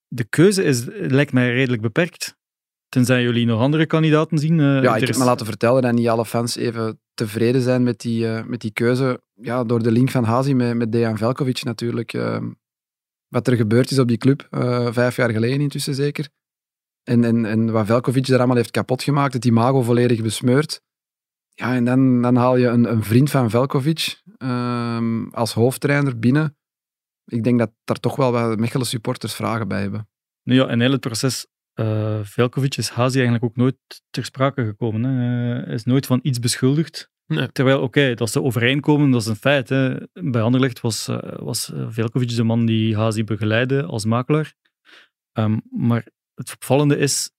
De 0.08 0.24
keuze 0.24 0.63
is, 0.63 0.86
lijkt 0.86 1.34
mij 1.34 1.54
redelijk 1.54 1.82
beperkt. 1.82 2.36
Tenzij 2.89 3.22
jullie 3.22 3.46
nog 3.46 3.60
andere 3.60 3.86
kandidaten 3.86 4.38
zien. 4.38 4.60
Uh, 4.60 4.84
ja, 4.84 4.96
ik 4.96 5.08
heb 5.08 5.18
me 5.18 5.24
laten 5.24 5.46
vertellen 5.46 5.82
dat 5.82 5.94
niet 5.94 6.08
alle 6.08 6.26
fans 6.26 6.56
even 6.56 7.00
tevreden 7.13 7.62
zijn 7.62 7.84
met 7.84 8.02
die, 8.02 8.26
uh, 8.26 8.44
met 8.44 8.62
die 8.62 8.72
keuze. 8.72 9.22
Ja, 9.34 9.63
door 9.63 9.84
de 9.84 9.91
link 9.91 10.12
van 10.12 10.24
Hazi 10.24 10.54
met, 10.54 10.76
met 10.76 10.91
Dejan 10.91 11.18
Velkovic 11.18 11.63
natuurlijk. 11.63 12.13
Uh, 12.13 12.38
wat 13.28 13.48
er 13.48 13.56
gebeurd 13.56 13.91
is 13.91 14.00
op 14.00 14.08
die 14.08 14.18
club, 14.18 14.48
vijf 14.91 15.15
jaar 15.15 15.30
geleden 15.30 15.62
intussen 15.62 15.96
zeker. 15.96 16.30
En, 17.04 17.24
en, 17.24 17.46
en 17.46 17.72
wat 17.72 17.86
Velkovic 17.86 18.28
er 18.28 18.38
allemaal 18.38 18.56
heeft 18.56 18.72
kapot 18.72 19.04
gemaakt, 19.04 19.34
het 19.34 19.46
imago 19.46 19.82
volledig 19.82 20.22
besmeurd. 20.22 20.82
Ja, 21.56 21.76
en 21.76 21.86
dan, 21.86 22.22
dan 22.22 22.36
haal 22.36 22.58
je 22.58 22.68
een, 22.68 22.91
een 22.91 23.04
vriend 23.04 23.30
van 23.30 23.50
Velkovic 23.50 24.22
ehm, 24.38 25.28
als 25.28 25.54
hoofdtrainer 25.54 26.20
binnen. 26.20 26.58
Ik 27.26 27.44
denk 27.44 27.60
dat 27.60 27.72
daar 27.84 28.00
toch 28.00 28.15
wel 28.15 28.32
wat 28.32 28.60
Mechelen 28.60 28.86
supporters 28.86 29.34
vragen 29.34 29.68
bij 29.68 29.82
hebben. 29.82 30.10
Nu 30.44 30.56
ja, 30.56 30.70
in 30.70 30.82
heel 30.82 30.91
het 30.91 31.00
proces, 31.00 31.48
eh 31.74 32.20
Velkovic 32.24 32.78
is 32.78 32.89
Hazi 32.89 33.15
eigenlijk 33.15 33.44
ook 33.44 33.56
nooit 33.56 33.78
ter 34.10 34.26
sprake 34.26 34.65
gekomen. 34.65 35.04
Hè. 35.04 35.63
Hij 35.63 35.74
is 35.74 35.84
nooit 35.84 36.06
van 36.06 36.20
iets 36.24 36.39
beschuldigd. 36.39 37.13
Nee. 37.28 37.52
Terwijl, 37.52 37.82
oké, 37.82 38.13
dat 38.13 38.32
ze 38.32 38.41
overeenkomen, 38.41 39.12
dat 39.12 39.22
is 39.22 39.28
een 39.28 39.36
feit. 39.36 39.70
Hè. 39.70 39.96
Bij 40.13 40.41
Anderlecht 40.41 40.82
was, 40.82 41.08
eh, 41.08 41.18
was 41.39 41.74
eh, 41.74 41.86
Velkovic 41.89 42.36
de 42.36 42.44
man 42.44 42.65
die 42.65 42.96
Hazi 42.96 43.24
begeleidde 43.24 43.84
als 43.84 44.06
makelaar. 44.06 44.54
Ehm, 45.32 45.60
maar 45.70 46.08
het 46.34 46.54
opvallende 46.54 46.98
is, 46.98 47.32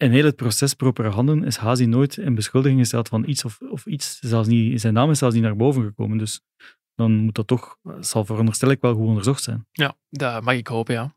in 0.00 0.10
heel 0.10 0.24
het 0.24 0.36
proces 0.36 0.74
propere 0.74 1.08
handen 1.08 1.44
is 1.44 1.56
Hazi 1.56 1.86
nooit 1.86 2.16
in 2.16 2.34
beschuldiging 2.34 2.80
gesteld 2.80 3.08
van 3.08 3.28
iets 3.28 3.44
of, 3.44 3.60
of 3.60 3.86
iets. 3.86 4.18
Zelfs 4.18 4.48
niet, 4.48 4.80
zijn 4.80 4.94
naam 4.94 5.10
is 5.10 5.18
zelfs 5.18 5.34
niet 5.34 5.44
naar 5.44 5.56
boven 5.56 5.82
gekomen. 5.82 6.18
Dus 6.18 6.40
dan 6.94 7.12
moet 7.12 7.34
dat 7.34 7.46
toch, 7.46 7.76
zal 8.00 8.24
veronderstel 8.24 8.70
ik 8.70 8.80
wel 8.80 8.94
goed 8.94 9.06
onderzocht 9.06 9.42
zijn. 9.42 9.66
Ja, 9.72 9.96
dat 10.10 10.42
mag 10.42 10.54
ik 10.54 10.66
hopen, 10.66 10.94
ja. 10.94 11.14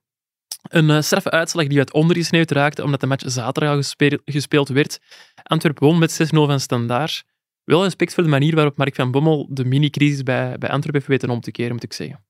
Een 0.69 0.89
uh, 0.89 1.01
straffe 1.01 1.31
uitslag 1.31 1.67
die 1.67 1.77
uit 1.77 1.93
ondergesneeuwd 1.93 2.51
raakte 2.51 2.83
omdat 2.83 2.99
de 2.99 3.07
match 3.07 3.23
zaterdag 3.27 3.75
gespeeld, 3.75 4.21
gespeeld 4.25 4.69
werd. 4.69 4.99
Antwerpen 5.43 5.87
won 5.87 5.99
met 5.99 6.23
6-0 6.23 6.25
van 6.29 6.59
Standaard. 6.59 7.23
Wel 7.63 7.83
respect 7.83 8.13
voor 8.13 8.23
de 8.23 8.29
manier 8.29 8.55
waarop 8.55 8.77
Mark 8.77 8.95
van 8.95 9.11
Bommel 9.11 9.47
de 9.49 9.65
mini-crisis 9.65 10.23
bij, 10.23 10.57
bij 10.57 10.69
Antwerpen 10.69 10.93
heeft 10.93 11.07
weten 11.07 11.29
om 11.29 11.41
te 11.41 11.51
keren, 11.51 11.71
moet 11.71 11.83
ik 11.83 11.93
zeggen. 11.93 12.25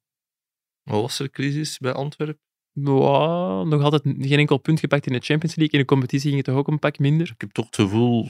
Wat 0.84 1.02
was 1.02 1.20
er 1.20 1.30
crisis 1.30 1.78
bij 1.78 1.94
Antwerpen? 1.94 2.42
Wow, 2.74 3.68
nog 3.68 3.84
altijd 3.84 4.02
geen 4.04 4.40
enkel 4.40 4.58
punt 4.58 4.80
gepakt 4.80 5.06
in 5.06 5.14
de 5.14 5.20
Champions 5.20 5.56
League. 5.56 5.74
In 5.74 5.86
de 5.86 5.94
competitie 5.94 6.30
ging 6.30 6.46
het 6.46 6.46
toch 6.46 6.56
ook 6.56 6.68
een 6.68 6.80
pak 6.80 7.00
minder. 7.00 7.30
Ik 7.30 7.42
heb 7.42 7.52
toch 7.52 7.66
het 7.66 7.76
gevoel, 7.76 8.30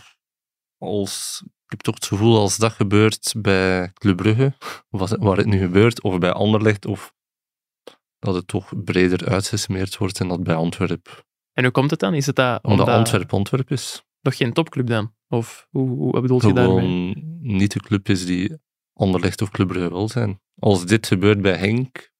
als, 0.78 1.44
ik 1.46 1.72
heb 1.72 1.80
toch 1.80 1.96
het 1.96 2.06
gevoel 2.06 2.38
als 2.38 2.58
dat 2.58 2.72
gebeurt 2.72 3.34
bij 3.38 3.92
Club 3.94 4.18
Brugge, 4.18 4.54
of 4.90 5.10
waar 5.20 5.38
het 5.38 5.46
nu 5.46 5.58
gebeurt, 5.58 6.02
of 6.02 6.18
bij 6.18 6.32
Anderlecht, 6.32 6.86
of 6.86 7.14
dat 8.20 8.36
het 8.36 8.48
toch 8.48 8.84
breder 8.84 9.30
uitgesmeerd 9.30 9.98
wordt 9.98 10.20
en 10.20 10.28
dat 10.28 10.44
bij 10.44 10.56
Antwerpen. 10.56 11.14
En 11.54 11.64
hoe 11.64 11.72
komt 11.72 11.92
het 11.92 12.00
dan? 12.00 12.14
Is 12.14 12.26
het 12.26 12.36
dat 12.36 12.64
omdat, 12.64 12.80
omdat 12.80 12.96
Antwerpen 12.96 13.38
Antwerp 13.38 13.72
is? 13.72 14.04
Nog 14.22 14.36
geen 14.36 14.54
topclub 14.54 14.88
dan? 14.88 15.16
Of 15.28 15.68
hoe, 15.70 15.90
hoe 15.90 16.12
wat 16.12 16.22
bedoel 16.22 16.48
je 16.48 16.54
daarmee? 16.54 16.76
Gewoon 16.76 17.40
niet 17.42 17.72
de 17.72 17.80
club 17.80 18.10
is 18.10 18.26
die 18.26 18.58
Anderlecht 18.94 19.42
of 19.42 19.50
Club 19.50 19.68
Brugge 19.68 19.90
wil 19.90 20.10
zijn. 20.10 20.42
Als 20.60 20.86
dit 20.86 21.08
gebeurt 21.08 21.42
bij 21.42 21.56
Henk, 21.56 22.12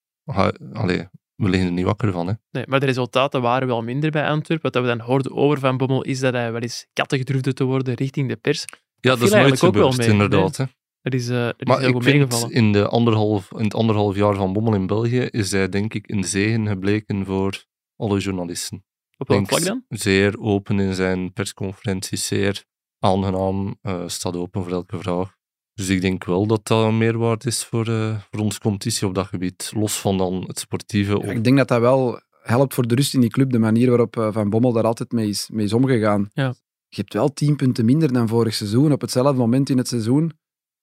allee, 0.72 1.08
we 1.44 1.50
liggen 1.50 1.68
er 1.68 1.74
niet 1.74 1.84
wakker 1.84 2.12
van. 2.12 2.26
Hè. 2.26 2.32
Nee, 2.50 2.64
maar 2.66 2.80
de 2.80 2.86
resultaten 2.86 3.42
waren 3.42 3.68
wel 3.68 3.82
minder 3.82 4.10
bij 4.10 4.28
Antwerpen. 4.28 4.72
Wat 4.72 4.82
we 4.82 4.88
dan 4.88 5.06
hoorden 5.06 5.32
over 5.32 5.58
Van 5.58 5.76
Bommel 5.76 6.02
is 6.02 6.20
dat 6.20 6.32
hij 6.32 6.52
wel 6.52 6.60
eens 6.60 6.86
kattig 6.92 7.24
durfde 7.24 7.52
te 7.52 7.64
worden 7.64 7.94
richting 7.94 8.28
de 8.28 8.36
pers. 8.36 8.64
Ja, 9.00 9.10
dat, 9.10 9.18
dat 9.18 9.28
is 9.28 9.34
nooit 9.34 9.58
gebeurd, 9.58 9.64
ook 9.64 9.74
wel 9.74 10.06
mee, 10.06 10.08
inderdaad. 10.08 10.58
Nee? 10.58 10.68
Is, 11.02 11.28
maar 11.28 11.82
ik 11.82 12.02
vind 12.02 12.46
in, 12.50 12.72
de 12.72 12.88
anderhalf, 12.88 13.50
in 13.52 13.64
het 13.64 13.74
anderhalf 13.74 14.16
jaar 14.16 14.34
van 14.34 14.52
Bommel 14.52 14.74
in 14.74 14.86
België 14.86 15.20
is 15.20 15.50
hij 15.50 15.68
denk 15.68 15.94
ik 15.94 16.10
een 16.10 16.24
zegen 16.24 16.66
gebleken 16.66 17.24
voor 17.24 17.64
alle 17.96 18.18
journalisten. 18.18 18.84
Op 19.16 19.28
welk 19.28 19.48
vlak 19.48 19.62
dan? 19.64 19.84
Zeer 19.88 20.40
open 20.40 20.80
in 20.80 20.94
zijn 20.94 21.32
persconferenties, 21.32 22.26
zeer 22.26 22.64
aangenaam, 22.98 23.78
uh, 23.82 24.02
staat 24.06 24.36
open 24.36 24.62
voor 24.62 24.72
elke 24.72 24.98
vraag. 24.98 25.33
Dus 25.74 25.88
ik 25.88 26.00
denk 26.00 26.24
wel 26.24 26.46
dat 26.46 26.66
dat 26.66 26.84
een 26.84 26.98
meerwaarde 26.98 27.48
is 27.48 27.64
voor, 27.64 27.88
uh, 27.88 28.20
voor 28.30 28.40
onze 28.40 28.60
competitie 28.60 29.06
op 29.06 29.14
dat 29.14 29.26
gebied. 29.26 29.72
Los 29.74 30.00
van 30.00 30.18
dan 30.18 30.44
het 30.46 30.58
sportieve. 30.58 31.18
Ja, 31.22 31.30
ik 31.30 31.44
denk 31.44 31.56
dat 31.56 31.68
dat 31.68 31.80
wel 31.80 32.20
helpt 32.42 32.74
voor 32.74 32.86
de 32.86 32.94
rust 32.94 33.14
in 33.14 33.20
die 33.20 33.30
club, 33.30 33.50
de 33.50 33.58
manier 33.58 33.88
waarop 33.88 34.16
uh, 34.16 34.28
Van 34.32 34.50
Bommel 34.50 34.72
daar 34.72 34.84
altijd 34.84 35.12
mee 35.12 35.28
is, 35.28 35.48
mee 35.52 35.64
is 35.64 35.72
omgegaan. 35.72 36.30
Ja. 36.32 36.54
Je 36.88 37.00
hebt 37.00 37.12
wel 37.12 37.32
tien 37.32 37.56
punten 37.56 37.84
minder 37.84 38.12
dan 38.12 38.28
vorig 38.28 38.54
seizoen, 38.54 38.92
op 38.92 39.00
hetzelfde 39.00 39.38
moment 39.38 39.70
in 39.70 39.78
het 39.78 39.88
seizoen. 39.88 40.32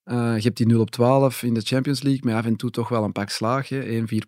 Uh, 0.06 0.36
je 0.36 0.42
hebt 0.42 0.58
die 0.58 0.66
0 0.66 0.80
op 0.80 0.90
12 0.90 1.44
in 1.44 1.54
de 1.54 1.62
Champions 1.62 2.02
League, 2.02 2.22
maar 2.24 2.36
af 2.36 2.46
en 2.46 2.56
toe 2.56 2.70
toch 2.70 2.90
wel 2.90 3.04
een 3.04 3.12
pak 3.12 3.30
slaag. 3.30 3.70
1-4 3.74 3.76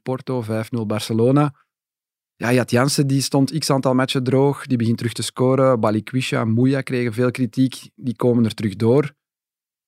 Porto, 0.03 0.43
5-0 0.43 0.47
Barcelona. 0.87 1.53
Ja, 2.35 2.53
Jat 2.53 2.71
Jansen 2.71 3.07
die 3.07 3.21
stond 3.21 3.57
x 3.57 3.69
aantal 3.69 3.93
matchen 3.93 4.23
droog, 4.23 4.65
die 4.65 4.77
begint 4.77 4.97
terug 4.97 5.13
te 5.13 5.23
scoren. 5.23 5.79
Balikwisha, 5.79 6.45
Mouya 6.45 6.81
kregen 6.81 7.13
veel 7.13 7.31
kritiek, 7.31 7.89
die 7.95 8.15
komen 8.15 8.45
er 8.45 8.53
terug 8.53 8.75
door 8.75 9.13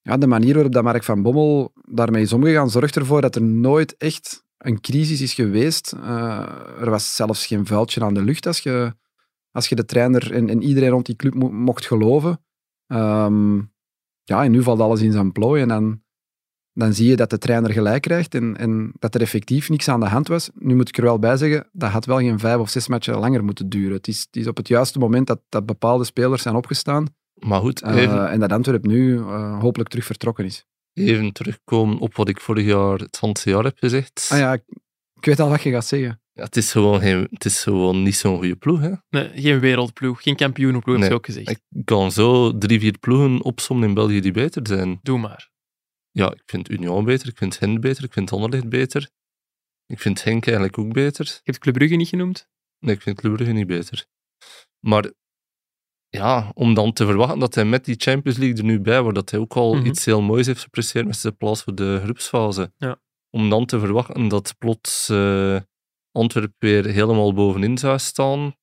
ja, 0.05 0.17
de 0.17 0.27
manier 0.27 0.53
waarop 0.53 0.73
dat 0.73 0.83
Mark 0.83 1.03
van 1.03 1.21
Bommel 1.21 1.73
daarmee 1.85 2.21
is 2.21 2.33
omgegaan, 2.33 2.69
zorgt 2.69 2.95
ervoor 2.95 3.21
dat 3.21 3.35
er 3.35 3.41
nooit 3.41 3.97
echt 3.97 4.43
een 4.57 4.81
crisis 4.81 5.21
is 5.21 5.33
geweest. 5.33 5.93
Uh, 5.95 6.79
er 6.79 6.89
was 6.89 7.15
zelfs 7.15 7.45
geen 7.45 7.65
vuiltje 7.65 8.03
aan 8.03 8.13
de 8.13 8.21
lucht 8.21 8.47
als 8.47 8.59
je, 8.59 8.95
als 9.51 9.67
je 9.67 9.75
de 9.75 9.85
trainer 9.85 10.33
en, 10.33 10.49
en 10.49 10.63
iedereen 10.63 10.89
rond 10.89 11.05
die 11.05 11.15
club 11.15 11.33
mo 11.33 11.51
mocht 11.51 11.85
geloven. 11.85 12.43
Um, 12.87 13.73
ja, 14.23 14.43
en 14.43 14.51
nu 14.51 14.63
valt 14.63 14.79
alles 14.79 15.01
in 15.01 15.11
zijn 15.11 15.31
plooi 15.31 15.61
en 15.61 15.67
dan, 15.67 16.01
dan 16.73 16.93
zie 16.93 17.07
je 17.07 17.15
dat 17.15 17.29
de 17.29 17.37
trainer 17.37 17.71
gelijk 17.71 18.01
krijgt 18.01 18.35
en, 18.35 18.57
en 18.57 18.91
dat 18.99 19.15
er 19.15 19.21
effectief 19.21 19.69
niks 19.69 19.87
aan 19.87 19.99
de 19.99 20.05
hand 20.05 20.27
was. 20.27 20.49
Nu 20.53 20.75
moet 20.75 20.89
ik 20.89 20.97
er 20.97 21.03
wel 21.03 21.19
bij 21.19 21.37
zeggen, 21.37 21.69
dat 21.71 21.89
had 21.89 22.05
wel 22.05 22.17
geen 22.17 22.39
vijf 22.39 22.59
of 22.59 22.69
zes 22.69 22.87
matchen 22.87 23.19
langer 23.19 23.43
moeten 23.43 23.69
duren. 23.69 23.95
Het 23.95 24.07
is, 24.07 24.19
het 24.19 24.35
is 24.35 24.47
op 24.47 24.57
het 24.57 24.67
juiste 24.67 24.99
moment 24.99 25.27
dat, 25.27 25.41
dat 25.49 25.65
bepaalde 25.65 26.03
spelers 26.03 26.41
zijn 26.41 26.55
opgestaan. 26.55 27.07
Maar 27.35 27.59
goed, 27.59 27.83
even, 27.83 28.15
uh, 28.15 28.31
en 28.31 28.39
dat 28.39 28.51
Antwerp 28.51 28.85
nu 28.85 29.13
uh, 29.13 29.59
hopelijk 29.59 29.89
terug 29.89 30.05
vertrokken 30.05 30.45
is. 30.45 30.65
Even 30.93 31.31
terugkomen 31.31 31.97
op 31.97 32.15
wat 32.15 32.29
ik 32.29 32.41
vorig 32.41 32.65
jaar, 32.65 32.97
het 32.97 33.17
Franse 33.17 33.49
jaar 33.49 33.63
heb 33.63 33.77
gezegd. 33.77 34.29
Ah 34.31 34.37
ja, 34.37 34.53
ik 35.15 35.25
weet 35.25 35.39
al 35.39 35.49
wat 35.49 35.61
je 35.61 35.71
gaat 35.71 35.85
zeggen. 35.85 36.21
Ja, 36.31 36.43
het, 36.43 36.57
is 36.57 36.71
gewoon 36.71 36.99
geen, 36.99 37.27
het 37.31 37.45
is 37.45 37.63
gewoon 37.63 38.03
niet 38.03 38.15
zo'n 38.15 38.37
goede 38.37 38.55
ploeg. 38.55 38.79
Hè? 38.79 38.91
Nee, 39.09 39.31
geen 39.41 39.59
wereldploeg, 39.59 40.21
geen 40.21 40.35
kampioenenploeg, 40.35 40.95
nee, 40.95 41.03
heb 41.03 41.11
je 41.11 41.17
ook 41.17 41.25
gezegd. 41.25 41.49
Ik 41.49 41.85
kan 41.85 42.11
zo 42.11 42.57
drie, 42.57 42.79
vier 42.79 42.97
ploegen 42.99 43.43
opzommen 43.43 43.87
in 43.87 43.93
België 43.93 44.19
die 44.21 44.31
beter 44.31 44.67
zijn. 44.67 44.99
Doe 45.01 45.19
maar. 45.19 45.49
Ja, 46.11 46.31
ik 46.31 46.43
vind 46.45 46.69
Union 46.69 47.05
beter, 47.05 47.27
ik 47.27 47.37
vind 47.37 47.59
Hen 47.59 47.81
beter, 47.81 48.03
ik 48.03 48.13
vind 48.13 48.31
Anderlecht 48.31 48.69
beter. 48.69 49.09
Ik 49.85 49.99
vind 49.99 50.23
Henk 50.23 50.45
eigenlijk 50.45 50.77
ook 50.77 50.93
beter. 50.93 51.25
Je 51.25 51.41
hebt 51.43 51.59
Club 51.59 51.73
Brugge 51.73 51.95
niet 51.95 52.07
genoemd? 52.07 52.49
Nee, 52.79 52.95
ik 52.95 53.01
vind 53.01 53.19
Club 53.19 53.33
Brugge 53.33 53.53
niet 53.53 53.67
beter. 53.67 54.05
Maar 54.79 55.11
ja, 56.09 56.51
om 56.53 56.73
dan 56.73 56.93
te 56.93 57.05
verwachten 57.05 57.39
dat 57.39 57.55
hij 57.55 57.65
met 57.65 57.85
die 57.85 57.95
Champions 57.97 58.37
League 58.37 58.57
er 58.57 58.63
nu 58.63 58.79
bij 58.79 59.01
wordt, 59.01 59.15
dat 59.15 59.31
hij 59.31 59.39
ook 59.39 59.53
al 59.53 59.73
mm 59.73 59.79
-hmm. 59.79 59.87
iets 59.87 60.05
heel 60.05 60.21
moois 60.21 60.45
heeft 60.45 60.61
gepresteerd 60.61 61.05
met 61.05 61.17
zijn 61.17 61.37
plaats 61.37 61.63
voor 61.63 61.75
de 61.75 61.99
groepsfase. 62.03 62.71
Ja. 62.77 62.99
Om 63.29 63.49
dan 63.49 63.65
te 63.65 63.79
verwachten 63.79 64.27
dat 64.27 64.55
plots 64.57 65.09
uh, 65.09 65.59
Antwerpen 66.11 66.55
weer 66.59 66.85
helemaal 66.85 67.33
bovenin 67.33 67.77
zou 67.77 67.99
staan. 67.99 68.55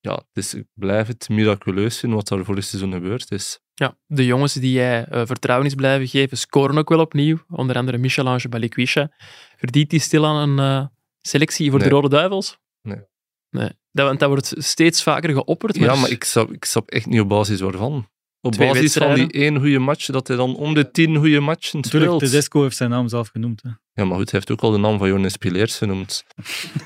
Ja, 0.00 0.22
dus 0.32 0.54
ik 0.54 0.66
blijf 0.74 1.06
het 1.06 1.28
miraculeus 1.28 1.98
vinden 1.98 2.18
wat 2.18 2.28
daar 2.28 2.44
vorig 2.44 2.64
seizoen 2.64 2.92
gebeurd 2.92 3.30
is. 3.30 3.60
Ja, 3.74 3.96
de 4.06 4.26
jongens 4.26 4.52
die 4.52 4.72
jij 4.72 5.06
uh, 5.12 5.26
vertrouwen 5.26 5.66
is 5.66 5.74
blijven 5.74 6.08
geven, 6.08 6.38
scoren 6.38 6.78
ook 6.78 6.88
wel 6.88 7.00
opnieuw. 7.00 7.38
Onder 7.48 7.76
andere 7.76 7.98
Michel-Ange 7.98 8.48
Balikwisha. 8.48 9.10
Verdient 9.56 9.90
die 9.90 10.00
stil 10.00 10.26
aan 10.26 10.48
een 10.48 10.80
uh, 10.80 10.86
selectie 11.20 11.70
voor 11.70 11.78
nee. 11.78 11.88
de 11.88 11.94
Rode 11.94 12.08
Duivels? 12.08 12.58
Nee. 12.82 13.02
Nee, 13.50 13.70
dat, 13.94 14.18
dat 14.18 14.28
wordt 14.28 14.54
steeds 14.56 15.02
vaker 15.02 15.30
geopperd. 15.30 15.78
Maar... 15.78 15.94
Ja, 15.94 16.00
maar 16.00 16.10
ik 16.10 16.24
snap, 16.24 16.52
ik 16.52 16.64
snap 16.64 16.90
echt 16.90 17.06
niet 17.06 17.20
op 17.20 17.28
basis 17.28 17.60
waarvan. 17.60 18.08
Op 18.40 18.52
Twee 18.52 18.68
basis 18.68 18.92
van 18.92 19.14
die 19.14 19.30
één 19.30 19.58
goede 19.58 19.78
match, 19.78 20.06
dat 20.06 20.28
hij 20.28 20.36
dan 20.36 20.56
om 20.56 20.74
de 20.74 20.90
tien 20.90 21.16
goede 21.16 21.40
matchen 21.40 21.84
speelt. 21.84 22.20
Tedesco 22.20 22.62
heeft 22.62 22.76
zijn 22.76 22.90
naam 22.90 23.08
zelf 23.08 23.28
genoemd. 23.28 23.62
Hè. 23.62 23.68
Ja, 23.92 24.04
maar 24.04 24.16
goed, 24.16 24.30
hij 24.30 24.40
heeft 24.40 24.50
ook 24.50 24.60
al 24.60 24.70
de 24.70 24.78
naam 24.78 24.98
van 24.98 25.08
Jonas 25.08 25.36
Pileers 25.36 25.78
genoemd. 25.78 26.24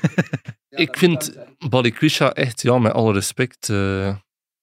ik 0.69 0.97
vind 0.97 1.37
Balikwisha 1.69 2.33
echt, 2.33 2.61
ja, 2.61 2.77
met 2.77 2.93
alle 2.93 3.13
respect, 3.13 3.69
uh, 3.69 4.15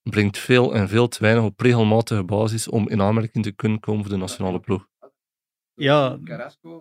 brengt 0.03 0.39
veel 0.39 0.75
en 0.75 0.89
veel 0.89 1.09
te 1.09 1.19
weinig 1.21 1.45
op 1.45 1.61
regelmatige 1.61 2.25
basis 2.25 2.69
om 2.69 2.89
in 2.89 3.03
aanmerking 3.03 3.45
te 3.45 3.53
kunnen 3.53 3.81
komen 3.81 4.03
voor 4.03 4.13
de 4.13 4.19
nationale 4.19 4.61
ploeg. 4.61 4.87
Ja, 5.75 6.19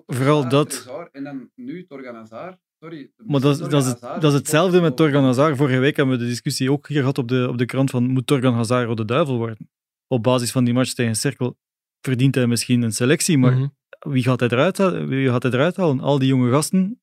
vooral 0.06 0.50
dat. 0.50 0.90
En 1.12 1.24
dan 1.24 1.50
nu 1.56 1.86
Torgan 1.86 2.16
Hazard. 2.16 2.60
Sorry, 2.86 3.12
maar 3.18 3.42
dat, 3.42 3.72
dat, 3.72 3.86
is 3.86 4.00
dat 4.00 4.24
is 4.24 4.34
hetzelfde 4.34 4.82
met 4.82 4.96
Torgan 4.96 5.24
Hazard. 5.24 5.58
Vorige 5.58 5.80
week 5.80 5.96
hebben 5.96 6.18
we 6.18 6.24
de 6.24 6.30
discussie 6.30 6.72
ook 6.72 6.88
hier 6.88 7.00
gehad 7.00 7.18
op 7.18 7.28
de, 7.28 7.48
op 7.50 7.58
de 7.58 7.66
krant 7.66 7.90
van 7.90 8.04
moet 8.04 8.28
Torgan 8.28 8.54
Hazard 8.54 8.88
Rode 8.88 9.06
Duivel 9.06 9.38
worden? 9.38 9.70
Op 10.08 10.24
basis 10.24 10.52
van 10.52 10.64
die 10.64 10.74
match 10.74 10.94
tegen 10.94 11.16
Cirkel 11.16 11.58
verdient 12.02 12.36
hij 12.36 12.48
misschien 12.48 12.82
een 12.82 12.92
selectie, 12.92 13.38
maar 13.38 13.52
Mm 13.52 13.58
-hmm. 13.58 14.12
wie, 14.12 14.24
gaat 14.24 14.40
hij 14.40 14.50
eruit, 14.50 14.78
wie 15.08 15.30
gaat 15.30 15.44
hij 15.44 15.52
eruit 15.52 15.76
halen? 15.76 16.00
Al 16.00 16.20
die 16.20 16.28
jonge 16.28 16.52
gasten. 16.52 17.02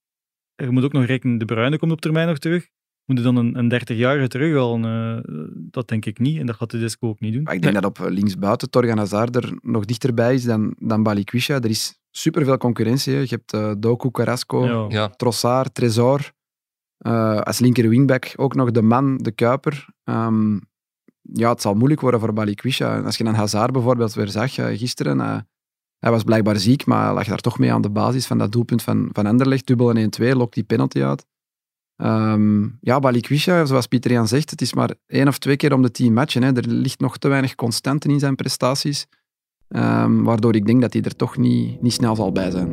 Er 0.55 0.73
moet 0.73 0.85
ook 0.85 0.93
nog 0.93 1.05
rekenen, 1.05 1.39
De 1.39 1.45
Bruyne 1.45 1.79
komt 1.79 1.93
op 1.93 2.01
termijn 2.01 2.27
nog 2.27 2.39
terug. 2.39 2.69
Moeten 3.05 3.25
dan 3.25 3.37
een, 3.37 3.59
een 3.59 3.81
30-jarige 3.81 4.29
terughalen? 4.29 4.85
Uh, 4.85 5.47
dat 5.55 5.89
denk 5.89 6.07
ik 6.07 6.19
niet. 6.19 6.39
En 6.39 6.47
dat 6.47 6.57
gaat 6.57 6.71
de 6.71 6.79
Disco 6.79 7.09
ook 7.09 7.21
niet 7.21 7.33
doen. 7.33 7.43
Maar 7.43 7.55
ik 7.55 7.63
denk 7.63 7.73
nee. 7.73 7.83
dat 7.83 7.99
op 7.99 8.09
linksbuiten 8.09 8.71
Torgan 8.71 8.99
Hazard 8.99 9.37
er 9.37 9.59
nog 9.63 9.85
dichterbij 9.85 10.35
is 10.35 10.45
dan, 10.45 10.75
dan 10.79 11.03
Balikwisha. 11.03 11.55
Er 11.55 11.71
is 11.71 12.01
superveel 12.11 12.57
concurrentie. 12.57 13.15
Hè. 13.15 13.21
Je 13.21 13.27
hebt 13.29 13.55
uh, 13.55 13.73
Doku, 13.79 14.11
Carrasco, 14.11 14.65
Ja. 14.65 14.87
Ja, 14.89 15.09
Trossard, 15.09 15.75
Tresor. 15.75 16.33
Uh, 17.07 17.41
als 17.41 17.59
linker 17.59 17.89
wingback 17.89 18.33
ook 18.37 18.55
nog 18.55 18.71
de 18.71 18.83
man, 18.83 19.19
de 19.19 19.31
Kuiper. 19.31 19.87
Um, 20.05 20.61
ja, 21.23 21.51
het 21.51 21.61
zal 21.61 21.75
moeilijk 21.75 22.01
worden 22.01 22.21
voor 22.21 22.33
Balikwisha. 22.33 23.01
Als 23.01 23.17
je 23.17 23.25
een 23.25 23.35
Hazard 23.35 23.73
bijvoorbeeld 23.73 24.15
weer 24.15 24.29
zag 24.29 24.59
uh, 24.59 24.67
gisteren, 24.67 25.19
uh, 25.19 25.37
hij 25.99 26.11
was 26.11 26.23
blijkbaar 26.23 26.57
ziek, 26.57 26.87
maar 26.87 27.15
lag 27.15 27.27
daar 27.27 27.39
toch 27.39 27.59
mee 27.59 27.73
aan 27.73 27.83
de 27.83 27.91
basis 27.91 28.27
van 28.27 28.39
dat 28.39 28.53
doelpunt 28.53 28.83
van, 28.83 29.09
van 29.13 29.27
Anderlecht. 29.27 29.67
Dubbel 29.67 29.93
en 29.93 30.11
1-2, 30.23 30.37
lokt 30.37 30.55
die 30.55 30.65
penalty 30.65 31.03
uit. 31.03 31.27
Ehm, 32.03 32.69
ja, 32.81 32.99
Balikwisha, 32.99 33.65
zoals 33.65 33.87
Pieter 33.87 34.11
Jan 34.11 34.29
zegt, 34.29 34.51
het 34.51 34.61
is 34.61 34.75
maar 34.75 34.95
één 35.07 35.29
of 35.29 35.39
twee 35.39 35.57
keer 35.57 35.73
om 35.73 35.83
de 35.83 35.91
tien 35.91 36.13
matchen. 36.13 36.43
Hè. 36.43 36.57
Er 36.57 36.69
ligt 36.69 37.01
nog 37.01 37.19
te 37.19 37.29
weinig 37.29 37.55
constanten 37.55 38.11
in 38.11 38.19
zijn 38.19 38.35
prestaties. 38.35 39.07
Ehm, 39.69 40.23
waardoor 40.23 40.55
ik 40.55 40.67
denk 40.67 40.81
dat 40.81 40.93
hij 40.93 41.03
er 41.03 41.17
toch 41.17 41.37
niet, 41.37 41.83
niet 41.83 41.93
snel 41.93 42.17
zal 42.17 42.33
bij 42.33 42.51
zijn. 42.51 42.69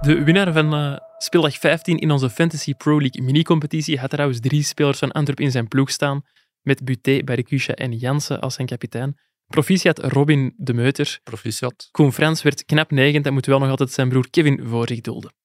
De 0.00 0.22
winnaar 0.24 0.52
van 0.52 0.74
uh, 0.74 0.96
speeldag 1.18 1.58
15 1.58 1.98
in 1.98 2.10
onze 2.10 2.30
Fantasy 2.30 2.74
Pro 2.74 3.00
League 3.00 3.22
mini-competitie 3.22 3.98
had 3.98 4.10
trouwens 4.10 4.40
drie 4.40 4.62
spelers 4.62 4.98
van 4.98 5.12
Antwerp 5.12 5.40
in 5.40 5.50
zijn 5.50 5.68
ploeg 5.68 5.90
staan, 5.90 6.22
met 6.62 6.84
Buté, 6.84 7.24
Barikusha 7.24 7.74
en 7.74 7.92
Jansen 7.92 8.40
als 8.40 8.54
zijn 8.54 8.66
kapitein. 8.66 9.18
Proficiat 9.46 9.98
Robin 9.98 10.54
de 10.56 10.74
Meuter. 10.74 11.20
Proficiat. 11.22 11.88
Koen 11.90 12.12
Frans 12.12 12.42
werd 12.42 12.64
knap 12.64 12.90
negend 12.90 13.26
en 13.26 13.32
moet 13.32 13.46
wel 13.46 13.58
nog 13.58 13.70
altijd 13.70 13.90
zijn 13.90 14.08
broer 14.08 14.30
Kevin 14.30 14.60
voor 14.64 14.88
zich 14.88 15.00
dulden. 15.00 15.36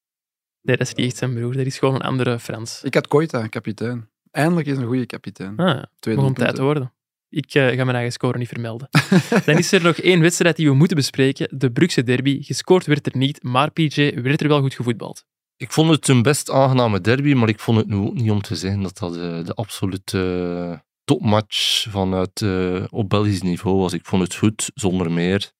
Nee, 0.64 0.76
dat 0.76 0.86
is 0.86 0.94
niet 0.94 1.06
echt 1.06 1.16
zijn 1.16 1.34
broer, 1.34 1.56
dat 1.56 1.66
is 1.66 1.78
gewoon 1.78 1.94
een 1.94 2.00
andere 2.00 2.38
Frans. 2.38 2.82
Ik 2.82 2.94
had 2.94 3.08
Koita, 3.08 3.46
kapitein. 3.46 4.08
Eindelijk 4.30 4.66
is 4.66 4.76
een 4.76 4.86
goede 4.86 5.06
kapitein. 5.06 5.56
Ah, 5.56 5.82
Twee 5.98 6.18
om 6.18 6.34
tijd 6.34 6.54
te 6.54 6.62
worden. 6.62 6.92
Ik 7.28 7.54
uh, 7.54 7.66
ga 7.66 7.84
mijn 7.84 7.96
eigen 7.96 8.12
score 8.12 8.38
niet 8.38 8.48
vermelden. 8.48 8.88
Dan 9.46 9.58
is 9.58 9.72
er 9.72 9.82
nog 9.82 9.96
één 9.96 10.20
wedstrijd 10.20 10.56
die 10.56 10.68
we 10.68 10.74
moeten 10.74 10.96
bespreken. 10.96 11.58
De 11.58 11.72
Brugse 11.72 12.02
derby. 12.02 12.42
Gescoord 12.42 12.86
werd 12.86 13.06
er 13.06 13.16
niet, 13.16 13.42
maar 13.42 13.70
PJ 13.70 14.20
werd 14.22 14.40
er 14.40 14.48
wel 14.48 14.60
goed 14.60 14.74
gevoetbald. 14.74 15.24
Ik 15.56 15.72
vond 15.72 15.90
het 15.90 16.08
een 16.08 16.22
best 16.22 16.50
aangename 16.50 17.00
derby, 17.00 17.34
maar 17.34 17.48
ik 17.48 17.60
vond 17.60 17.78
het 17.78 17.86
nu 17.86 17.96
ook 17.96 18.14
niet 18.14 18.30
om 18.30 18.42
te 18.42 18.56
zeggen 18.56 18.82
dat 18.82 18.98
dat 18.98 19.14
de, 19.14 19.42
de 19.44 19.54
absolute 19.54 20.82
topmatch 21.04 21.86
vanuit 21.90 22.40
uh, 22.40 22.84
op 22.90 23.08
Belgisch 23.08 23.42
niveau 23.42 23.78
was. 23.78 23.92
Ik 23.92 24.06
vond 24.06 24.22
het 24.22 24.34
goed, 24.34 24.70
zonder 24.74 25.12
meer. 25.12 25.52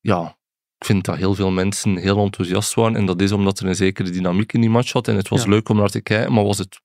Ja, 0.00 0.35
ik 0.78 0.86
vind 0.86 1.04
dat 1.04 1.16
heel 1.16 1.34
veel 1.34 1.50
mensen 1.50 1.96
heel 1.96 2.18
enthousiast 2.18 2.74
waren. 2.74 2.96
En 2.96 3.06
dat 3.06 3.20
is 3.20 3.32
omdat 3.32 3.58
er 3.58 3.66
een 3.66 3.74
zekere 3.74 4.10
dynamiek 4.10 4.52
in 4.52 4.60
die 4.60 4.70
match 4.70 4.92
had. 4.92 5.08
En 5.08 5.16
het 5.16 5.28
was 5.28 5.46
leuk 5.46 5.68
om 5.68 5.76
naar 5.76 5.88
te 5.88 6.00
kijken, 6.00 6.32
maar 6.32 6.44
was 6.44 6.58
het 6.58 6.80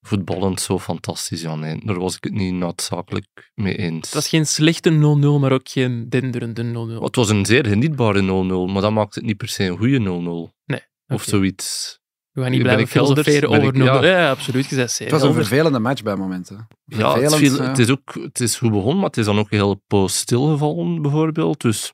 voetballend 0.00 0.60
zo 0.60 0.78
fantastisch. 0.78 1.40
Ja, 1.40 1.54
nee, 1.54 1.80
daar 1.84 1.98
was 1.98 2.16
ik 2.16 2.24
het 2.24 2.32
niet 2.32 2.54
noodzakelijk 2.54 3.50
mee 3.54 3.76
eens. 3.76 4.06
Het 4.06 4.14
was 4.14 4.28
geen 4.28 4.46
slechte 4.46 4.90
0-0, 4.90 5.40
maar 5.40 5.52
ook 5.52 5.68
geen 5.68 6.08
denderende 6.08 6.62
0-0. 6.98 7.02
Het 7.02 7.16
was 7.16 7.28
een 7.28 7.46
zeer 7.46 7.66
genietbare 7.66 8.20
0-0, 8.20 8.72
maar 8.72 8.82
dat 8.82 8.92
maakt 8.92 9.14
het 9.14 9.24
niet 9.24 9.36
per 9.36 9.48
se 9.48 9.64
een 9.64 9.76
goede 9.76 10.50
0-0. 10.50 10.54
Nee. 10.64 10.80
Of 11.06 11.22
zoiets. 11.22 11.98
We 12.30 12.42
gaan 12.42 12.50
niet 12.50 12.62
blijven 12.62 12.86
filosoferen 12.86 13.48
over 13.48 13.74
0-0. 13.74 13.78
Ja. 13.78 14.04
ja. 14.04 14.30
absoluut. 14.30 14.66
Gezegd, 14.66 14.98
het 14.98 15.10
was 15.10 15.22
een 15.22 15.34
vervelende 15.34 15.78
match 15.78 16.02
bij 16.02 16.16
momenten. 16.16 16.66
Ja, 16.84 17.18
het, 17.18 17.34
viel, 17.34 17.60
het, 17.60 17.78
is 17.78 17.90
ook, 17.90 18.14
het 18.14 18.40
is 18.40 18.56
goed 18.56 18.70
begonnen, 18.70 18.96
maar 18.96 19.06
het 19.06 19.16
is 19.16 19.24
dan 19.24 19.38
ook 19.38 19.50
heel 19.50 19.82
poos 19.86 20.18
stilgevallen, 20.18 21.02
bijvoorbeeld. 21.02 21.60
Dus 21.60 21.92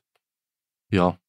ja, 0.85 1.19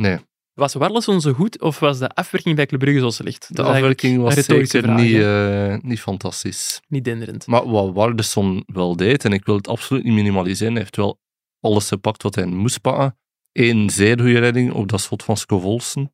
nee. 0.00 0.18
Was 0.54 0.74
Warleson 0.74 1.20
zo 1.20 1.32
goed 1.32 1.60
of 1.60 1.78
was 1.78 1.98
de 1.98 2.08
afwerking 2.08 2.56
bij 2.56 2.66
Club 2.66 2.80
Brugge 2.80 3.00
zo 3.00 3.10
slecht? 3.10 3.56
De 3.56 3.62
afwerking 3.62 4.20
was 4.20 4.34
zeker 4.34 4.94
niet, 4.94 5.12
uh, 5.12 5.76
niet 5.82 6.00
fantastisch. 6.00 6.80
Niet 6.88 7.04
denderend. 7.04 7.46
Maar 7.46 7.68
wat 7.68 7.92
Warleson 7.92 8.62
wel 8.66 8.96
deed, 8.96 9.24
en 9.24 9.32
ik 9.32 9.44
wil 9.44 9.56
het 9.56 9.68
absoluut 9.68 10.04
niet 10.04 10.12
minimaliseren, 10.12 10.72
hij 10.72 10.82
heeft 10.82 10.96
wel 10.96 11.18
alles 11.60 11.88
gepakt 11.88 12.22
wat 12.22 12.34
hij 12.34 12.46
moest 12.46 12.80
pakken. 12.80 13.18
Eén 13.52 13.90
zeer 13.90 14.20
goede 14.20 14.38
redding 14.38 14.72
op 14.72 14.88
dat 14.88 15.00
schot 15.00 15.22
van 15.22 15.36
Scovolsen. 15.36 16.12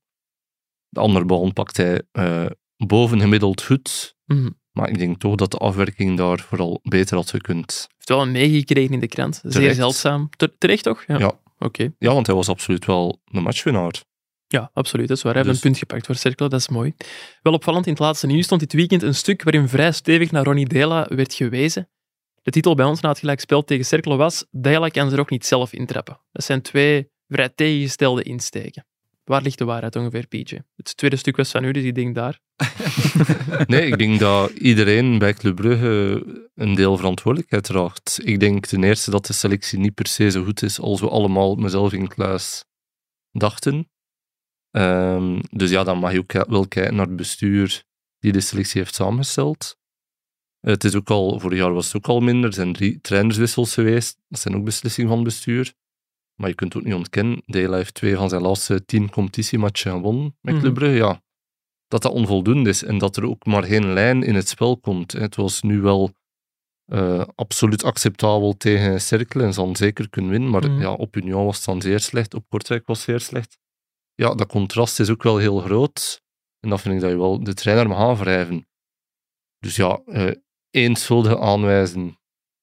De 0.89 1.01
andere 1.01 1.25
bal 1.25 1.53
pakt 1.53 1.77
hij 1.77 2.03
uh, 2.13 2.47
bovengemiddeld 2.77 3.63
goed. 3.63 4.17
Mm. 4.25 4.59
Maar 4.73 4.89
ik 4.89 4.99
denk 4.99 5.19
toch 5.19 5.35
dat 5.35 5.51
de 5.51 5.59
afwerking 5.59 6.17
daar 6.17 6.41
vooral 6.41 6.81
beter 6.83 7.17
had 7.17 7.31
gekund. 7.31 7.71
Hij 7.71 7.95
heeft 7.97 8.09
wel 8.09 8.23
een 8.23 8.33
meegekregen 8.33 8.93
in 8.93 9.01
de 9.01 9.09
krant. 9.09 9.35
Zeer 9.43 9.53
Terecht. 9.53 9.77
zeldzaam. 9.77 10.29
Terecht 10.59 10.83
toch? 10.83 11.05
Ja. 11.07 11.19
ja. 11.19 11.41
Oké. 11.59 11.93
Ja, 11.99 12.13
want 12.13 12.27
hij 12.27 12.37
was 12.37 12.49
absoluut 12.49 12.85
wel 12.85 13.21
de 13.25 13.41
matchwinnaar. 13.41 14.03
Ja, 14.47 14.71
absoluut. 14.73 15.09
Dat 15.09 15.17
is 15.17 15.23
waar. 15.23 15.35
Hij 15.35 15.43
heeft 15.43 15.55
dus- 15.55 15.65
een 15.65 15.71
punt 15.71 15.81
gepakt 15.83 16.07
voor 16.07 16.15
Cercle, 16.15 16.49
dat 16.49 16.61
is 16.61 16.69
mooi. 16.69 16.95
Wel 17.43 17.53
opvallend, 17.53 17.87
in 17.87 17.93
het 17.93 18.01
laatste 18.01 18.27
nieuws 18.27 18.45
stond 18.45 18.61
dit 18.61 18.73
weekend 18.73 19.03
een 19.03 19.15
stuk 19.15 19.43
waarin 19.43 19.69
vrij 19.69 19.93
stevig 19.93 20.31
naar 20.31 20.45
Ronnie 20.45 20.69
Dela 20.69 21.07
werd 21.09 21.35
gewezen. 21.35 21.89
De 22.43 22.51
titel 22.51 22.75
bij 22.75 22.87
ons 22.87 23.01
na 23.01 23.09
het 23.09 23.19
gelijkspel 23.19 23.65
tegen 23.65 23.85
Cercle 23.85 24.17
was 24.17 24.47
Dela 24.51 24.89
kan 24.89 25.11
ze 25.11 25.19
ook 25.19 25.31
niet 25.31 25.47
zelf 25.47 25.73
intrappen. 25.73 26.21
Dat 26.33 26.45
zijn 26.45 26.63
twee 26.63 27.11
vrij 27.29 27.49
tegengestelde 27.49 28.23
insteken. 28.23 28.87
Waar 29.27 29.43
ligt 29.43 29.59
de 29.59 29.65
waarheid 29.65 29.97
ongeveer, 29.97 30.27
PJ? 30.27 30.59
Het 30.77 30.97
tweede 30.97 31.17
stuk 31.17 31.37
was 31.37 31.51
van 31.51 31.65
u, 31.65 31.73
dus 31.73 31.85
ik 31.85 31.95
denk 31.95 32.15
daar. 32.15 32.41
nee, 33.67 33.87
ik 33.87 33.99
denk 33.99 34.19
dat 34.19 34.51
iedereen 34.51 35.19
bij 35.19 35.35
Club 35.35 35.57
Brugge 35.57 36.25
een 36.55 36.75
deel 36.75 36.97
verantwoordelijkheid 36.97 37.65
draagt. 37.65 38.21
Ik 38.23 38.41
denk 38.41 38.67
ten 38.67 38.85
eerste 38.85 39.11
dat 39.11 39.27
de 39.27 39.33
selectie 39.33 39.79
niet 39.79 39.95
per 39.95 40.07
se 40.07 40.31
zo 40.31 40.45
goed 40.45 40.63
is 40.63 40.81
als 40.81 41.01
we 41.01 41.09
allemaal, 41.09 41.55
mezelf 41.55 41.93
in 41.93 42.09
kluis, 42.09 42.65
dachten. 43.31 43.91
Um, 44.71 45.41
dus 45.51 45.71
ja, 45.71 45.85
dan 45.85 45.99
mag 45.99 46.13
je 46.13 46.19
ook 46.19 46.33
wel 46.49 46.69
kijken 46.69 46.95
naar 46.95 47.07
het 47.07 47.17
bestuur 47.17 47.85
die 48.19 48.33
de 48.33 48.41
selectie 48.41 48.81
heeft 48.81 48.95
samengesteld. 48.95 49.77
Het 50.61 50.85
is 50.85 50.95
ook 50.95 51.11
al, 51.11 51.41
vorig 51.41 51.59
jaar 51.59 51.73
was 51.73 51.87
het 51.87 51.97
ook 51.97 52.09
al 52.09 52.21
minder. 52.21 52.49
Er 52.49 52.55
zijn 52.55 52.73
drie 52.73 53.01
trainerswissels 53.01 53.75
geweest. 53.75 54.19
Dat 54.29 54.41
zijn 54.41 54.57
ook 54.57 54.65
beslissingen 54.65 55.09
van 55.09 55.19
het 55.19 55.27
bestuur. 55.27 55.75
Maar 56.37 56.49
je 56.49 56.55
kunt 56.55 56.77
ook 56.77 56.85
niet 56.85 56.95
ontkennen, 56.95 57.43
Dela 57.47 57.77
heeft 57.77 57.95
twee 57.95 58.17
van 58.17 58.29
zijn 58.29 58.43
laatste 58.43 58.85
tien 58.85 59.11
competitiematchen 59.11 59.91
gewonnen 59.91 60.37
met 60.41 60.59
Club 60.59 60.75
Brugge. 60.75 60.97
Ja, 60.97 61.23
dat 61.89 62.03
dat 62.03 62.13
onvoldoende 62.13 62.71
is 62.71 62.83
en 62.83 62.99
dat 62.99 63.17
er 63.17 63.25
ook 63.25 63.47
maar 63.47 63.65
geen 63.65 63.93
lijn 63.93 64.23
in 64.23 64.35
het 64.35 64.49
spel 64.49 64.79
komt. 64.79 65.13
Het 65.13 65.37
was 65.37 65.63
nu 65.63 65.81
wel 65.81 66.13
uh, 66.93 67.25
absoluut 67.35 67.85
acceptabel 67.85 68.57
tegen 68.57 69.01
Cercle 69.01 69.43
en 69.43 69.53
zal 69.53 69.77
zeker 69.77 70.11
kunnen 70.11 70.31
winnen. 70.31 70.51
Maar 70.51 70.71
mm. 70.71 70.81
ja, 70.81 70.93
op 70.93 71.17
Union 71.17 71.45
was 71.45 71.57
het 71.57 71.65
dan 71.65 71.81
zeer 71.81 72.01
slecht, 72.01 72.35
op 72.35 72.49
Kortrijk 72.49 72.87
was 72.87 72.97
het 72.97 73.07
zeer 73.07 73.21
slecht. 73.21 73.59
Ja, 74.15 74.35
dat 74.35 74.49
contrast 74.49 75.01
is 75.01 75.11
ook 75.11 75.23
wel 75.23 75.37
heel 75.37 75.59
groot. 75.59 76.23
En 76.61 76.71
dat 76.71 76.81
vind 76.81 76.95
ik 76.95 77.01
dat 77.01 77.11
je 77.11 77.17
wel 77.17 77.45
de 77.45 77.55
trainer 77.55 77.89
mag 77.89 77.99
aanwrijven. 77.99 78.69
Dus 79.59 79.77
ja, 79.77 80.01
uh, 80.07 80.31
één 80.71 80.97
schuldige 80.97 81.39
aanwijzen, 81.39 82.19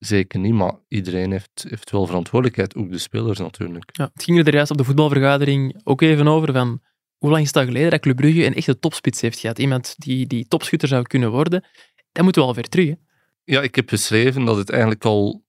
zeker 0.06 0.40
niet. 0.40 0.54
Maar 0.54 0.74
iedereen 0.88 1.32
heeft, 1.32 1.66
heeft 1.70 1.92
wel 1.92 2.06
verantwoordelijkheid, 2.06 2.76
ook 2.76 2.92
de 2.92 2.98
spelers 2.98 3.40
natuurlijk. 3.40 3.90
Ja, 3.92 4.10
het 4.14 4.24
ging 4.24 4.48
er 4.48 4.54
juist 4.54 4.72
op 4.72 4.78
de 4.78 4.84
voetbalvergadering 4.84 5.82
ook 5.84 6.02
even 6.02 6.28
over 6.28 6.54
van 6.54 6.82
hoe 7.18 7.30
lang 7.30 7.42
is 7.42 7.48
het 7.48 7.58
al 7.58 7.66
geleden 7.66 7.90
dat 7.90 8.00
Club 8.00 8.16
Brugge 8.16 8.46
een 8.46 8.56
echte 8.56 8.80
topspits 8.80 9.22
heeft 9.22 9.40
gehad? 9.40 9.60
Iemand 9.60 9.96
die, 9.98 10.28
die 10.28 10.48
topschutter 10.48 10.88
zou 10.88 11.02
kunnen 11.04 11.32
worden. 11.32 11.66
Dat 12.12 12.24
moeten 12.24 12.42
we 12.42 12.48
al 12.48 12.54
ver 12.54 12.70
terug, 12.70 12.88
hè? 12.88 12.96
Ja, 13.44 13.62
ik 13.62 13.76
heb 13.76 13.90
geschreven 13.90 14.46
dat 14.46 14.58
het 14.58 14.70
eigenlijk 14.70 15.06
al 15.06 15.46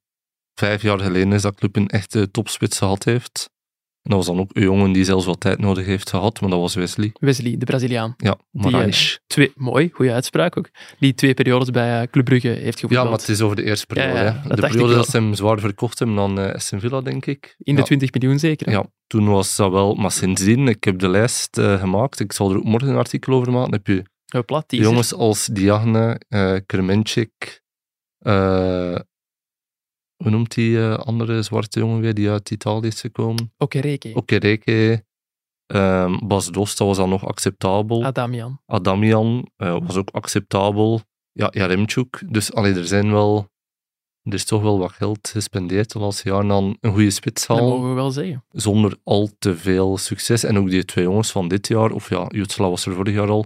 vijf 0.55 0.83
jaar 0.83 0.99
geleden 0.99 1.33
is 1.33 1.43
dat 1.43 1.55
Club 1.55 1.77
een 1.77 1.89
echte 1.89 2.31
topspits 2.31 2.79
gehad 2.79 3.05
heeft. 3.05 3.51
En 4.05 4.11
dat 4.11 4.19
was 4.19 4.27
dan 4.27 4.39
ook 4.39 4.51
een 4.53 4.63
jongen 4.63 4.93
die 4.93 5.05
zelfs 5.05 5.27
wat 5.27 5.41
tijd 5.41 5.59
nodig 5.59 5.87
heeft 5.87 6.11
gehad, 6.11 6.41
maar 6.41 6.51
dat 6.51 6.61
was 6.61 6.75
Wesley. 6.75 7.11
Wesley, 7.21 7.57
de 7.57 7.65
Braziliaan. 7.65 8.15
Ja, 8.17 8.39
Moraes. 8.51 9.13
Uh, 9.13 9.19
twee, 9.27 9.53
mooi, 9.55 9.91
goede 9.93 10.13
uitspraak 10.13 10.59
ook. 10.59 10.69
Die 10.99 11.15
twee 11.15 11.35
periodes 11.35 11.71
bij 11.71 12.03
uh, 12.03 12.07
Club 12.11 12.25
Brugge 12.25 12.49
heeft 12.49 12.81
gevoetbald. 12.81 13.05
Ja, 13.05 13.11
maar 13.11 13.19
het 13.19 13.29
is 13.29 13.41
over 13.41 13.57
de 13.57 13.65
eerste 13.65 13.87
periode. 13.87 14.19
Ja, 14.19 14.25
ja, 14.25 14.55
de 14.55 14.61
periode 14.61 14.95
dat 14.95 15.09
ze 15.09 15.17
hem 15.17 15.35
zwaar 15.35 15.59
verkocht 15.59 15.99
hebben 15.99 16.17
dan 16.17 16.39
uh, 16.39 16.55
Villa, 16.57 17.01
denk 17.01 17.27
ik. 17.27 17.55
In 17.59 17.75
de 17.75 17.83
20 17.83 18.13
miljoen 18.13 18.39
zeker? 18.39 18.71
Ja, 18.71 18.87
toen 19.07 19.29
was 19.29 19.57
dat 19.57 19.71
wel... 19.71 19.95
Maar 19.95 20.13
sindsdien, 20.13 20.69
ik 20.69 20.85
heb 20.85 20.99
de 20.99 21.09
lijst 21.09 21.61
gemaakt. 21.61 22.21
Ik 22.21 22.33
zal 22.33 22.51
er 22.51 22.57
ook 22.57 22.65
morgen 22.65 22.89
een 22.89 22.97
artikel 22.97 23.35
over 23.35 23.53
maken. 23.53 23.71
Dan 23.71 23.81
heb 23.85 23.87
je 23.87 24.39
oh, 24.39 24.45
plat, 24.45 24.65
jongens 24.67 25.15
als 25.15 25.47
Diagne, 25.47 26.21
uh, 26.29 26.57
Kremenchik, 26.67 27.63
hoe 30.25 30.33
noemt 30.33 30.55
die 30.55 30.71
uh, 30.71 30.95
andere 30.95 31.43
zwarte 31.43 31.79
jongen 31.79 32.01
weer 32.01 32.15
die 32.15 32.31
uit 32.31 32.51
Italië 32.51 32.87
is 32.87 33.01
gekomen? 33.01 33.53
Okereke. 33.59 34.11
Okereke. 34.15 35.05
Um, 35.67 36.29
Bas 36.29 36.51
Dosta 36.51 36.85
was 36.85 36.97
dan 36.97 37.09
nog 37.09 37.27
acceptabel. 37.27 38.05
Adamian. 38.05 38.61
Adamian 38.67 39.49
uh, 39.57 39.77
was 39.87 39.97
ook 39.97 40.11
acceptabel. 40.11 41.01
Ja, 41.33 41.49
Jaremchuk. 41.51 42.23
Dus 42.29 42.53
allee, 42.53 42.75
er 42.75 42.87
zijn 42.87 43.11
wel... 43.11 43.53
Er 44.23 44.35
is 44.35 44.45
toch 44.45 44.63
wel 44.63 44.79
wat 44.79 44.93
geld 44.93 45.29
gespendeerd 45.29 45.93
de 45.93 45.99
laatste 45.99 46.29
jaren 46.29 46.53
aan 46.53 46.77
een 46.81 46.93
goede 46.93 47.11
spitshal. 47.11 47.57
Dat 47.57 47.69
mogen 47.69 47.89
we 47.89 47.95
wel 47.95 48.11
zeggen. 48.11 48.45
Zonder 48.51 48.97
al 49.03 49.31
te 49.39 49.57
veel 49.57 49.99
succes. 49.99 50.45
En 50.45 50.59
ook 50.59 50.71
die 50.71 50.85
twee 50.85 51.05
jongens 51.05 51.31
van 51.31 51.49
dit 51.49 51.69
jaar, 51.69 51.91
of 51.91 52.09
ja, 52.09 52.25
Jutsla 52.29 52.69
was 52.69 52.87
er 52.87 52.95
vorig 52.95 53.15
jaar 53.15 53.29
al, 53.29 53.45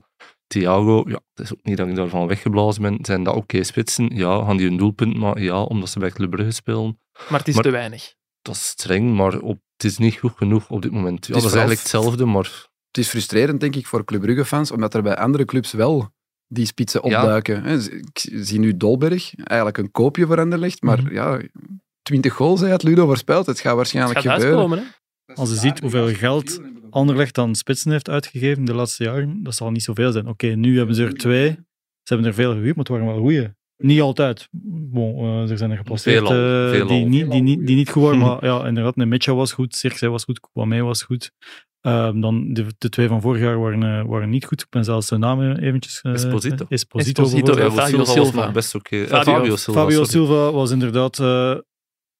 Thiago, 0.48 1.04
ja, 1.06 1.20
het 1.34 1.44
is 1.44 1.52
ook 1.52 1.62
niet 1.62 1.76
dat 1.76 1.88
ik 1.88 1.94
daarvan 1.94 2.26
weggeblazen 2.26 2.82
ben. 2.82 2.98
Zijn 3.02 3.22
dat 3.22 3.34
oké 3.34 3.64
spitsen? 3.64 4.16
Ja, 4.16 4.44
gaan 4.44 4.56
die 4.56 4.68
een 4.68 4.76
doelpunt 4.76 5.16
maar 5.16 5.40
Ja, 5.40 5.62
omdat 5.62 5.88
ze 5.88 5.98
bij 5.98 6.10
Club 6.10 6.30
Brugge 6.30 6.52
spelen. 6.52 6.98
Maar 7.28 7.38
het 7.38 7.48
is 7.48 7.56
te 7.56 7.70
weinig. 7.70 8.14
Dat 8.42 8.54
is 8.54 8.66
streng, 8.66 9.16
maar 9.16 9.38
op, 9.38 9.58
het 9.76 9.84
is 9.84 9.98
niet 9.98 10.16
goed 10.16 10.32
genoeg 10.36 10.70
op 10.70 10.82
dit 10.82 10.92
moment. 10.92 11.26
Ja, 11.26 11.34
het 11.34 11.44
is, 11.44 11.50
eigenlijk 11.50 11.80
hetzelfde, 11.80 12.24
maar... 12.24 12.66
Het 12.86 12.98
is 12.98 13.08
frustrerend, 13.08 13.60
denk 13.60 13.76
ik, 13.76 13.86
voor 13.86 14.04
Club 14.04 14.20
Brugge-fans, 14.20 14.70
omdat 14.70 14.94
er 14.94 15.02
bij 15.02 15.16
andere 15.16 15.44
clubs 15.44 15.72
wel 15.72 16.10
die 16.46 16.66
spitsen 16.66 17.02
opduiken. 17.02 17.64
Ik 17.64 18.28
zie 18.34 18.58
nu 18.58 18.76
Dolberg, 18.76 19.34
eigenlijk 19.34 19.78
een 19.78 19.90
koopje 19.90 20.26
voor 20.26 20.40
Anderlecht, 20.40 20.82
maar 20.82 21.02
mm 21.02 21.12
ja, 21.12 21.40
20 22.02 22.34
goals 22.34 22.60
hij 22.60 22.70
had 22.70 22.82
Ludo 22.82 23.06
voorspeld. 23.06 23.46
Het 23.46 23.60
gaat 23.60 23.76
waarschijnlijk 23.76 24.16
het 24.18 24.26
gaat 24.26 24.42
gebeuren. 24.42 24.94
Als 25.38 25.50
je 25.50 25.56
ziet 25.56 25.80
hoeveel 25.80 26.08
geld 26.14 26.60
Anderlecht 26.90 27.34
dan 27.34 27.54
spitsen 27.54 27.90
heeft 27.90 28.08
uitgegeven 28.10 28.64
de 28.64 28.74
laatste 28.74 29.04
jaren, 29.04 29.42
dat 29.42 29.54
zal 29.54 29.70
niet 29.70 29.82
zoveel 29.82 30.12
zijn. 30.12 30.26
Oké, 30.28 30.46
nu 30.46 30.76
hebben 30.76 30.94
ze 30.94 31.04
er 31.04 31.14
twee. 31.14 31.50
Ze 32.02 32.14
hebben 32.14 32.26
er 32.26 32.34
veel 32.34 32.50
gehuurd, 32.52 32.76
maar 32.76 32.84
het 32.84 32.88
waren 32.88 33.06
wel 33.06 33.18
goeie. 33.18 33.48
Niet 33.76 34.00
altijd. 34.00 34.48
Bon, 34.90 35.16
eh, 35.18 35.50
er 35.50 35.58
zijn 35.58 35.70
er 35.70 35.76
gepasseerd 35.76 36.26
Veelal, 36.26 36.64
eh, 36.64 36.70
veelal. 36.70 36.88
die, 36.88 37.04
niet, 37.04 37.30
die, 37.30 37.42
niet, 37.42 37.66
die 37.66 37.76
niet 37.76 37.90
goed 37.90 38.02
waren. 38.02 38.18
Maar 38.18 38.44
ja, 38.50 38.66
inderdaad, 38.66 38.96
Nemetja 38.96 39.34
was 39.34 39.52
goed, 39.52 39.74
Circe 39.76 40.08
was 40.08 40.24
goed, 40.24 40.40
Kwame 40.40 40.82
was 40.82 41.02
goed. 41.02 41.30
Ehm, 41.80 42.20
dan 42.20 42.52
de, 42.52 42.64
de 42.78 42.88
twee 42.88 43.08
van 43.08 43.20
vorig 43.20 43.40
jaar 43.42 43.60
waren, 43.60 43.82
eh, 43.82 44.04
waren 44.08 44.28
niet 44.30 44.44
goed. 44.44 44.60
Ik 44.60 44.66
ben 44.70 44.84
zelfs 44.84 45.08
de 45.08 45.18
namen 45.18 45.58
eventjes... 45.58 46.00
eh, 46.00 46.12
Esposito. 46.12 46.64
Esposito, 46.68 47.22
Esposito, 47.22 47.58
ja, 47.60 47.70
Fabio 47.70 48.04
Silva. 48.04 48.50
best 48.50 48.74
oké. 48.74 49.06
Fabio- 49.06 49.32
Fabio 49.32 49.56
Silva. 49.56 49.80
Fabio. 49.80 50.04
Silva 50.04 50.52
was 50.52 50.70
inderdaad 50.70 51.18
eh, 51.18 51.54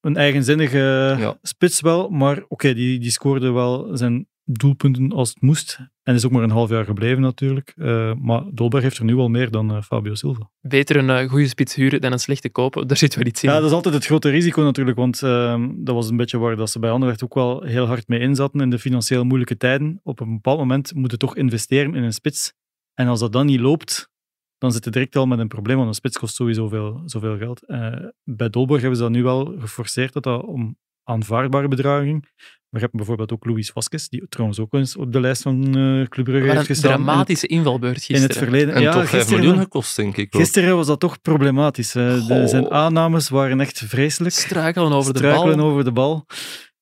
een 0.01 0.17
eigenzinnige 0.17 1.17
Ja. 1.19 1.39
spits 1.43 1.81
wel, 1.81 2.09
maar 2.09 2.45
oké, 2.49 2.75
die, 2.75 2.99
die 2.99 3.11
scoorde 3.11 3.51
wel 3.51 3.97
zijn 3.97 4.27
doelpunten 4.45 5.13
als 5.13 5.29
het 5.29 5.41
moest. 5.41 5.79
En 6.03 6.15
is 6.15 6.25
ook 6.25 6.31
maar 6.33 6.43
een 6.43 6.51
half 6.51 6.71
jaar 6.71 6.85
gebleven 6.85 7.21
natuurlijk. 7.21 7.73
Eh, 7.77 8.13
maar 8.15 8.43
Dolberg 8.53 8.83
heeft 8.83 8.99
er 8.99 9.05
nu 9.05 9.17
al 9.17 9.29
meer 9.29 9.51
dan 9.51 9.71
eh, 9.71 9.83
Fabio 9.83 10.15
Silva. 10.15 10.51
Beter 10.61 10.97
een 10.97 11.11
eh, 11.11 11.29
goede 11.29 11.49
spits 11.49 11.75
huren 11.75 12.01
dan 12.01 12.13
een 12.13 12.19
slechte 12.19 12.49
kopen. 12.51 12.87
Daar 12.87 12.97
zit 12.97 13.15
wel 13.15 13.27
iets 13.27 13.43
in. 13.43 13.49
Ja, 13.51 13.57
dat 13.57 13.69
is 13.69 13.73
altijd 13.75 13.95
het 13.95 14.07
grote 14.07 14.29
risico 14.31 14.63
natuurlijk, 14.63 14.97
want 14.97 15.23
ehm, 15.23 15.69
dat 15.77 15.95
was 15.95 16.09
een 16.11 16.17
beetje 16.17 16.39
waar 16.39 16.57
dat 16.57 16.71
ze 16.71 16.79
bij 16.79 16.91
Anderlecht 16.91 17.25
ook 17.25 17.35
wel 17.35 17.63
heel 17.63 17.87
hard 17.87 18.09
mee 18.09 18.21
inzaten 18.21 18.61
in 18.61 18.71
de 18.71 18.79
financieel 18.79 19.25
moeilijke 19.25 19.57
tijden. 19.57 20.01
Op 20.03 20.21
een 20.21 20.33
bepaald 20.35 20.59
moment 20.59 20.95
moet 20.95 21.11
je 21.11 21.17
toch 21.17 21.37
investeren 21.37 21.95
in 21.95 22.03
een 22.03 22.13
spits. 22.13 22.53
En 22.95 23.07
als 23.09 23.21
dat 23.21 23.33
dan 23.33 23.47
niet 23.47 23.61
loopt, 23.61 24.11
dan 24.59 24.73
zit 24.73 24.85
je 24.85 24.91
direct 24.91 25.17
al 25.17 25.27
met 25.27 25.39
een 25.39 25.49
probleem, 25.49 25.77
want 25.77 25.89
een 25.89 25.95
spits 25.95 26.19
kost 26.19 26.35
sowieso 26.35 26.69
veel, 26.69 27.03
zoveel 27.05 27.37
geld. 27.39 27.67
Eh, 27.67 27.93
bij 28.25 28.49
Dolberg 28.51 28.81
hebben 28.81 28.99
ze 28.99 29.05
dat 29.05 29.13
nu 29.13 29.23
wel 29.23 29.55
geforceerd, 29.59 30.13
dat 30.13 30.23
dat 30.23 30.43
om 30.45 30.77
aanvaardbare 31.05 31.69
bedragen 31.69 32.05
ging. 32.07 32.21
Maar 32.71 32.81
je 32.81 32.87
hebt 32.87 32.97
bijvoorbeeld 32.97 33.33
ook 33.33 33.45
Luis 33.47 33.71
Vasquez, 33.71 34.09
die 34.09 34.27
trouwens 34.29 34.61
ook 34.61 34.75
eens 34.75 34.97
op 34.97 35.13
de 35.13 35.21
lijst 35.21 35.43
van 35.43 35.65
eh 35.77 36.07
Club 36.09 36.25
Brugge 36.25 36.47
heeft 36.49 36.59
een 36.61 36.65
gestaan. 36.67 36.91
in 36.91 36.97
het- 36.97 37.07
dramatische 37.07 37.47
invalbeurt 37.47 37.95
in 37.97 38.01
gisteren. 38.01 38.23
het 38.29 38.37
verleden. 38.39 38.75
En 38.75 38.83
ja, 38.83 38.93
toch 38.93 39.01
5 39.09 39.11
gisteren, 39.21 39.45
miljoen 39.45 39.63
gekost, 39.63 39.97
denk 39.97 40.17
ik 40.17 40.35
ook. 40.35 40.41
gisteren 40.41 40.77
was 40.77 40.87
dat 40.87 41.01
toch 41.01 41.21
problematisch. 41.23 41.95
eh. 41.95 42.27
De- 42.27 42.49
zijn 42.49 42.71
aannames 42.71 43.29
waren 43.29 43.61
echt 43.61 43.79
vreselijk 43.87 44.35
Struikelen 44.35 44.93
over 44.93 45.13
de 45.13 45.19
struikelen 45.19 45.57
bal. 45.57 45.67
over 45.67 45.85
de 45.85 45.93
bal. 45.93 46.27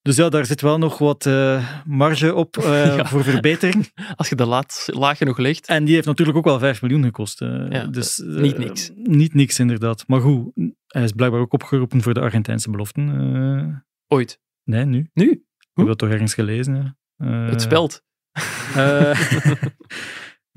Dus 0.06 0.16
ja, 0.16 0.28
daar 0.28 0.46
zit 0.46 0.60
wel 0.60 0.78
nog 0.78 0.98
wat 0.98 1.26
eh, 1.26 1.76
marge 1.84 2.34
op 2.34 2.56
eh, 2.56 2.64
Ja. 2.96 3.04
voor 3.06 3.24
verbetering. 3.24 3.92
Als 4.16 4.28
je 4.28 4.34
de 4.34 4.46
laat 4.46 4.88
laag 4.92 5.18
genoeg 5.18 5.38
legt. 5.38 5.66
En 5.66 5.84
die 5.84 5.94
heeft 5.94 6.06
natuurlijk 6.06 6.38
ook 6.38 6.44
wel 6.44 6.58
5 6.58 6.82
miljoen 6.82 7.02
gekost. 7.04 7.40
eh. 7.42 7.66
Ja, 7.70 7.86
dus, 7.86 8.22
niet 8.24 8.58
niks. 8.58 8.90
Niet 8.94 9.34
niks, 9.34 9.58
inderdaad. 9.58 10.04
Maar 10.06 10.20
goed, 10.20 10.50
hij 10.86 11.02
is 11.02 11.12
blijkbaar 11.12 11.40
ook 11.40 11.52
opgeroepen 11.52 12.02
voor 12.02 12.14
de 12.14 12.20
Argentijnse 12.20 12.70
beloften. 12.70 13.84
Ooit. 14.08 14.40
nee, 14.64 14.84
nu. 14.84 14.98
Ik 14.98 15.08
Nu? 15.12 15.44
heb 15.74 15.86
dat 15.86 15.98
toch 15.98 16.10
ergens 16.10 16.34
gelezen. 16.34 16.98
Het 17.24 17.62
speld. 17.62 18.02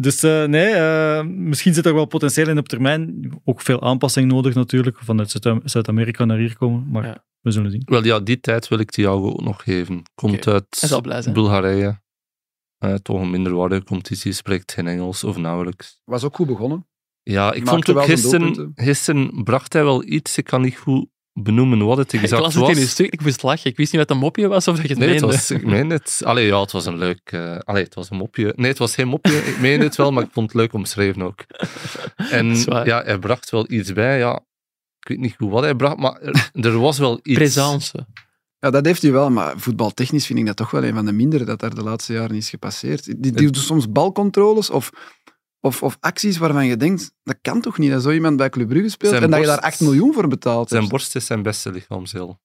dus 0.01 0.23
eh, 0.23 0.43
nee, 0.45 0.67
eh, 0.73 1.23
misschien 1.25 1.73
zit 1.73 1.85
er 1.85 1.93
wel 1.93 2.05
potentieel 2.05 2.49
in 2.49 2.57
op 2.57 2.67
termijn. 2.67 3.29
Ook 3.43 3.61
veel 3.61 3.81
aanpassing 3.81 4.31
nodig 4.31 4.53
natuurlijk. 4.53 4.97
Vanuit 5.01 5.31
Zuid- 5.31 5.61
Zuid-Amerika 5.63 6.25
naar 6.25 6.37
hier 6.37 6.57
komen. 6.57 6.89
Maar 6.89 7.05
Ja. 7.05 7.23
we 7.41 7.51
zullen 7.51 7.71
zien. 7.71 7.81
Wel 7.85 8.03
ja, 8.03 8.19
die 8.19 8.39
tijd 8.39 8.67
wil 8.67 8.79
ik 8.79 8.89
Thiago 8.91 9.29
ook 9.31 9.41
nog 9.41 9.63
geven. 9.63 10.01
Komt 10.15 10.47
uit. 10.47 11.31
Bulgarije. 11.33 12.01
Eh, 12.77 12.93
toch 12.93 13.21
een 13.21 13.29
minderwaardige 13.29 13.83
competitie, 13.83 14.31
spreekt 14.31 14.71
geen 14.71 14.87
Engels 14.87 15.23
of 15.23 15.37
nauwelijks. 15.37 16.01
Was 16.05 16.23
ook 16.23 16.35
goed 16.35 16.47
begonnen. 16.47 16.87
Ja, 17.23 17.53
ik 17.53 17.63
Maakte 17.63 17.85
vond 17.91 17.97
ook 17.97 18.03
gisteren, 18.03 18.71
gisteren 18.75 19.43
bracht 19.43 19.73
hij 19.73 19.83
wel 19.83 20.03
iets, 20.03 20.37
ik 20.37 20.43
kan 20.45 20.61
niet 20.61 20.77
goed 20.77 21.07
benoemen 21.33 21.85
wat 21.85 21.97
het 21.97 22.13
Ik 22.13 22.21
exact 22.21 22.41
las 22.41 22.53
het 22.53 22.63
was. 22.63 22.71
in 22.75 22.81
een 22.81 22.87
stuk, 22.87 23.13
ik 23.13 23.21
moest 23.21 23.43
lachen. 23.43 23.69
Ik 23.71 23.77
wist 23.77 23.91
niet 23.91 24.01
wat 24.01 24.11
een 24.11 24.17
mopje 24.21 24.47
was 24.47 24.67
of 24.67 24.75
dat 24.75 24.83
je 24.83 24.89
het 24.89 24.97
Nee, 24.99 25.09
het 25.09 25.19
meende. 25.21 25.35
was, 25.35 25.51
ik 25.51 25.65
meen 25.65 25.89
het. 25.89 26.21
Allee, 26.25 26.45
ja, 26.45 26.61
het 26.61 26.71
was 26.71 26.85
een 26.85 26.97
leuk... 26.97 27.19
eh 27.23 27.57
allee, 27.59 27.83
het 27.83 27.95
was 27.95 28.09
een 28.09 28.17
mopje. 28.17 28.53
Nee, 28.55 28.69
het 28.69 28.77
was 28.79 28.95
geen 28.95 29.07
mopje. 29.07 29.37
Ik 29.37 29.59
meen 29.59 29.79
het 29.81 29.95
wel, 29.95 30.11
maar 30.11 30.23
ik 30.23 30.29
vond 30.31 30.47
het 30.51 30.55
leuk 30.61 30.73
omschreven 30.73 31.21
ook. 31.21 31.45
En 32.15 32.55
ja, 32.91 33.01
hij 33.03 33.19
bracht 33.19 33.49
wel 33.49 33.71
iets 33.71 33.93
bij. 33.93 34.17
Ja, 34.17 34.35
ik 34.99 35.07
weet 35.07 35.19
niet 35.19 35.35
goed 35.37 35.51
wat 35.51 35.63
hij 35.63 35.75
bracht, 35.75 35.97
maar 35.97 36.21
er, 36.21 36.49
er 36.53 36.79
was 36.79 36.97
wel 36.97 37.19
iets. 37.23 37.37
Présence. 37.37 38.05
Ja, 38.59 38.69
dat 38.69 38.85
heeft 38.85 39.01
hij 39.01 39.11
wel, 39.11 39.29
maar 39.29 39.53
voetbaltechnisch 39.57 40.25
vind 40.25 40.39
ik 40.39 40.45
dat 40.45 40.55
toch 40.55 40.71
wel 40.71 40.83
een 40.83 40.93
van 40.93 41.05
de 41.05 41.11
mindere 41.11 41.43
dat 41.45 41.59
daar 41.59 41.75
de 41.75 41.83
laatste 41.83 42.13
jaren 42.13 42.35
is 42.35 42.49
gepasseerd. 42.49 43.05
Die, 43.05 43.17
die 43.19 43.31
doet 43.31 43.57
soms 43.57 43.91
balcontroles 43.91 44.69
of, 44.69 44.89
of, 45.61 45.83
of 45.83 45.97
acties 45.99 46.37
waarvan 46.37 46.65
je 46.65 46.77
denkt, 46.77 47.11
dat 47.23 47.37
kan 47.41 47.61
toch 47.61 47.77
niet, 47.77 47.91
dat 47.91 48.03
zo 48.03 48.11
iemand 48.11 48.37
bij 48.37 48.49
Club 48.49 48.67
Brugge 48.67 48.89
speelt 48.89 49.11
Zijn 49.11 49.23
en 49.23 49.29
dat 49.29 49.39
je 49.39 49.45
daar 49.45 49.55
borst- 49.61 49.71
8 49.73 49.81
miljoen 49.81 50.13
voor 50.13 50.27
betaalt. 50.27 50.69
Zijn 50.69 50.87
borst 50.87 51.15
is 51.15 51.25
zijn 51.25 51.41
beste 51.41 51.71
lichaamsdeel, 51.71 52.39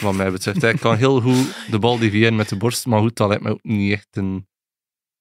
wat 0.00 0.14
mij 0.14 0.32
betreft. 0.32 0.62
Hij 0.62 0.74
kan 0.74 0.96
heel 0.96 1.20
goed 1.20 1.54
de 1.70 1.78
bal 1.78 1.98
deviëren 1.98 2.36
met 2.36 2.48
de 2.48 2.56
borst, 2.56 2.86
maar 2.86 3.00
goed, 3.00 3.16
dat 3.16 3.28
lijkt 3.28 3.42
me 3.44 3.50
ook 3.50 3.62
niet 3.62 3.92
echt 3.92 4.08
een, 4.10 4.46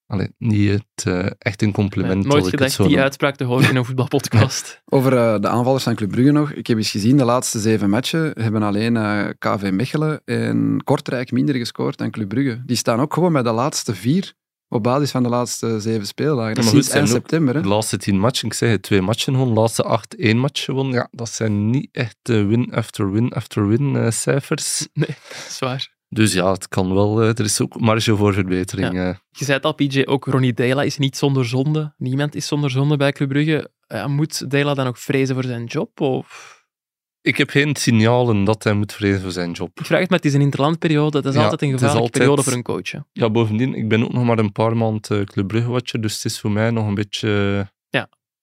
allee, 0.05 0.29
niet 0.37 0.69
het, 0.69 1.05
eh, 1.05 1.29
echt 1.37 1.61
een 1.61 1.71
compliment. 1.71 2.25
Nooit 2.25 2.27
als 2.27 2.37
ik 2.37 2.43
het 2.43 2.53
gedacht 2.53 2.73
zo 2.75 2.83
die 2.83 2.91
noem. 2.93 3.03
uitspraak 3.03 3.35
te 3.35 3.43
horen 3.43 3.69
in 3.69 3.75
een 3.75 3.85
voetbalpodcast. 3.85 4.81
Over 4.95 5.17
eh, 5.17 5.39
de 5.39 5.47
aanvallers 5.47 5.83
van 5.83 5.95
Club 5.95 6.11
Brugge 6.11 6.31
nog. 6.31 6.51
Ik 6.51 6.67
heb 6.67 6.77
eens 6.77 6.91
gezien, 6.91 7.17
de 7.17 7.25
laatste 7.25 7.59
zeven 7.59 7.89
matchen 7.89 8.31
hebben 8.41 8.63
alleen 8.63 8.97
eh, 8.97 9.27
KV 9.39 9.69
Mechelen 9.71 10.21
en 10.25 10.81
Kortrijk 10.83 11.31
minder 11.31 11.55
gescoord 11.55 11.97
dan 11.97 12.11
Club 12.11 12.29
Brugge. 12.29 12.61
Die 12.65 12.77
staan 12.77 12.99
ook 12.99 13.13
gewoon 13.13 13.33
bij 13.33 13.43
de 13.43 13.51
laatste 13.51 13.95
vier 13.95 14.33
op 14.69 14.83
basis 14.83 15.11
van 15.11 15.23
de 15.23 15.29
laatste 15.29 15.79
zeven 15.79 16.07
speeldagen. 16.07 16.55
Dat 16.55 16.63
Ja, 16.63 16.69
is 16.69 16.75
sinds 16.75 16.89
eind 16.89 17.09
september. 17.09 17.55
Hè? 17.55 17.61
De 17.61 17.67
laatste 17.67 17.97
tien 17.97 18.19
matchen, 18.19 18.47
ik 18.47 18.53
zeg 18.53 18.69
het, 18.69 18.81
twee 18.81 19.01
matchen 19.01 19.33
gewonnen. 19.33 19.53
De 19.55 19.59
laatste 19.61 19.83
acht, 19.83 20.15
één 20.15 20.37
match 20.37 20.63
gewonnen. 20.63 20.93
Ja, 20.93 21.07
dat 21.11 21.29
zijn 21.29 21.69
niet 21.69 21.89
echt 21.91 22.17
eh, 22.21 22.45
win 22.45 22.73
after 22.73 23.11
win 23.11 23.31
after 23.33 23.67
win 23.67 23.95
eh, 23.95 24.11
cijfers. 24.11 24.87
Zwaar. 25.57 25.95
Dus 26.09 26.33
ja, 26.33 26.51
het 26.51 26.67
kan 26.67 26.93
wel. 26.93 27.21
eh, 27.21 27.27
er 27.27 27.39
is 27.45 27.61
ook 27.61 27.79
marge 27.79 28.15
voor 28.15 28.33
verbetering. 28.33 28.93
Je 29.29 29.45
zei 29.45 29.57
het 29.57 29.65
al, 29.65 29.73
PJ, 29.73 30.01
ook 30.05 30.25
Ronnie 30.25 30.53
Dela 30.53 30.81
is 30.83 30.97
niet 30.97 31.17
zonder 31.17 31.45
zonde. 31.45 31.93
Niemand 31.97 32.35
is 32.35 32.47
zonder 32.47 32.69
zonde 32.69 32.97
bij 32.97 33.11
Club 33.11 33.29
Brugge. 33.29 33.71
Moet 34.07 34.49
Dela 34.51 34.73
dan 34.73 34.87
ook 34.87 34.97
vrezen 34.97 35.35
voor 35.35 35.43
zijn 35.43 35.65
job? 35.65 36.01
Of... 36.01 36.55
Ik 37.27 37.37
heb 37.37 37.49
geen 37.49 37.75
signalen 37.75 38.43
dat 38.43 38.63
hij 38.63 38.73
moet 38.73 38.93
vrezen 38.93 39.21
voor 39.21 39.31
zijn 39.31 39.51
job. 39.51 39.79
Ik 39.79 39.85
vraag 39.85 39.99
het, 39.99 40.09
maar 40.09 40.17
het 40.17 40.27
is 40.27 40.33
een 40.33 40.41
interlandperiode. 40.41 41.21
Dat 41.21 41.33
is 41.33 41.37
Ja, 41.39 41.43
altijd 41.43 41.61
een 41.61 41.69
gevaarlijke 41.71 42.01
altijd- 42.03 42.23
periode 42.23 42.43
voor 42.43 42.53
een 42.53 42.63
coach. 42.63 42.91
hè. 42.91 42.99
Ja, 43.13 43.29
bovendien, 43.29 43.73
ik 43.73 43.87
ben 43.89 44.03
ook 44.03 44.13
nog 44.13 44.23
maar 44.23 44.39
een 44.39 44.51
paar 44.51 44.77
maanden 44.77 45.19
eh, 45.19 45.25
Club 45.25 45.47
Brugge-watcher, 45.47 46.01
dus 46.01 46.15
het 46.15 46.25
is 46.25 46.39
voor 46.39 46.51
mij 46.51 46.71
nog 46.71 46.87
een 46.87 46.95
beetje... 46.95 47.27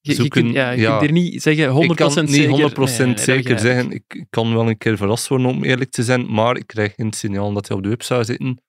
Je, 0.07 0.11
je 0.11 0.17
Zoeken, 0.17 0.43
kunt, 0.43 0.55
ja, 0.55 0.71
je 0.71 0.81
ja. 0.81 0.99
kunt 0.99 1.11
hier 1.11 1.23
niet 1.23 1.43
zeggen 1.43 1.69
100% 1.75 1.77
ik 1.91 1.97
kan 1.97 2.11
zeker. 2.11 2.29
niet 2.29 2.61
100% 2.61 2.99
Nee, 2.99 3.07
nee, 3.07 3.15
dat 3.15 3.21
zeker 3.25 3.59
zeggen. 3.59 3.91
Ik, 3.91 4.05
ik 4.09 4.27
kan 4.31 4.55
wel 4.55 4.69
een 4.69 4.79
keer 4.79 4.97
verrast 4.97 5.29
worden, 5.29 5.47
om 5.47 5.65
eerlijk 5.65 5.91
te 5.91 6.03
zijn, 6.03 6.33
maar 6.33 6.57
ik 6.57 6.67
krijg 6.67 6.95
geen 6.95 7.13
signaal 7.13 7.53
dat 7.53 7.69
hij 7.69 7.77
op 7.77 7.83
de 7.83 7.89
web 7.89 8.03
zou 8.03 8.25
zitten. 8.25 8.63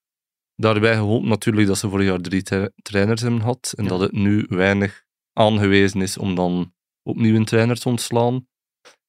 Daarbij 0.56 0.94
gehoopt 0.96 1.26
natuurlijk 1.26 1.68
dat 1.68 1.78
ze 1.78 1.90
vorig 1.90 2.08
jaar 2.08 2.20
drie 2.22 2.42
tra- 2.42 2.70
trainers 2.82 3.22
hebben 3.22 3.40
gehad 3.40 3.74
en 3.78 3.84
Ja. 3.84 3.90
dat 3.90 4.00
het 4.00 4.12
nu 4.12 4.46
weinig 4.50 5.04
aangewezen 5.34 6.02
is 6.02 6.18
om 6.18 6.36
dan 6.36 6.74
opnieuw 7.04 7.36
een 7.36 7.46
trainer 7.46 7.80
te 7.80 7.90
ontslaan. 7.90 8.48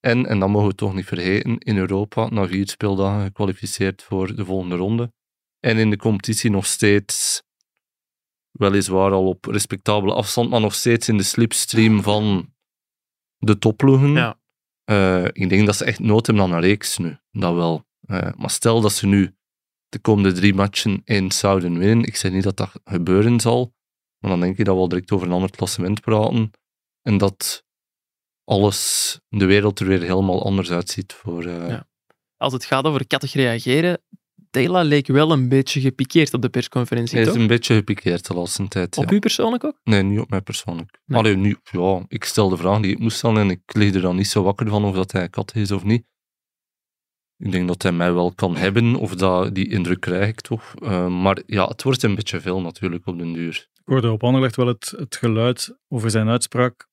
En, 0.06 0.26
en 0.26 0.38
dat 0.38 0.48
mogen 0.48 0.68
we 0.68 0.74
toch 0.74 0.94
niet 0.94 1.06
vergeten, 1.06 1.58
in 1.58 1.76
Europa 1.76 2.28
na 2.28 2.46
vier 2.46 2.68
speeldagen 2.68 3.24
gekwalificeerd 3.24 4.02
voor 4.02 4.34
de 4.34 4.44
volgende 4.44 4.76
ronde. 4.76 5.12
En 5.60 5.76
in 5.78 5.90
de 5.90 5.96
competitie 5.96 6.50
nog 6.50 6.66
steeds, 6.66 7.42
weliswaar 8.50 9.12
al 9.12 9.28
op 9.28 9.44
respectabele 9.44 10.14
afstand, 10.14 10.50
maar 10.50 10.60
nog 10.60 10.74
steeds 10.74 11.08
in 11.08 11.16
de 11.16 11.22
slipstream 11.22 12.02
van 12.02 12.54
de 13.36 13.58
topploegen. 13.58 14.12
Ja. 14.12 14.38
Eh, 14.84 15.24
ik 15.24 15.48
denk 15.48 15.66
dat 15.66 15.76
ze 15.76 15.84
echt 15.84 15.98
nood 15.98 16.26
hebben 16.26 16.44
aan 16.44 16.52
een 16.52 16.60
reeks 16.60 16.98
nu. 16.98 17.16
Dat 17.30 17.54
wel. 17.54 17.84
Eh, 18.00 18.32
maar 18.36 18.50
stel 18.50 18.80
dat 18.80 18.92
ze 18.92 19.06
nu 19.06 19.36
de 19.88 19.98
komende 19.98 20.32
drie 20.32 20.54
matchen 20.54 21.00
eens 21.04 21.38
zouden 21.38 21.78
winnen. 21.78 22.06
Ik 22.06 22.16
zeg 22.16 22.32
niet 22.32 22.42
dat 22.42 22.56
dat 22.56 22.80
gebeuren 22.84 23.40
zal. 23.40 23.74
Maar 24.18 24.30
dan 24.30 24.40
denk 24.40 24.58
ik 24.58 24.64
dat 24.64 24.74
we 24.74 24.80
al 24.80 24.88
direct 24.88 25.12
over 25.12 25.26
een 25.26 25.32
ander 25.32 25.50
klassement 25.50 26.00
praten. 26.00 26.50
En 27.02 27.18
dat 27.18 27.65
alles, 28.46 29.18
de 29.28 29.44
wereld 29.44 29.80
er 29.80 29.86
weer 29.86 30.00
helemaal 30.02 30.44
anders 30.44 30.70
uitziet 30.70 31.12
voor... 31.12 31.44
eh, 31.44 31.68
Ja. 31.68 31.86
Als 32.36 32.52
het 32.52 32.64
gaat 32.64 32.84
over 32.84 33.06
kattig 33.06 33.32
reageren, 33.32 34.02
Dela 34.50 34.82
leek 34.82 35.06
wel 35.06 35.32
een 35.32 35.48
beetje 35.48 35.80
gepikeerd 35.80 36.34
op 36.34 36.42
de 36.42 36.48
persconferentie, 36.48 37.14
Hij 37.16 37.26
is 37.26 37.32
toch? 37.32 37.40
een 37.40 37.46
beetje 37.46 37.74
gepikeerd 37.74 38.26
de 38.26 38.34
laatste 38.34 38.68
tijd. 38.68 38.96
Op 38.96 39.10
ja. 39.10 39.16
u 39.16 39.18
persoonlijk 39.18 39.64
ook? 39.64 39.80
Nee, 39.84 40.02
niet 40.02 40.18
op 40.20 40.30
mij 40.30 40.40
persoonlijk. 40.40 40.98
Nee. 41.04 41.18
Allee, 41.18 41.36
nu, 41.36 41.56
ja, 41.70 42.04
ik 42.08 42.24
stel 42.24 42.48
de 42.48 42.56
vraag 42.56 42.80
die 42.80 42.90
ik 42.92 42.98
moest 42.98 43.16
stellen 43.16 43.42
en 43.42 43.50
ik 43.50 43.60
lig 43.66 43.94
er 43.94 44.00
dan 44.00 44.16
niet 44.16 44.28
zo 44.28 44.42
wakker 44.42 44.68
van 44.68 44.84
of 44.84 44.94
dat 44.94 45.12
hij 45.12 45.28
kat 45.28 45.54
is 45.54 45.70
of 45.70 45.84
niet. 45.84 46.04
Ik 47.38 47.52
denk 47.52 47.68
dat 47.68 47.82
hij 47.82 47.92
mij 47.92 48.12
wel 48.12 48.32
kan 48.34 48.56
hebben, 48.56 48.94
of 48.94 49.14
dat, 49.14 49.54
die 49.54 49.68
indruk 49.70 50.00
krijg 50.00 50.28
ik 50.28 50.40
toch. 50.40 50.74
Eh, 50.82 51.06
maar 51.20 51.42
ja, 51.46 51.66
het 51.66 51.82
wordt 51.82 52.02
een 52.02 52.14
beetje 52.14 52.40
veel 52.40 52.60
natuurlijk 52.60 53.06
op 53.06 53.18
den 53.18 53.32
duur. 53.32 53.68
Ik 53.74 53.82
hoorde 53.84 54.10
op 54.10 54.24
Anderlecht 54.24 54.56
wel 54.56 54.66
het, 54.66 54.94
het 54.96 55.16
geluid 55.16 55.76
over 55.88 56.10
zijn 56.10 56.28
uitspraak. 56.28 56.88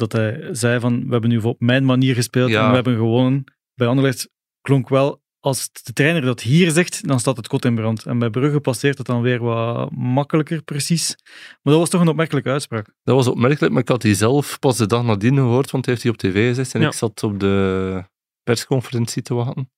Dat 0.00 0.12
hij 0.12 0.48
zei 0.54 0.80
van, 0.80 1.04
we 1.06 1.12
hebben 1.12 1.30
nu 1.30 1.38
op 1.38 1.60
mijn 1.60 1.84
manier 1.84 2.14
gespeeld 2.14 2.50
Ja. 2.50 2.62
en 2.62 2.68
we 2.68 2.74
hebben 2.74 2.96
gewonnen. 2.96 3.44
Bij 3.74 3.86
Anderlecht 3.86 4.28
klonk 4.60 4.88
wel, 4.88 5.22
als 5.40 5.72
de 5.72 5.92
trainer 5.92 6.22
dat 6.22 6.40
hier 6.40 6.70
zegt, 6.70 7.06
dan 7.08 7.20
staat 7.20 7.36
het 7.36 7.48
kot 7.48 7.64
in 7.64 7.74
brand. 7.74 8.06
En 8.06 8.18
bij 8.18 8.30
Brugge 8.30 8.60
passeert 8.60 8.98
het 8.98 9.06
dan 9.06 9.22
weer 9.22 9.42
wat 9.42 9.90
makkelijker, 9.90 10.62
precies. 10.62 11.16
Maar 11.62 11.72
dat 11.72 11.76
was 11.82 11.88
toch 11.90 12.00
een 12.00 12.08
opmerkelijke 12.08 12.50
uitspraak. 12.50 12.94
Dat 13.02 13.14
was 13.16 13.26
opmerkelijk, 13.26 13.72
maar 13.72 13.82
ik 13.82 13.88
had 13.88 14.02
die 14.02 14.14
zelf 14.14 14.58
pas 14.58 14.76
de 14.76 14.86
dag 14.86 15.02
nadien 15.04 15.34
gehoord, 15.34 15.70
want 15.70 15.84
hij 15.84 15.94
heeft 15.94 16.06
hij 16.06 16.12
op 16.12 16.18
tv 16.34 16.48
gezegd 16.48 16.74
en 16.74 16.80
Ja. 16.80 16.86
ik 16.86 16.92
zat 16.92 17.22
op 17.22 17.40
de 17.40 18.04
persconferentie 18.42 19.22
te 19.22 19.34
wachten. 19.34 19.70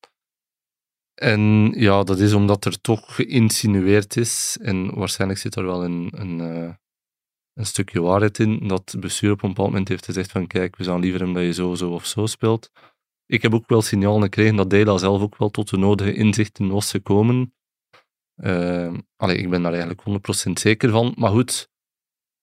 En 1.15 1.73
ja, 1.77 2.03
dat 2.03 2.19
is 2.19 2.33
omdat 2.33 2.65
er 2.65 2.81
toch 2.81 3.15
geïnsinueerd 3.15 4.17
is, 4.17 4.59
en 4.61 4.95
waarschijnlijk 4.95 5.41
zit 5.41 5.57
er 5.57 5.65
wel 5.65 5.85
een, 5.85 6.13
een, 6.17 6.41
eh, 6.41 6.71
een 7.55 7.67
stukje 7.67 8.01
waarheid 8.01 8.39
in. 8.39 8.69
Dat 8.69 8.91
het 8.93 9.01
bestuur 9.01 9.33
op 9.33 9.43
een 9.43 9.49
bepaald 9.49 9.69
moment 9.69 9.89
heeft 9.89 10.05
gezegd 10.05 10.31
van 10.31 10.47
kijk, 10.47 10.77
we 10.77 10.85
zouden 10.85 11.05
liever 11.05 11.25
hem 11.25 11.35
dat 11.35 11.43
je 11.43 11.53
zo, 11.53 11.75
zo 11.75 11.91
of 11.91 12.07
zo 12.07 12.27
speelt. 12.27 12.71
Ik 13.27 13.43
heb 13.43 13.55
ook 13.55 13.69
wel 13.69 13.83
signalen 13.83 14.23
gekregen 14.23 14.57
dat 14.57 14.71
Dela 14.71 14.99
zelf 14.99 15.23
ook 15.23 15.37
wel 15.37 15.51
tot 15.51 15.71
de 15.71 15.77
nodige 15.77 16.15
inzichten 16.15 16.69
was 16.69 16.91
gekomen. 16.91 17.55
Uh, 18.37 18.95
allee, 19.17 19.37
ik 19.37 19.51
ben 19.51 19.63
daar 19.63 19.73
eigenlijk 19.73 20.03
100% 20.49 20.53
zeker 20.53 20.91
van. 20.91 21.15
Maar 21.17 21.31
goed, 21.31 21.69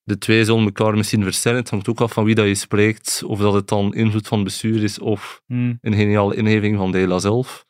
de 0.03 0.17
twee 0.17 0.45
zullen 0.45 0.63
elkaar 0.63 0.93
misschien 0.93 1.23
versterken. 1.23 1.61
Het 1.61 1.69
hangt 1.69 1.89
ook 1.89 2.01
af 2.01 2.13
van 2.13 2.23
wie 2.23 2.35
dat 2.35 2.47
je 2.47 2.55
spreekt. 2.55 3.23
Of 3.23 3.39
dat 3.39 3.53
het 3.53 3.67
dan 3.67 3.93
invloed 3.93 4.27
van 4.27 4.37
het 4.37 4.47
bestuur 4.47 4.83
is 4.83 4.99
of 4.99 5.41
Hmm. 5.45 5.77
een 5.81 5.93
geniale 5.93 6.35
ingeving 6.35 6.77
van 6.77 6.91
Dela 6.91 7.19
zelf. 7.19 7.65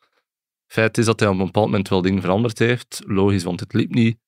Feit 0.66 0.98
is 0.98 1.04
dat 1.04 1.20
hij 1.20 1.28
op 1.28 1.38
een 1.38 1.44
bepaald 1.44 1.66
moment 1.66 1.88
wel 1.88 2.02
dingen 2.02 2.20
veranderd 2.20 2.58
heeft. 2.58 3.02
Logisch, 3.06 3.44
want 3.44 3.60
het 3.60 3.72
liep 3.72 3.94
niet. 3.94 4.18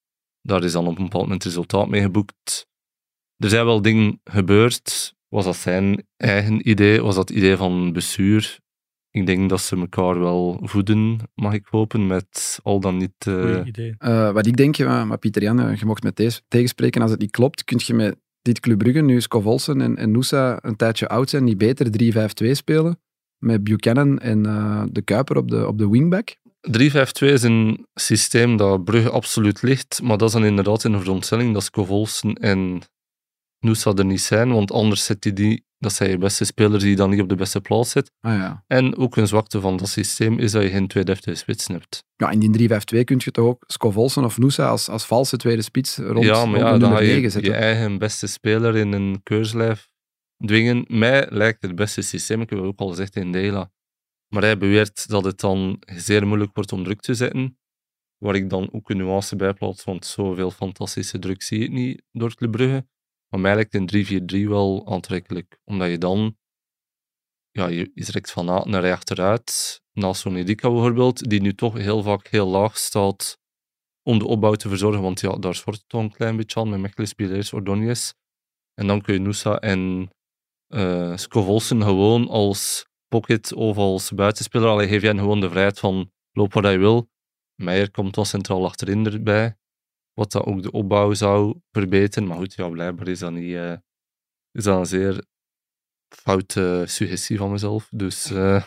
Daar 0.40 0.64
is 0.64 0.72
dan 0.72 0.86
op 0.86 0.96
een 0.96 1.04
bepaald 1.04 1.22
moment 1.22 1.44
resultaat 1.44 1.88
mee 1.88 2.00
geboekt. 2.00 2.66
Er 3.42 3.48
zijn 3.48 3.64
wel 3.64 3.82
dingen 3.82 4.20
gebeurd. 4.24 5.14
Was 5.28 5.44
dat 5.44 5.56
zijn 5.56 6.06
eigen 6.16 6.68
idee? 6.68 7.02
Was 7.02 7.14
dat 7.14 7.28
het 7.28 7.36
idee 7.38 7.56
van 7.56 7.92
bestuur? 7.92 8.58
Ik 9.10 9.26
denk 9.26 9.48
dat 9.50 9.60
ze 9.60 9.76
elkaar 9.76 10.18
wel 10.20 10.60
voeden, 10.62 11.18
mag 11.34 11.52
ik 11.52 11.66
hopen, 11.70 12.06
met 12.06 12.58
al 12.62 12.80
dan 12.80 12.96
niet... 12.96 13.12
eh, 13.18 13.60
idee. 13.64 13.94
Eh, 13.98 14.30
wat 14.32 14.46
ik 14.46 14.56
denk, 14.56 14.78
maar 14.78 15.18
Pieter 15.18 15.42
Jan, 15.42 15.60
eh, 15.60 15.76
je 15.76 15.84
mocht 15.86 16.02
me 16.02 16.12
te- 16.12 16.40
tegenspreken 16.48 17.02
als 17.02 17.10
het 17.10 17.20
niet 17.20 17.30
klopt, 17.30 17.64
kun 17.64 17.80
je 17.84 17.94
met 17.94 18.16
dit 18.42 18.60
Club 18.60 18.78
Brugge, 18.78 19.00
nu 19.00 19.20
Scov 19.20 19.44
Olsen 19.44 19.80
en, 19.80 19.96
en 19.96 20.10
Noosa 20.10 20.58
een 20.60 20.76
tijdje 20.76 21.08
oud 21.08 21.30
zijn, 21.30 21.44
niet 21.44 21.58
beter 21.58 21.86
3-5-2 22.44 22.50
spelen? 22.50 23.00
Met 23.38 23.64
Buchanan 23.64 24.18
en 24.18 24.46
eh, 24.46 24.82
de 24.90 25.02
Kuiper 25.02 25.36
op 25.36 25.50
de, 25.50 25.66
op 25.66 25.78
de 25.78 25.88
wingback? 25.90 26.36
3-5-2 26.80 26.80
is 27.18 27.42
een 27.42 27.86
systeem 27.94 28.56
dat 28.56 28.84
Brugge 28.84 29.10
absoluut 29.10 29.62
ligt, 29.62 30.00
maar 30.02 30.18
dat 30.18 30.28
is 30.28 30.34
dan 30.34 30.44
inderdaad 30.44 30.84
in 30.84 30.92
de 30.92 30.98
veronderstelling 30.98 31.52
dat 31.54 31.62
Scovolsen 31.62 32.32
en 32.34 32.80
Noosa 33.62 33.92
er 33.92 34.04
niet 34.04 34.20
zijn, 34.20 34.52
want 34.52 34.72
anders 34.72 35.04
zet 35.04 35.24
je 35.24 35.32
die, 35.32 35.64
dat 35.78 35.92
zijn 35.92 36.10
je 36.10 36.18
beste 36.18 36.44
spelers 36.44 36.82
die 36.82 36.96
dan 36.96 37.10
niet 37.10 37.20
op 37.20 37.28
de 37.28 37.34
beste 37.34 37.60
plaats 37.60 37.90
zet. 37.90 38.10
Ah 38.20 38.34
ja. 38.34 38.64
En 38.66 38.96
ook 38.96 39.16
een 39.16 39.26
zwakte 39.26 39.60
van 39.60 39.76
dat 39.76 39.88
systeem 39.88 40.38
is 40.38 40.52
dat 40.52 40.62
je 40.62 40.68
geen 40.68 40.88
twee 40.88 41.04
deftige 41.04 41.36
spitsen 41.36 41.74
hebt. 41.74 42.04
Ja, 42.16 42.30
in 42.30 42.38
die 42.38 42.68
3-5-2 42.70 42.74
kun 43.04 43.20
je 43.24 43.30
toch 43.30 43.46
ook 43.46 43.64
Scov 43.66 43.96
Olsen 43.96 44.24
of 44.24 44.38
Noosa 44.38 44.68
als, 44.68 44.88
als 44.88 45.06
valse 45.06 45.36
tweede 45.36 45.62
spits 45.62 45.96
rond, 45.96 46.24
ja, 46.24 46.44
maar 46.44 46.60
ja, 46.60 46.78
dan 46.78 47.04
je 47.04 47.20
9 47.20 47.42
je 47.42 47.52
eigen 47.52 47.98
beste 47.98 48.26
speler 48.26 48.76
in 48.76 48.92
een 48.92 49.20
keurslijf 49.22 49.90
dwingen. 50.46 50.84
Mij 50.88 51.26
lijkt 51.30 51.62
het 51.62 51.74
beste 51.74 52.02
systeem, 52.02 52.40
ik 52.40 52.50
heb 52.50 52.58
het 52.58 52.68
ook 52.68 52.80
al 52.80 52.88
gezegd 52.88 53.16
in 53.16 53.32
Dela. 53.32 53.70
Maar 54.28 54.42
hij 54.42 54.58
beweert 54.58 55.08
dat 55.08 55.24
het 55.24 55.40
dan 55.40 55.82
zeer 55.86 56.26
moeilijk 56.26 56.50
wordt 56.54 56.72
om 56.72 56.84
druk 56.84 57.00
te 57.00 57.14
zetten. 57.14 57.58
Waar 58.18 58.34
ik 58.34 58.50
dan 58.50 58.68
ook 58.72 58.90
een 58.90 58.96
nuance 58.96 59.36
bij 59.36 59.52
plaats, 59.52 59.84
want 59.84 60.06
zoveel 60.06 60.50
fantastische 60.50 61.18
druk 61.18 61.42
zie 61.42 61.60
ik 61.60 61.70
niet 61.70 62.02
door 62.12 62.34
Club 62.34 62.50
Brugge. 62.50 62.86
Maar 63.32 63.40
mij 63.40 63.54
lijkt 63.54 63.74
een 63.74 64.44
3-4-3 64.44 64.48
wel 64.48 64.86
aantrekkelijk. 64.86 65.58
Omdat 65.64 65.90
je 65.90 65.98
dan... 65.98 66.36
Ja, 67.50 67.66
je, 67.66 67.90
je 67.94 68.04
trekt 68.04 68.30
van 68.30 68.48
A 68.48 68.64
naar 68.64 68.92
achteruit. 68.92 69.80
Naast 69.92 70.20
zo'n 70.20 70.44
bijvoorbeeld, 70.44 71.28
die 71.28 71.40
nu 71.40 71.54
toch 71.54 71.74
heel 71.74 72.02
vaak 72.02 72.26
heel 72.26 72.46
laag 72.46 72.78
staat 72.78 73.38
om 74.02 74.18
de 74.18 74.26
opbouw 74.26 74.54
te 74.54 74.68
verzorgen. 74.68 75.02
Want 75.02 75.20
ja, 75.20 75.36
daar 75.36 75.54
schort 75.54 75.76
het 75.76 75.88
toch 75.88 76.00
een 76.00 76.12
klein 76.12 76.36
beetje 76.36 76.60
aan 76.60 76.68
met 76.68 76.80
Mechelen, 76.80 77.14
Pileers, 77.14 77.52
Ordonez. 77.52 78.12
En 78.74 78.86
dan 78.86 79.00
kun 79.00 79.14
je 79.14 79.20
Noosa 79.20 79.58
en 79.58 80.10
Scovolsen 81.18 81.82
gewoon 81.82 82.28
als 82.28 82.86
pocket 83.08 83.52
of 83.52 83.76
als 83.76 84.10
buitenspeler. 84.10 84.68
Allee, 84.68 84.88
geef 84.88 85.02
hen 85.02 85.18
gewoon 85.18 85.40
de 85.40 85.50
vrijheid 85.50 85.78
van 85.78 86.12
loop 86.32 86.52
waar 86.52 86.72
je 86.72 86.78
wil. 86.78 87.10
Meijer 87.54 87.90
komt 87.90 88.14
dan 88.14 88.26
centraal 88.26 88.64
achterin 88.64 89.06
erbij. 89.06 89.56
Wat 90.14 90.32
dat 90.32 90.44
ook 90.44 90.62
de 90.62 90.70
opbouw 90.70 91.12
zou 91.14 91.58
verbeteren. 91.70 92.28
Maar 92.28 92.36
goed, 92.36 92.54
ja, 92.54 92.68
blijkbaar 92.68 93.08
is 93.08 93.18
dat 93.18 93.32
niet... 93.32 93.54
eh, 93.54 93.72
is 94.52 94.64
dat 94.64 94.78
een 94.78 94.86
zeer 94.86 95.24
foute 96.08 96.84
suggestie 96.86 97.38
van 97.38 97.50
mezelf. 97.50 97.88
Dus 97.90 98.30
eh, 98.30 98.62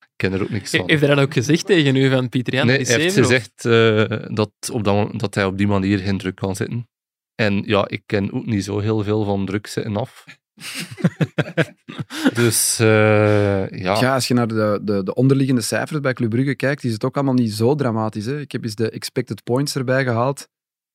ik 0.00 0.08
ken 0.16 0.32
er 0.32 0.42
ook 0.42 0.50
niks 0.50 0.70
van. 0.70 0.88
Heeft 0.88 1.00
hij 1.00 1.14
dat 1.14 1.24
ook 1.24 1.32
gezegd 1.32 1.66
tegen 1.66 1.96
u 1.96 2.10
van 2.10 2.28
Pieter 2.28 2.54
Jan? 2.54 2.66
Nee, 2.66 2.84
hij 2.84 3.00
heeft 3.00 3.14
gezegd 3.14 3.64
eh, 3.64 4.26
dat, 4.34 4.52
op 4.72 4.84
dat, 4.84 5.18
dat 5.18 5.34
hij 5.34 5.44
op 5.44 5.58
die 5.58 5.66
manier 5.66 5.98
geen 5.98 6.18
druk 6.18 6.34
kan 6.34 6.56
zetten. 6.56 6.88
En 7.34 7.62
ja, 7.66 7.88
ik 7.88 8.02
ken 8.06 8.32
ook 8.32 8.46
niet 8.46 8.64
zo 8.64 8.78
heel 8.78 9.02
veel 9.02 9.24
van 9.24 9.46
druk 9.46 9.66
zetten 9.66 9.96
af. 9.96 10.24
dus 12.34 12.78
eh, 12.78 13.68
ja, 13.70 14.00
Ja, 14.00 14.14
als 14.14 14.28
je 14.28 14.34
naar 14.34 14.48
de, 14.48 14.80
de, 14.82 15.02
de 15.02 15.14
onderliggende 15.14 15.60
cijfers 15.60 16.00
bij 16.00 16.12
Club 16.12 16.30
Brugge 16.30 16.54
kijkt, 16.54 16.84
is 16.84 16.92
het 16.92 17.04
ook 17.04 17.14
allemaal 17.14 17.34
niet 17.34 17.52
zo 17.52 17.74
dramatisch. 17.74 18.24
Hè? 18.24 18.40
Ik 18.40 18.52
heb 18.52 18.64
eens 18.64 18.74
de 18.74 18.90
expected 18.90 19.42
points 19.42 19.76
erbij 19.76 20.04
gehaald. 20.04 20.48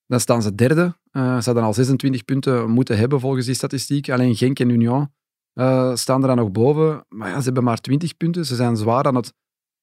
Dan 0.08 0.20
staan 0.20 0.42
ze 0.42 0.56
derde. 0.56 0.98
Eh, 1.12 1.38
ze 1.38 1.46
hadden 1.46 1.64
al 1.64 1.74
26 1.74 2.26
punten 2.26 2.70
moeten 2.70 2.98
hebben 2.98 3.20
volgens 3.20 3.46
die 3.46 3.56
statistiek. 3.56 4.10
Alleen 4.10 4.36
Genk 4.36 4.60
en 4.60 4.70
Union 4.70 5.10
eh, 5.54 5.96
staan 5.96 6.22
er 6.22 6.28
dan 6.28 6.38
nog 6.38 6.52
boven. 6.52 7.06
Maar 7.10 7.30
ja, 7.30 7.38
ze 7.38 7.44
hebben 7.44 7.64
maar 7.64 7.82
20 7.82 8.18
punten. 8.18 8.46
Ze 8.46 8.56
zijn 8.56 8.78
zwaar 8.78 9.04
aan 9.04 9.16
het 9.16 9.34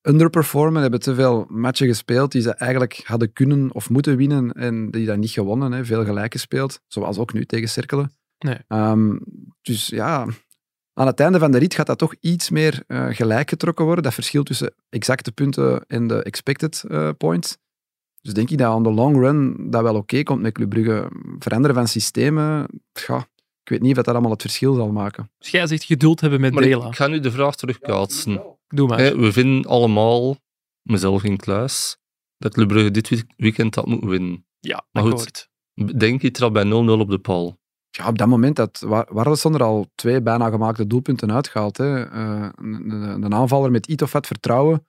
underperformen. 0.08 0.82
Hebben 0.82 1.00
te 1.00 1.14
veel 1.14 1.46
matchen 1.48 1.86
gespeeld 1.86 2.32
die 2.32 2.42
ze 2.42 2.54
eigenlijk 2.54 3.02
hadden 3.04 3.32
kunnen 3.32 3.74
of 3.74 3.90
moeten 3.90 4.16
winnen 4.16 4.52
en 4.52 4.90
die 4.90 5.06
dan 5.06 5.18
niet 5.18 5.30
gewonnen. 5.30 5.72
Hè? 5.72 5.84
Veel 5.84 6.04
gelijk 6.04 6.32
gespeeld, 6.32 6.80
zoals 6.86 7.18
ook 7.18 7.32
nu 7.32 7.44
tegen 7.44 7.68
Cerkelen. 7.68 8.12
Nee. 8.38 8.58
Ehm, 8.68 9.18
dus 9.62 9.86
ja, 9.86 10.26
aan 10.92 11.06
het 11.06 11.20
einde 11.20 11.38
van 11.38 11.50
de 11.50 11.58
rit 11.58 11.74
gaat 11.74 11.86
dat 11.86 11.98
toch 11.98 12.14
iets 12.20 12.50
meer 12.50 12.82
eh, 12.86 13.06
gelijk 13.10 13.48
getrokken 13.48 13.84
worden. 13.84 14.04
Dat 14.04 14.14
verschil 14.14 14.42
tussen 14.42 14.74
exacte 14.88 15.32
punten 15.32 15.84
en 15.86 16.06
de 16.06 16.22
expected 16.22 16.84
points. 17.18 17.58
Dus 18.20 18.34
denk 18.34 18.50
ik 18.50 18.58
dat 18.58 18.74
on 18.74 18.82
the 18.82 18.90
long 18.92 19.16
run 19.16 19.70
dat 19.70 19.82
wel 19.82 19.94
oké 19.94 20.22
komt 20.22 20.40
met 20.42 20.52
Club 20.52 20.68
Brugge. 20.68 21.10
Veranderen 21.38 21.76
van 21.76 21.86
systemen, 21.88 22.66
ja, 23.06 23.16
ik 23.62 23.68
weet 23.68 23.80
niet 23.80 23.90
of 23.98 24.04
dat 24.04 24.14
allemaal 24.14 24.30
het 24.32 24.40
verschil 24.42 24.74
zal 24.74 24.90
maken. 24.92 25.30
Dus 25.38 25.50
jij 25.50 25.66
zegt 25.66 25.84
geduld 25.84 26.20
hebben 26.20 26.40
met 26.40 26.52
maar 26.54 26.62
ik, 26.62 26.68
Dela. 26.70 26.86
ik 26.86 26.96
ga 26.96 27.06
nu 27.06 27.20
de 27.20 27.30
vraag 27.30 27.54
terugkaatsen. 27.56 28.42
Doe 28.68 28.88
maar. 28.88 29.16
We 29.18 29.32
vinden 29.32 29.64
allemaal, 29.70 30.36
mezelf 30.82 31.24
in 31.24 31.36
kluis, 31.36 31.96
dat 32.38 32.52
Club 32.54 32.68
Brugge 32.68 32.90
dit 32.90 33.08
week- 33.08 33.32
weekend 33.36 33.74
had 33.74 33.86
moeten 33.86 34.08
winnen. 34.08 34.46
ja, 34.60 34.84
maar 34.92 35.02
goed. 35.02 35.48
Denk 35.96 36.22
je 36.22 36.30
trap 36.30 36.52
bij 36.52 36.64
0-0 36.64 36.68
op 37.00 37.10
de 37.10 37.18
paal? 37.18 37.58
Ja, 37.90 38.08
op 38.08 38.18
dat 38.18 38.28
moment 38.28 38.56
dat 38.56 38.82
Wa- 38.86 39.06
Warleson 39.10 39.54
er 39.54 39.62
al 39.62 39.86
twee 39.94 40.22
bijna 40.22 40.50
gemaakte 40.50 40.86
doelpunten 40.86 41.32
uitgehaald. 41.32 41.76
Hè. 41.76 42.04
Eh, 42.04 42.48
een, 42.54 42.90
een- 42.90 43.22
een 43.22 43.34
aanvaller 43.34 43.70
met 43.70 43.86
iets 43.86 44.02
of 44.02 44.12
wat 44.12 44.26
vertrouwen 44.26 44.86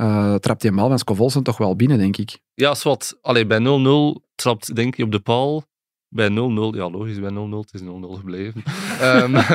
eh, 0.00 0.34
trapt 0.34 0.60
die 0.60 0.70
mal 0.70 0.88
van 0.88 0.98
Scovolsen 0.98 1.42
toch 1.42 1.58
wel 1.58 1.76
binnen, 1.76 1.98
denk 1.98 2.16
ik. 2.16 2.38
Ja, 2.54 2.74
zwart. 2.74 3.18
Allee, 3.20 3.46
bij 3.46 3.58
0-0 3.58 4.28
trapt 4.34 4.74
denk 4.74 4.96
je 4.96 5.02
op 5.02 5.12
de 5.12 5.20
paal. 5.20 5.64
Bij 6.08 6.28
0-0, 6.28 6.32
ja 6.76 6.90
logisch, 6.90 7.20
bij 7.20 7.30
0-0, 7.30 7.34
het 7.34 7.74
is 7.74 7.80
0-0 7.80 7.84
gebleven. 8.18 8.62
Ehm, 9.00 9.34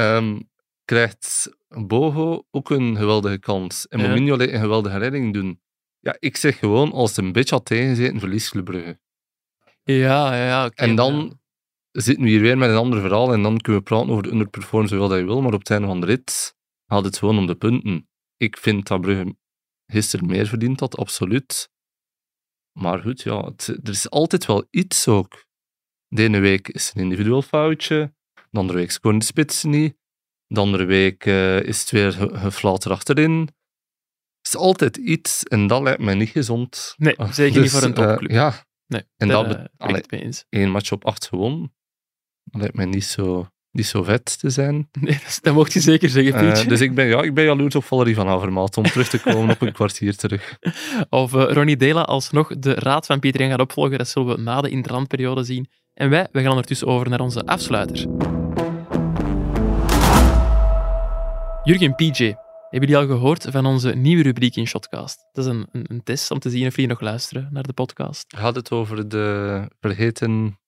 ehm, 0.00 0.40
krijgt 0.84 1.56
Bogo 1.68 2.44
ook 2.50 2.70
een 2.70 2.96
geweldige 2.96 3.38
kans. 3.38 3.88
En 3.88 4.00
Ja. 4.00 4.08
Mominho 4.08 4.38
een 4.38 4.60
geweldige 4.60 4.98
redding 4.98 5.32
doen. 5.32 5.60
Ja, 5.98 6.16
ik 6.18 6.36
zeg 6.36 6.58
gewoon, 6.58 6.92
als 6.92 7.16
het 7.16 7.24
een 7.24 7.32
beetje 7.32 7.54
had 7.54 7.64
tegengezeten, 7.64 8.20
verliest 8.20 8.50
Club 8.50 8.64
Brugge. 8.64 8.98
Ja, 9.82 10.34
ja, 10.34 10.46
ja. 10.46 10.70
En 10.74 10.88
ja. 10.88 10.94
dan 10.94 11.38
zitten 11.90 12.24
we 12.24 12.30
hier 12.30 12.40
weer 12.40 12.58
met 12.58 12.70
een 12.70 12.76
ander 12.76 13.00
verhaal 13.00 13.32
en 13.32 13.42
dan 13.42 13.58
kunnen 13.58 13.82
we 13.82 13.88
praten 13.88 14.10
over 14.10 14.22
de 14.22 14.30
underperformance 14.30 14.94
zoveel 14.94 15.08
dat 15.08 15.18
je 15.18 15.24
wil, 15.24 15.42
maar 15.42 15.52
op 15.52 15.58
het 15.58 15.70
einde 15.70 15.86
van 15.86 16.00
de 16.00 16.06
rit 16.06 16.56
gaat 16.86 17.04
het 17.04 17.18
gewoon 17.18 17.38
om 17.38 17.46
de 17.46 17.54
punten. 17.54 18.06
Ik 18.42 18.56
vind 18.56 18.86
dat 18.86 19.00
Brugge 19.00 19.36
gisteren 19.86 20.26
meer 20.26 20.46
verdiend 20.46 20.80
had, 20.80 20.96
absoluut. 20.96 21.70
Maar 22.78 22.98
goed, 22.98 23.22
ja, 23.22 23.44
het- 23.44 23.66
er 23.66 23.88
is 23.88 24.10
altijd 24.10 24.46
wel 24.46 24.66
iets 24.70 25.08
ook. 25.08 25.44
De 26.08 26.22
ene 26.22 26.38
week 26.38 26.68
is 26.68 26.92
een 26.94 27.02
individueel 27.02 27.42
foutje, 27.42 28.14
de 28.50 28.58
andere 28.58 28.78
week 28.78 28.90
scoren 28.90 29.18
de 29.18 29.24
spitsen 29.24 29.70
niet, 29.70 29.96
de 30.46 30.60
andere 30.60 30.84
week 30.84 31.26
eh, 31.26 31.60
is 31.62 31.80
het 31.80 31.90
weer 31.90 32.12
ge- 32.12 32.38
geflaat 32.38 32.86
achterin. 32.86 33.40
Het 33.40 34.52
is 34.52 34.56
altijd 34.56 34.96
iets 34.96 35.42
en 35.42 35.66
dat 35.66 35.82
lijkt 35.82 36.02
mij 36.02 36.14
niet 36.14 36.28
gezond. 36.28 36.94
Nee, 36.96 37.14
zeker 37.30 37.60
niet 37.60 37.70
voor 37.70 37.82
een 37.82 37.94
eh, 37.94 38.08
topclub. 38.08 38.30
ja, 38.30 38.64
Nee, 38.86 39.04
en 39.16 39.28
dat 39.28 39.42
eh, 39.44 39.48
be- 39.50 39.56
ben 39.56 39.64
ik 39.64 39.80
allee, 39.80 39.94
het 39.96 40.10
mee 40.10 40.22
eens. 40.22 40.44
één 40.48 40.70
match 40.70 40.92
op 40.92 41.04
acht 41.06 41.26
gewonnen. 41.26 41.74
Dat 42.44 42.60
lijkt 42.60 42.76
mij 42.76 42.84
niet 42.86 43.04
zo, 43.04 43.48
niet 43.72 43.86
zo 43.86 44.02
vet 44.02 44.38
te 44.38 44.50
zijn. 44.50 44.88
Nee, 45.00 45.20
dat, 45.24 45.38
dat 45.42 45.54
mocht 45.54 45.72
je 45.72 45.80
zeker 45.80 46.08
zeggen, 46.08 46.34
Eh, 46.34 46.68
dus 46.68 46.80
ik 46.80 46.94
ben, 46.94 47.06
ja, 47.06 47.22
ik 47.22 47.34
ben 47.34 47.44
jaloers 47.44 47.74
op 47.74 47.84
Valerie 47.84 48.14
van 48.14 48.28
Avermaat 48.28 48.76
om 48.76 48.84
terug 48.84 49.08
te 49.08 49.20
komen 49.20 49.50
op 49.50 49.60
een 49.60 49.72
kwartier 49.72 50.16
terug. 50.16 50.58
Of 51.10 51.34
eh, 51.34 51.52
Ronnie 51.52 51.76
Dela 51.76 52.02
alsnog 52.02 52.56
de 52.58 52.74
raad 52.74 53.06
van 53.06 53.20
Pieter 53.20 53.48
gaat 53.48 53.60
opvolgen, 53.60 53.98
dat 53.98 54.08
zullen 54.08 54.36
we 54.36 54.42
na 54.42 54.60
de 54.60 54.70
interlandperiode 54.70 55.44
zien. 55.44 55.68
En 55.94 56.10
wij, 56.10 56.28
wij 56.32 56.42
gaan 56.42 56.50
ondertussen 56.50 56.86
over 56.86 57.08
naar 57.08 57.20
onze 57.20 57.46
afsluiter. 57.46 58.06
Jurgen 61.64 61.94
PJ, 61.94 62.34
hebben 62.70 62.90
jullie 62.90 62.96
al 62.96 63.06
gehoord 63.06 63.46
van 63.50 63.66
onze 63.66 63.94
nieuwe 63.94 64.22
rubriek 64.22 64.56
in 64.56 64.66
Shotcast? 64.66 65.28
Dat 65.32 65.44
is 65.44 65.50
een, 65.50 65.66
een, 65.72 65.84
een 65.88 66.02
test 66.02 66.30
om 66.30 66.38
te 66.38 66.50
zien 66.50 66.66
of 66.66 66.74
jullie 66.74 66.90
nog 66.90 67.00
luisteren 67.00 67.48
naar 67.50 67.62
de 67.62 67.72
podcast. 67.72 68.24
Gaat 68.36 68.54
het 68.54 68.70
over 68.70 69.08
de 69.08 69.68
vergeten 69.80 70.58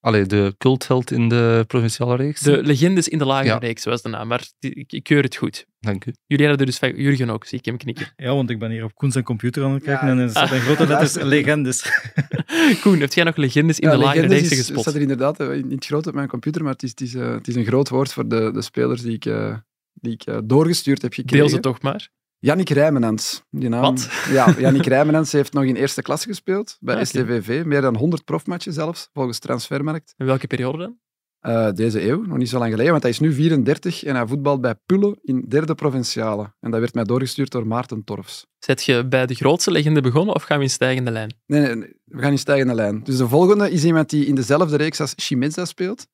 Allee, 0.00 0.26
de 0.26 0.54
cultheld 0.58 1.10
in 1.10 1.28
de 1.28 1.64
provinciale 1.66 2.16
reeks. 2.16 2.40
De 2.40 2.62
legendes 2.62 3.08
in 3.08 3.18
de 3.18 3.24
lagere 3.24 3.48
Ja. 3.52 3.58
reeks 3.58 3.84
was 3.84 4.02
de 4.02 4.08
naam, 4.08 4.28
maar 4.28 4.48
ik, 4.58 4.92
ik 4.92 5.02
keur 5.02 5.22
het 5.22 5.36
goed. 5.36 5.66
Dank 5.80 6.04
u. 6.04 6.12
Jullie 6.26 6.46
hadden 6.46 6.66
er 6.66 6.72
dus 6.72 6.80
van 6.80 6.96
Jurgen 7.02 7.30
ook, 7.30 7.44
zie 7.44 7.58
ik 7.58 7.64
hem 7.64 7.76
knikken. 7.76 8.06
Ja, 8.16 8.34
want 8.34 8.50
ik 8.50 8.58
ben 8.58 8.70
hier 8.70 8.84
op 8.84 8.94
Koen 8.94 9.10
zijn 9.12 9.24
computer 9.24 9.64
aan 9.64 9.72
het 9.72 9.82
kijken 9.82 10.06
Ja. 10.06 10.12
en 10.12 10.18
er 10.18 10.30
staat 10.30 10.50
in 10.58 10.60
grote 10.60 10.86
letters 10.86 11.14
legendes. 11.14 11.90
Koen, 12.82 13.00
heb 13.00 13.12
jij 13.12 13.24
nog 13.24 13.36
legendes 13.36 13.78
in 13.78 13.88
Ja, 13.88 13.94
de 13.94 14.00
lagere 14.00 14.20
legendes 14.28 14.40
reeks 14.48 14.52
is- 14.52 14.58
gespot? 14.66 14.82
staat 14.82 14.94
er 14.94 15.00
inderdaad 15.00 15.40
eh, 15.40 15.62
niet 15.62 15.84
groot 15.84 16.06
op 16.06 16.14
mijn 16.14 16.28
computer, 16.28 16.62
maar 16.62 16.72
het 16.72 16.82
is, 16.82 16.90
het 16.90 17.00
is, 17.00 17.14
eh, 17.14 17.32
het 17.32 17.48
is 17.48 17.54
een 17.54 17.64
groot 17.66 17.88
woord 17.88 18.12
voor 18.12 18.28
de, 18.28 18.50
de 18.52 18.62
spelers 18.62 19.02
die 19.02 19.14
ik, 19.14 19.24
eh, 19.24 19.54
die 19.92 20.12
ik 20.12 20.22
eh, 20.22 20.38
doorgestuurd 20.44 21.02
heb 21.02 21.12
gekregen. 21.12 21.46
Deel 21.46 21.56
ze 21.56 21.60
toch 21.62 21.82
maar. 21.82 22.08
Yannick 22.40 22.68
Rijmenens. 22.70 23.42
Die 23.50 23.68
naam, 23.68 23.80
Wat? 23.82 24.08
Ja, 24.30 24.54
Yannick 24.58 24.86
Rijmenens 24.86 25.32
heeft 25.32 25.52
nog 25.52 25.64
in 25.64 25.74
eerste 25.76 26.02
klasse 26.02 26.28
gespeeld 26.28 26.76
bij 26.80 26.96
Ah. 26.96 27.04
STVV. 27.04 27.64
Meer 27.64 27.80
dan 27.80 27.96
100 27.96 28.24
profmatchen 28.24 28.72
zelfs, 28.72 29.08
volgens 29.12 29.38
Transfermarkt. 29.38 30.14
In 30.16 30.26
welke 30.26 30.46
periode 30.46 30.78
dan? 30.78 30.98
Eh, 31.40 31.72
deze 31.72 32.08
eeuw, 32.08 32.22
nog 32.22 32.36
niet 32.38 32.48
zo 32.48 32.58
lang 32.58 32.70
geleden, 32.70 32.90
want 32.90 33.02
hij 33.02 33.12
is 33.12 33.18
nu 33.20 33.32
34 33.32 34.04
en 34.04 34.14
hij 34.16 34.26
voetbalt 34.26 34.60
bij 34.60 34.74
Pulle 34.86 35.18
in 35.22 35.44
derde 35.48 35.74
provinciale. 35.74 36.52
En 36.60 36.70
dat 36.70 36.80
werd 36.80 36.94
mij 36.94 37.04
doorgestuurd 37.04 37.50
door 37.50 37.66
Maarten 37.66 38.04
Torfs. 38.04 38.46
Zet 38.58 38.84
je 38.84 39.06
bij 39.08 39.26
de 39.26 39.34
grootste 39.34 39.70
legende 39.70 40.00
begonnen 40.00 40.34
of 40.34 40.42
gaan 40.42 40.58
we 40.58 40.64
in 40.64 40.70
stijgende 40.70 41.10
lijn? 41.10 41.34
Nee, 41.46 41.60
nee, 41.60 41.74
nee, 41.74 41.94
we 42.04 42.20
gaan 42.22 42.30
in 42.30 42.38
stijgende 42.38 42.74
lijn. 42.74 43.00
Dus 43.04 43.16
de 43.16 43.28
volgende 43.28 43.70
is 43.70 43.84
iemand 43.84 44.10
die 44.10 44.26
in 44.26 44.34
dezelfde 44.34 44.76
reeks 44.76 45.00
als 45.00 45.12
Chimeza 45.16 45.64
speelt. 45.64 46.06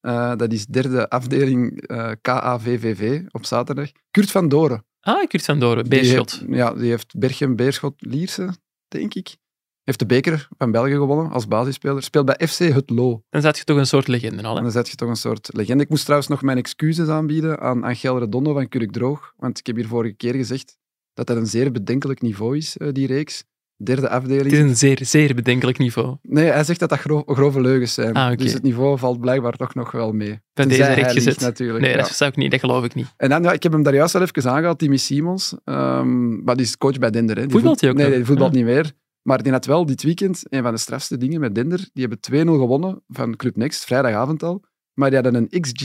Eh, 0.00 0.36
dat 0.36 0.52
is 0.52 0.66
derde 0.66 1.08
afdeling 1.08 1.80
eh 1.86 2.10
KAVVV 2.20 3.20
op 3.30 3.44
zaterdag. 3.44 3.90
Kurt 4.10 4.30
van 4.30 4.48
Doren. 4.48 4.84
Ah, 5.10 5.26
Kurt 5.28 5.44
van 5.44 5.58
Doren, 5.60 5.82
Die 5.84 6.00
Beerschot. 6.00 6.30
heeft- 6.40 6.54
Ja, 6.54 6.74
die 6.74 6.90
heeft 6.90 7.18
Berchem, 7.18 7.56
Beerschot, 7.56 7.94
Lierse, 7.98 8.54
denk 8.88 9.14
ik. 9.14 9.36
Heeft 9.84 9.98
de 9.98 10.06
beker 10.06 10.48
van 10.58 10.70
België 10.70 10.92
gewonnen 10.92 11.30
als 11.30 11.46
basisspeler. 11.48 12.02
Speelt 12.02 12.26
bij 12.26 12.48
FC 12.48 12.58
Het 12.58 12.90
Loo. 12.90 13.22
Dan 13.30 13.42
zet 13.42 13.58
je 13.58 13.64
toch 13.64 13.76
een 13.76 13.86
soort 13.86 14.08
legende 14.08 14.42
al, 14.42 14.56
hè? 14.56 14.62
dan 14.62 14.70
zet 14.70 14.88
je 14.88 14.96
toch 14.96 15.08
een 15.08 15.16
soort 15.16 15.48
legende. 15.52 15.82
Ik 15.82 15.88
moest 15.88 16.02
trouwens 16.02 16.30
nog 16.30 16.42
mijn 16.42 16.58
excuses 16.58 17.08
aanbieden 17.08 17.60
aan 17.60 17.84
Angel 17.84 18.18
Redondo 18.18 18.52
van 18.52 18.68
Kurk 18.68 18.92
Droog. 18.92 19.32
Want 19.36 19.58
ik 19.58 19.66
heb 19.66 19.76
hier 19.76 19.86
vorige 19.86 20.14
keer 20.14 20.34
gezegd 20.34 20.78
dat 21.14 21.26
dat 21.26 21.36
een 21.36 21.46
zeer 21.46 21.72
bedenkelijk 21.72 22.20
niveau 22.22 22.56
is, 22.56 22.76
eh, 22.76 22.88
die 22.92 23.06
reeks. 23.06 23.44
Derde 23.82 24.08
afdeling. 24.08 24.42
Het 24.44 24.52
is 24.52 24.58
een 24.58 24.76
zeer, 24.76 24.98
zeer 25.02 25.34
bedenkelijk 25.34 25.78
niveau. 25.78 26.16
Nee, 26.22 26.46
hij 26.50 26.64
zegt 26.64 26.80
dat 26.80 26.88
dat 26.88 26.98
gro- 26.98 27.22
grove 27.26 27.60
leugens 27.60 27.94
zijn. 27.94 28.14
Ah. 28.14 28.36
Dus 28.36 28.52
het 28.52 28.62
niveau 28.62 28.98
valt 28.98 29.20
blijkbaar 29.20 29.52
toch 29.56 29.74
nog 29.74 29.90
wel 29.92 30.12
mee. 30.12 30.40
Bij 30.52 30.66
deze 30.66 30.82
hij 30.82 30.94
recht 30.94 31.14
liegt, 31.14 31.26
gezet. 31.26 31.40
natuurlijk. 31.40 31.80
Nee, 31.80 31.90
ja. 31.90 31.96
dat, 31.96 32.08
zou 32.08 32.30
ik 32.30 32.36
niet, 32.36 32.50
dat 32.50 32.60
geloof 32.60 32.84
ik 32.84 32.94
niet. 32.94 33.06
En 33.16 33.28
dan, 33.28 33.42
ja, 33.42 33.52
ik 33.52 33.62
heb 33.62 33.72
hem 33.72 33.82
daar 33.82 33.94
juist 33.94 34.14
al 34.14 34.22
even 34.22 34.50
aangehaald, 34.50 34.78
Timmy 34.78 34.96
Simons. 34.96 35.54
Ehm, 35.64 36.44
maar 36.44 36.56
die 36.56 36.64
is 36.64 36.76
coach 36.76 36.98
bij 36.98 37.10
Dender. 37.10 37.36
Hè. 37.36 37.42
Die 37.42 37.50
Voetbalt 37.50 37.80
hij 37.80 37.90
ook 37.90 37.96
Nee, 37.96 38.06
nog? 38.06 38.14
die 38.14 38.24
voetbalt 38.24 38.52
niet 38.52 38.64
meer. 38.64 38.92
Maar 39.22 39.42
die 39.42 39.52
had 39.52 39.66
wel 39.66 39.86
dit 39.86 40.02
weekend 40.02 40.42
een 40.48 40.62
van 40.62 40.72
de 40.72 40.78
strafste 40.78 41.16
dingen 41.16 41.40
met 41.40 41.54
Dender. 41.54 41.88
Die 41.92 42.06
hebben 42.06 42.18
2-0 42.20 42.58
gewonnen 42.58 43.02
van 43.08 43.36
Club 43.36 43.56
Next, 43.56 43.84
vrijdagavond 43.84 44.42
al. 44.42 44.64
Maar 44.94 45.10
die 45.10 45.20
hadden 45.20 45.48
een 45.50 45.60
XG, 45.60 45.82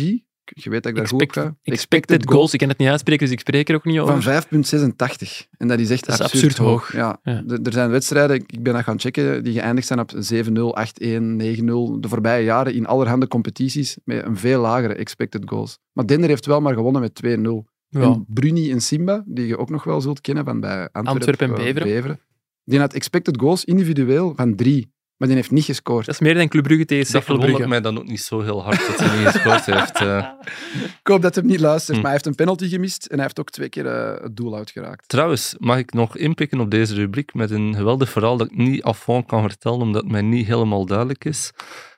je 0.54 0.70
weet 0.70 0.84
dat 0.84 0.92
ik 0.92 0.98
daar 0.98 1.08
goed 1.08 1.22
op 1.22 1.28
Expect- 1.28 1.48
ga. 1.48 1.56
expected 1.64 2.30
goals. 2.30 2.54
Ik 2.54 2.60
kan 2.60 2.70
het 2.70 2.78
niet 2.78 2.88
uitspreken, 2.88 3.24
dus 3.26 3.34
ik 3.34 3.40
spreek 3.40 3.70
er 3.70 3.76
ook 3.76 3.86
niet 3.86 4.00
over. 4.00 4.22
Van 4.22 4.22
5,86. 4.22 5.48
En 5.58 5.68
dat 5.68 5.80
is 5.80 5.90
echt 5.90 6.06
Dat 6.06 6.14
is 6.16 6.22
absurd, 6.22 6.44
absurd 6.44 6.58
hoog. 6.58 6.94
Ja. 6.94 7.20
Er 7.24 7.72
zijn 7.74 7.90
wedstrijden, 7.90 8.36
ik 8.36 8.64
ben 8.64 8.74
dat 8.74 8.84
gaan 8.84 9.00
checken, 9.00 9.44
die 9.44 9.54
geëindigd 9.54 9.88
zijn 9.88 10.00
op 10.00 10.12
7-0, 10.20 10.76
8-1, 10.76 11.36
9-0. 11.38 12.00
De 12.00 12.08
voorbije 12.08 12.44
jaren 12.44 12.74
in 12.74 12.86
allerhande 12.86 13.28
competities 13.28 13.98
met 14.04 14.26
een 14.26 14.38
veel 14.38 14.62
lagere 14.62 14.94
expected 14.94 15.42
goals. 15.46 15.78
Maar 15.92 16.06
Dender 16.06 16.30
heeft 16.30 16.46
wel 16.46 16.62
maar 16.62 16.74
gewonnen 16.74 17.02
met 17.02 17.16
2-0. 17.24 17.66
Ja. 17.90 18.02
En 18.02 18.26
Bruni 18.28 18.72
en 18.72 18.82
Simba, 18.82 19.24
die 19.28 19.48
je 19.48 19.58
ook 19.58 19.70
nog 19.70 19.84
wel 19.84 20.02
zult 20.02 20.22
kennen 20.22 20.46
van 20.46 20.60
bij 20.60 20.90
Antwerpen, 20.92 21.56
en 21.56 21.66
eh, 21.66 21.74
Beveren. 21.74 22.20
Die 22.64 22.80
had 22.80 22.94
expected 22.94 23.40
goals 23.40 23.66
individueel 23.66 24.34
van 24.36 24.56
drie, 24.56 24.94
maar 25.18 25.28
die 25.28 25.38
heeft 25.38 25.52
niet 25.52 25.64
gescoord. 25.64 26.06
Dat 26.06 26.16
is 26.16 26.22
meer 26.22 26.34
dan 26.34 26.48
Club 26.48 26.64
Brugge 26.64 26.86
tegen 26.86 27.14
Dat 27.14 27.24
verwondert 27.24 27.52
Brugge. 27.52 27.70
mij 27.70 27.82
dan 27.82 27.98
ook 27.98 28.06
niet 28.08 28.22
zo 28.22 28.42
heel 28.42 28.64
hard 28.64 28.88
dat 28.88 29.00
hij 29.00 29.18
niet 29.20 29.28
gescoord 29.28 29.66
heeft. 29.66 29.96
eh. 30.02 30.28
Ik 31.02 31.08
hoop 31.12 31.22
dat 31.22 31.36
hij 31.36 31.44
niet 31.44 31.60
luistert, 31.60 31.88
Hm. 31.98 32.02
maar 32.04 32.04
hij 32.04 32.12
heeft 32.12 32.26
een 32.26 32.36
penalty 32.36 32.68
gemist 32.70 33.06
en 33.06 33.14
hij 33.16 33.24
heeft 33.24 33.40
ook 33.40 33.50
twee 33.50 33.70
keer 33.70 33.86
eh, 33.88 34.22
het 34.24 34.36
doel 34.36 34.56
uitgeraakt. 34.56 35.08
Trouwens, 35.08 35.56
mag 35.60 35.78
ik 35.78 35.94
nog 35.94 36.18
inpikken 36.18 36.60
op 36.60 36.72
deze 36.72 36.94
rubriek 36.96 37.34
met 37.34 37.52
een 37.52 37.76
geweldig 37.76 38.10
verhaal 38.10 38.38
dat 38.38 38.52
ik 38.52 38.58
niet 38.58 38.84
afvan 38.84 39.26
kan 39.26 39.42
vertellen, 39.50 39.80
omdat 39.80 40.02
het 40.04 40.12
mij 40.12 40.22
niet 40.22 40.48
helemaal 40.48 40.86
duidelijk 40.86 41.26
is. 41.26 41.52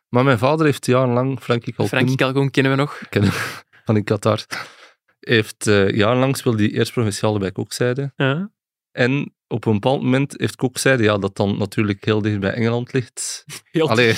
Maar 0.09 0.23
mijn 0.23 0.37
vader 0.37 0.65
heeft 0.65 0.85
jarenlang, 0.85 1.39
Frankie 1.39 1.73
Frankie 1.77 2.15
Calcoen 2.15 2.51
kennen 2.51 2.71
we 2.71 2.77
nog. 2.77 3.01
kennen 3.09 3.31
van 3.85 3.95
in 3.95 4.03
Qatar, 4.03 4.45
heeft 5.19 5.67
eh, 5.67 5.89
jarenlang 5.89 6.37
speelde 6.37 6.57
die 6.57 6.71
eerst 6.73 6.91
provinciale 6.93 7.39
bij 7.39 7.51
Kokzijde. 7.51 8.11
Ja. 8.15 8.51
En 8.97 9.33
op 9.47 9.65
een 9.65 9.73
bepaald 9.73 10.01
moment 10.01 10.33
heeft 10.37 10.55
Kokzijde, 10.55 11.03
ja, 11.03 11.17
dat 11.17 11.35
dan 11.35 11.57
natuurlijk 11.57 12.05
heel 12.05 12.21
dicht 12.21 12.39
bij 12.39 12.53
Engeland 12.53 12.93
ligt. 12.93 13.43
Heel 13.71 13.89
Allee, 13.89 14.07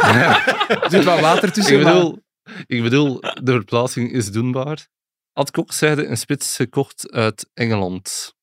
ja, 0.00 0.46
Er 0.68 0.90
zit 0.90 1.04
wat 1.04 1.20
water 1.20 1.52
tussen, 1.52 1.78
ik, 1.78 1.82
maar- 1.84 1.92
bedoel, 1.94 2.18
ik 2.66 2.82
bedoel, 2.82 3.20
de 3.20 3.52
verplaatsing 3.52 4.12
is 4.12 4.30
doenbaar. 4.32 4.86
Had 5.32 5.50
Kokzijde 5.50 6.06
een 6.06 6.16
spits 6.16 6.56
gekocht 6.56 7.10
uit 7.12 7.50
Engeland. 7.54 8.34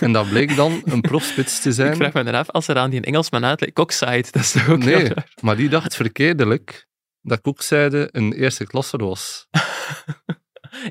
En 0.00 0.12
dat 0.12 0.28
bleek 0.28 0.56
dan 0.56 0.82
een 0.84 1.00
profspits 1.00 1.60
te 1.62 1.72
zijn. 1.78 1.90
Ik 1.90 1.96
vraag 1.96 2.12
me 2.12 2.22
dan 2.24 2.34
af, 2.34 2.50
als 2.50 2.68
er 2.68 2.76
aan 2.76 2.90
die 2.90 2.98
een 2.98 3.04
Engelsman 3.04 3.44
uitlegt, 3.44 3.72
Cockside, 3.72 4.24
dat 4.30 4.42
is 4.42 4.52
toch 4.52 4.68
ook 4.68 4.78
Nee, 4.84 5.08
raar? 5.08 5.32
maar 5.40 5.56
die 5.56 5.68
dacht 5.68 5.96
verkeerdelijk 5.96 6.86
dat 7.20 7.40
Kokzijde 7.40 8.08
een 8.12 8.32
eerste 8.32 8.66
klasser 8.66 9.04
was. 9.04 9.46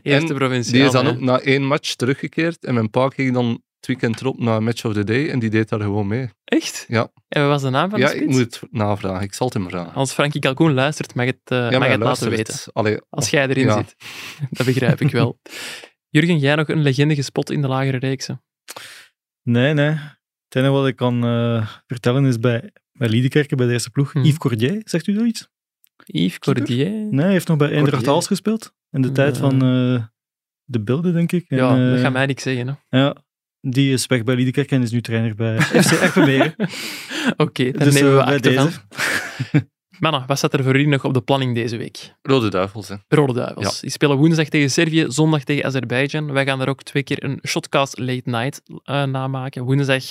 Eerste 0.02 0.34
provincie. 0.34 0.74
Die 0.74 0.84
is 0.84 0.92
dan 0.92 1.08
ook 1.08 1.20
na 1.20 1.40
één 1.40 1.64
match 1.64 1.96
teruggekeerd 1.96 2.66
en 2.66 2.74
mijn 2.74 2.90
pa 2.90 3.08
keek 3.08 3.34
dan 3.34 3.64
het 3.82 3.90
weekend 3.90 4.22
erop 4.22 4.40
naar 4.40 4.64
Match 4.64 4.86
of 4.86 4.94
the 4.94 5.04
Day 5.04 5.30
en 5.30 5.40
die 5.40 5.50
deed 5.50 5.70
daar 5.70 5.80
gewoon 5.82 6.08
mee. 6.08 6.30
Echt? 6.44 6.86
Ja. 6.88 7.12
En 7.28 7.42
wat 7.42 7.50
was 7.50 7.62
de 7.62 7.70
naam 7.70 7.90
van 7.90 8.00
ja, 8.00 8.08
de 8.10 8.16
ik 8.16 8.28
moet 8.30 8.40
het 8.40 8.62
navragen. 8.72 9.24
Ik 9.24 9.34
zal 9.34 9.46
het 9.48 9.56
hem 9.56 9.70
vragen. 9.70 9.94
Als 9.94 10.14
Frankie 10.14 10.42
Calcoen 10.42 10.74
luistert, 10.74 11.16
mag 11.16 11.26
het, 11.26 11.40
eh, 11.44 11.58
ja, 11.58 11.70
mag 11.70 11.80
maar 11.80 11.90
het 11.90 12.00
laten 12.00 12.30
weten. 12.30 12.56
Allee, 12.74 12.98
Als 13.10 13.30
jij 13.30 13.48
erin 13.48 13.66
Ja. 13.66 13.74
zit. 13.78 13.96
Dat 14.50 14.66
begrijp 14.66 15.02
ik 15.02 15.12
wel. 15.12 15.40
Jurgen, 16.10 16.38
jij 16.40 16.56
nog 16.56 16.68
een 16.68 16.82
legende 16.82 17.16
gespot 17.16 17.52
in 17.52 17.62
de 17.62 17.68
lagere 17.68 17.98
reeksen? 17.98 18.44
Nee, 19.44 19.74
nee. 19.74 19.90
Het 19.90 20.56
enige 20.56 20.72
wat 20.72 20.88
ik 20.88 20.96
kan 20.96 21.24
eh, 21.26 21.68
vertellen 21.88 22.26
is 22.26 22.40
bij, 22.40 22.72
bij 22.92 23.10
Liedekerke, 23.10 23.56
bij 23.56 23.66
de 23.68 23.72
eerste 23.74 23.90
ploeg, 23.90 24.14
Mhm. 24.14 24.26
Yves 24.26 24.38
Cordier, 24.38 24.82
zegt 24.84 25.08
u 25.08 25.14
zoiets? 25.14 25.50
Yves 26.06 26.40
Cordier? 26.40 26.90
Nee, 26.90 27.22
hij 27.24 27.32
heeft 27.32 27.48
nog 27.48 27.58
bij 27.58 27.72
Eindracht. 27.72 28.06
Hals 28.06 28.28
gespeeld. 28.28 28.74
In 28.92 29.02
de 29.02 29.12
tijd 29.12 29.36
Ja. 29.36 29.42
van 29.42 29.54
eh, 29.54 30.04
de 30.64 30.82
beelden, 30.82 31.14
denk 31.14 31.32
ik. 31.32 31.46
En, 31.48 31.58
Ja, 31.58 31.90
dat 31.92 32.00
gaat 32.00 32.14
mij 32.14 32.26
niks 32.26 32.44
zeggen. 32.44 32.80
Hè. 32.90 33.00
Ja, 33.00 33.16
die 33.62 33.94
is 33.94 34.06
weg 34.06 34.24
bij 34.24 34.36
Liedekerke 34.36 34.76
en 34.76 34.82
is 34.82 34.92
nu 34.92 35.02
trainer 35.02 35.36
bij 35.36 35.62
FC. 36.12 36.56
Oké, 37.46 37.72
dan 37.72 37.84
Dus, 37.84 37.94
nemen 37.94 38.16
we 38.16 38.22
eh, 38.22 38.28
acte 38.28 38.54
van. 38.54 38.72
Mannen, 40.00 40.28
wat 40.28 40.38
staat 40.38 40.54
er 40.54 40.64
voor 40.64 40.72
jullie 40.72 40.88
nog 40.88 41.06
op 41.06 41.14
de 41.14 41.22
planning 41.22 41.56
deze 41.56 41.78
week? 41.78 42.14
Rode 42.22 42.50
Duivels, 42.50 42.88
hè. 42.88 42.96
Rode 43.08 43.34
Duivels. 43.34 43.80
Die 43.80 43.90
spelen 43.90 44.18
woensdag 44.18 44.48
tegen 44.48 44.72
Servië, 44.72 45.06
zondag 45.08 45.44
tegen 45.44 45.66
Azerbeidzjan. 45.66 46.32
Wij 46.32 46.46
gaan 46.46 46.62
er 46.62 46.70
ook 46.70 46.84
twee 46.84 47.04
keer 47.04 47.24
een 47.24 47.40
Shotcast 47.48 47.98
Late 47.98 48.30
Night 48.30 48.62
eh, 48.84 49.04
namaken. 49.04 49.64
Woensdag 49.64 50.04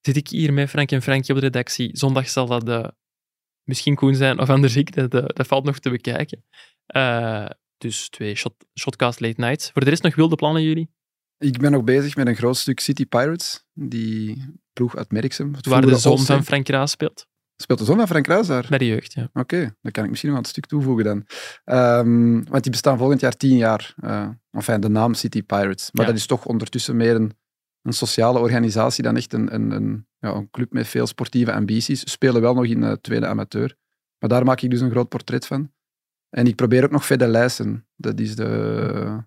zit 0.00 0.16
ik 0.16 0.28
hier 0.28 0.52
met 0.52 0.68
Frank 0.70 0.90
en 0.90 1.02
Frankje 1.02 1.32
op 1.32 1.38
de 1.38 1.44
redactie. 1.44 1.96
Zondag 1.96 2.28
zal 2.28 2.46
dat 2.46 2.68
eh, 2.68 2.88
misschien 3.64 3.94
Koen 3.94 4.14
zijn 4.14 4.38
of 4.38 4.50
anders 4.50 4.76
ik. 4.76 4.94
Dat, 4.94 5.14
eh, 5.14 5.24
dat 5.26 5.46
valt 5.46 5.64
nog 5.64 5.78
te 5.78 5.90
bekijken. 5.90 6.44
Eh, 6.86 7.46
dus 7.78 8.08
twee 8.08 8.34
shot, 8.34 8.54
Shotcast 8.80 9.20
Late 9.20 9.40
Nights. 9.40 9.70
Voor 9.70 9.84
de 9.84 9.90
rest 9.90 10.02
nog 10.02 10.14
wilde 10.14 10.36
plannen 10.36 10.62
jullie? 10.62 10.90
Ik 11.40 11.58
ben 11.58 11.70
nog 11.70 11.84
bezig 11.84 12.16
met 12.16 12.26
een 12.26 12.34
groot 12.36 12.56
stuk 12.56 12.80
City 12.80 13.06
Pirates, 13.06 13.64
die 13.74 14.44
ploeg 14.72 14.96
uit 14.96 15.12
Merksem. 15.12 15.52
Waar 15.60 15.80
de 15.86 15.96
zoon 15.96 16.18
van 16.18 16.44
Frank 16.44 16.68
Raas 16.68 16.90
speelt. 16.90 17.26
Speelt 17.56 17.78
de 17.78 17.84
zoon 17.84 17.96
van 17.96 18.06
Frank 18.08 18.26
Ruijs 18.26 18.46
daar? 18.46 18.66
Bij 18.68 18.78
de 18.78 18.86
jeugd, 18.86 19.12
ja. 19.12 19.30
Oké, 19.32 19.76
dan 19.80 19.92
kan 19.92 20.04
ik 20.04 20.10
misschien 20.10 20.30
nog 20.30 20.38
aan 20.38 20.44
het 20.44 20.52
stuk 20.52 20.66
toevoegen 20.66 21.04
dan. 21.04 21.26
Ehm, 21.64 22.32
want 22.44 22.62
die 22.62 22.70
bestaan 22.70 22.98
volgend 22.98 23.20
jaar 23.20 23.36
tien 23.36 23.56
jaar. 23.56 23.94
eh 24.00 24.28
enfin, 24.50 24.80
de 24.80 24.88
naam 24.88 25.14
City 25.14 25.42
Pirates. 25.42 25.88
Maar 25.92 26.04
Ja. 26.04 26.10
dat 26.10 26.20
is 26.20 26.26
toch 26.26 26.44
ondertussen 26.46 26.96
meer 26.96 27.14
een, 27.14 27.32
een 27.82 27.92
sociale 27.92 28.38
organisatie 28.38 29.02
dan 29.02 29.16
echt 29.16 29.32
een, 29.32 29.54
een, 29.54 29.70
een, 29.70 30.06
ja, 30.18 30.32
een 30.34 30.50
club 30.50 30.72
met 30.72 30.86
veel 30.88 31.06
sportieve 31.06 31.52
ambities. 31.52 32.10
Spelen 32.10 32.40
wel 32.40 32.54
nog 32.54 32.64
in 32.66 32.80
de 32.80 32.98
tweede 33.00 33.26
amateur. 33.26 33.76
Maar 34.18 34.28
daar 34.30 34.44
maak 34.44 34.60
ik 34.60 34.70
dus 34.70 34.80
een 34.80 34.90
groot 34.90 35.08
portret 35.08 35.46
van. 35.46 35.72
En 36.30 36.46
ik 36.46 36.56
probeer 36.56 36.84
ook 36.84 36.90
nog 36.90 37.06
Fede 37.06 37.26
Leijsen. 37.28 37.86
Dat 37.96 38.20
is 38.20 38.36
de... 38.36 39.24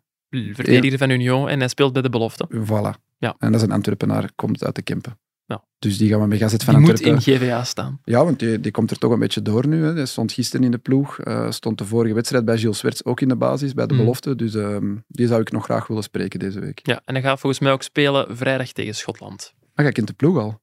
Verdediger 0.54 0.98
van 0.98 1.10
Union 1.10 1.50
en 1.50 1.60
hij 1.60 1.68
speelt 1.68 1.94
bij 1.94 2.02
de 2.02 2.10
belofte. 2.10 2.48
Voilà. 2.52 3.00
Ja. 3.18 3.36
En 3.40 3.52
dat 3.52 3.62
is 3.62 3.68
een 3.68 3.74
Antwerpenaar, 3.74 4.30
komt 4.36 4.64
uit 4.64 4.76
de 4.76 4.82
Kempen. 4.82 5.18
Ja. 5.46 5.64
Dus 5.80 5.98
die 5.98 6.10
gaan 6.10 6.22
we 6.22 6.28
mee 6.28 6.38
gaan 6.40 6.50
zetten 6.50 6.68
Die 6.68 6.78
van 6.78 6.86
moet 6.86 6.94
Antwerpen. 7.06 7.34
in 7.34 7.38
GVA 7.40 7.64
staan. 7.64 8.00
Ja, 8.04 8.24
want 8.26 8.40
die, 8.40 8.60
die 8.60 8.72
komt 8.72 8.92
er 8.92 8.98
toch 8.98 9.12
een 9.12 9.20
beetje 9.20 9.42
door 9.42 9.68
nu. 9.68 9.84
Hè. 9.84 9.94
Hij 9.94 10.06
stond 10.06 10.32
gisteren 10.32 10.66
in 10.66 10.72
de 10.72 10.78
ploeg. 10.78 11.20
eh, 11.20 11.52
stond 11.52 11.78
de 11.78 11.86
vorige 11.86 12.14
wedstrijd 12.14 12.46
bij 12.46 12.58
Gilles 12.58 12.78
Swerts 12.78 13.06
ook 13.06 13.22
in 13.22 13.28
de 13.28 13.36
basis, 13.36 13.74
bij 13.74 13.88
de 13.88 13.94
Mm. 13.94 14.00
belofte. 14.00 14.36
Dus 14.36 14.56
ehm, 14.56 14.96
die 15.08 15.28
zou 15.28 15.42
ik 15.42 15.52
nog 15.52 15.64
graag 15.64 15.88
willen 15.88 16.04
spreken 16.04 16.40
deze 16.40 16.60
week. 16.60 16.80
Ja, 16.84 17.02
en 17.06 17.14
hij 17.14 17.24
gaat 17.24 17.40
volgens 17.40 17.62
mij 17.62 17.72
ook 17.72 17.84
spelen 17.84 18.38
vrijdag 18.38 18.72
tegen 18.72 18.96
Schotland. 18.96 19.54
Maar 19.76 19.86
jij 19.86 19.94
kent 19.94 20.08
de 20.08 20.14
ploeg 20.14 20.38
al. 20.38 20.62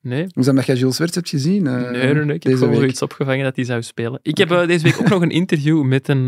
Nee? 0.00 0.26
Is 0.32 0.44
dat 0.44 0.64
jij 0.66 0.76
Gilles 0.76 0.94
Swerts 0.96 1.14
hebt 1.14 1.28
gezien? 1.28 1.66
eh, 1.66 1.74
nee, 1.90 2.14
nee, 2.14 2.24
nee, 2.24 2.34
ik 2.36 2.42
heb 2.42 2.56
gewoon 2.56 2.84
iets 2.84 3.02
opgevangen 3.02 3.44
dat 3.44 3.56
hij 3.56 3.64
zou 3.64 3.82
spelen. 3.82 4.18
Ik 4.22 4.38
heb 4.38 4.50
eh, 4.50 4.66
deze 4.66 4.84
week 4.84 5.00
ook 5.00 5.08
nog 5.08 5.22
een 5.22 5.30
interview 5.30 5.82
met 5.82 6.08
een 6.08 6.26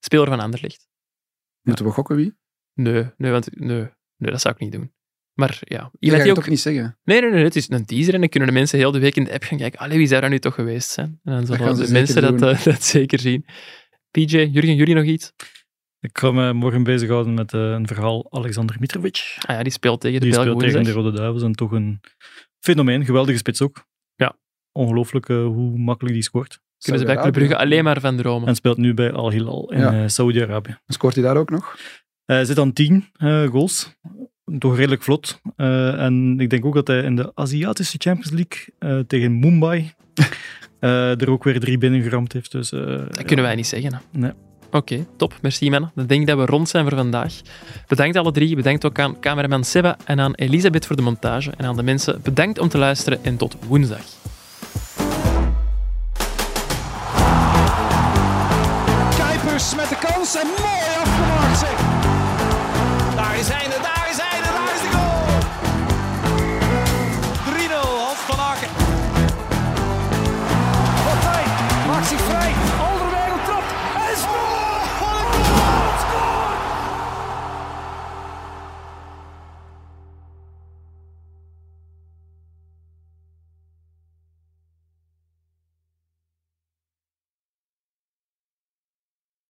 speler 0.00 0.26
van 0.28 0.40
Anderlecht. 0.40 0.88
Moeten 1.66 1.84
we 1.84 1.90
gokken 1.90 2.16
wie? 2.16 2.34
Nee, 2.74 3.10
nee, 3.16 3.30
want, 3.30 3.58
nee, 3.58 3.88
nee, 4.16 4.30
dat 4.30 4.40
zou 4.40 4.54
ik 4.54 4.60
niet 4.60 4.72
doen. 4.72 4.92
Maar 5.34 5.58
ja, 5.60 5.90
Je 5.98 6.10
die 6.10 6.18
het 6.18 6.28
ook... 6.28 6.34
toch 6.34 6.48
niet 6.48 6.60
zeggen. 6.60 6.98
Nee, 7.04 7.20
nee, 7.20 7.30
nee, 7.30 7.44
het 7.44 7.56
is 7.56 7.70
een 7.70 7.86
teaser 7.86 8.14
en 8.14 8.20
dan 8.20 8.28
kunnen 8.28 8.48
de 8.48 8.54
mensen 8.54 8.78
heel 8.78 8.90
de 8.90 8.98
week 8.98 9.16
in 9.16 9.24
de 9.24 9.32
app 9.32 9.42
gaan 9.42 9.58
kijken. 9.58 9.78
Allee, 9.78 9.98
wie 9.98 10.06
zou 10.06 10.20
dat 10.20 10.30
nu 10.30 10.38
toch 10.38 10.54
geweest 10.54 10.90
zijn? 10.90 11.20
En 11.24 11.32
dan 11.32 11.46
gaan 11.46 11.56
zullen 11.56 11.76
ze 11.76 11.86
de 11.86 11.92
mensen 11.92 12.22
dat, 12.22 12.42
eh, 12.42 12.64
dat 12.72 12.82
zeker 12.82 13.18
zien. 13.18 13.44
PJ, 14.10 14.36
Jurgen, 14.36 14.74
jullie 14.74 14.94
nog 14.94 15.04
iets? 15.04 15.32
Ik 16.00 16.18
ga 16.18 16.30
me 16.30 16.52
morgen 16.52 16.82
bezighouden 16.82 17.34
met 17.34 17.52
eh, 17.52 17.60
een 17.60 17.86
verhaal 17.86 18.32
Alexander 18.32 18.76
Mitrovic. 18.80 19.36
Ah 19.38 19.56
ja, 19.56 19.62
die 19.62 19.72
speelt 19.72 20.00
tegen 20.00 20.20
de 20.20 20.26
Die 20.26 20.34
Belgen 20.34 20.52
speelt 20.52 20.72
tegen 20.72 20.84
de. 20.84 20.92
Rode 20.92 21.16
Duivels 21.16 21.42
en 21.42 21.52
toch 21.52 21.72
een 21.72 22.00
fenomeen. 22.60 23.04
Geweldige 23.04 23.38
spits 23.38 23.62
ook. 23.62 23.86
Ja. 24.14 24.38
Ongelooflijk 24.72 25.28
eh, 25.28 25.36
hoe 25.36 25.78
makkelijk 25.78 26.14
die 26.14 26.24
scoort. 26.24 26.60
Kunnen 26.78 27.00
ze 27.00 27.06
bij 27.06 27.16
Club 27.22 27.32
Brugge 27.32 27.56
alleen 27.56 27.84
maar 27.84 28.00
van 28.00 28.16
dromen. 28.16 28.48
En 28.48 28.54
speelt 28.54 28.76
nu 28.76 28.94
bij 28.94 29.12
Al 29.12 29.30
Hilal 29.30 29.72
in 29.72 29.78
Ja. 29.80 29.92
eh, 30.02 30.08
Saoedi-Arabië. 30.08 30.78
Scoort 30.86 31.14
hij 31.14 31.24
daar 31.24 31.36
ook 31.36 31.50
nog? 31.50 31.76
Hij 32.24 32.44
zit 32.44 32.58
aan 32.58 32.72
10 32.72 33.04
eh, 33.16 33.44
goals. 33.46 33.94
Toch 34.58 34.76
redelijk 34.76 35.02
vlot. 35.02 35.40
Eh, 35.56 36.02
en 36.02 36.40
ik 36.40 36.50
denk 36.50 36.64
ook 36.64 36.74
dat 36.74 36.86
hij 36.86 37.02
in 37.02 37.16
de 37.16 37.32
Aziatische 37.34 37.96
Champions 37.98 38.30
League 38.30 38.74
eh, 38.78 39.06
tegen 39.06 39.38
Mumbai 39.38 39.92
eh, 40.80 41.20
er 41.20 41.30
ook 41.30 41.44
weer 41.44 41.60
drie 41.60 41.78
binnengeramd 41.78 42.32
heeft. 42.32 42.52
Dus, 42.52 42.72
eh, 42.72 42.80
Dat 42.80 43.16
ja. 43.18 43.22
kunnen 43.22 43.44
wij 43.44 43.54
niet 43.54 43.66
zeggen. 43.66 43.92
Hè. 43.92 43.98
Nee. 44.18 44.32
Oké, 44.70 45.06
top. 45.16 45.34
Merci 45.42 45.70
mannen. 45.70 45.90
Dan 45.94 46.06
denk 46.06 46.20
ik 46.20 46.26
dat 46.26 46.38
we 46.38 46.46
rond 46.46 46.68
zijn 46.68 46.88
voor 46.88 46.96
vandaag. 46.98 47.34
Bedankt 47.86 48.16
alle 48.16 48.32
drie. 48.32 48.56
Bedankt 48.56 48.84
ook 48.84 48.98
aan 48.98 49.20
cameraman 49.20 49.64
Seba 49.64 49.96
en 50.04 50.20
aan 50.20 50.34
Elisabeth 50.34 50.86
voor 50.86 50.96
de 50.96 51.02
montage. 51.02 51.50
En 51.56 51.64
aan 51.64 51.76
de 51.76 51.82
mensen 51.82 52.20
bedankt 52.22 52.58
om 52.58 52.68
te 52.68 52.78
luisteren 52.78 53.24
en 53.24 53.36
tot 53.36 53.56
woensdag. 53.68 54.00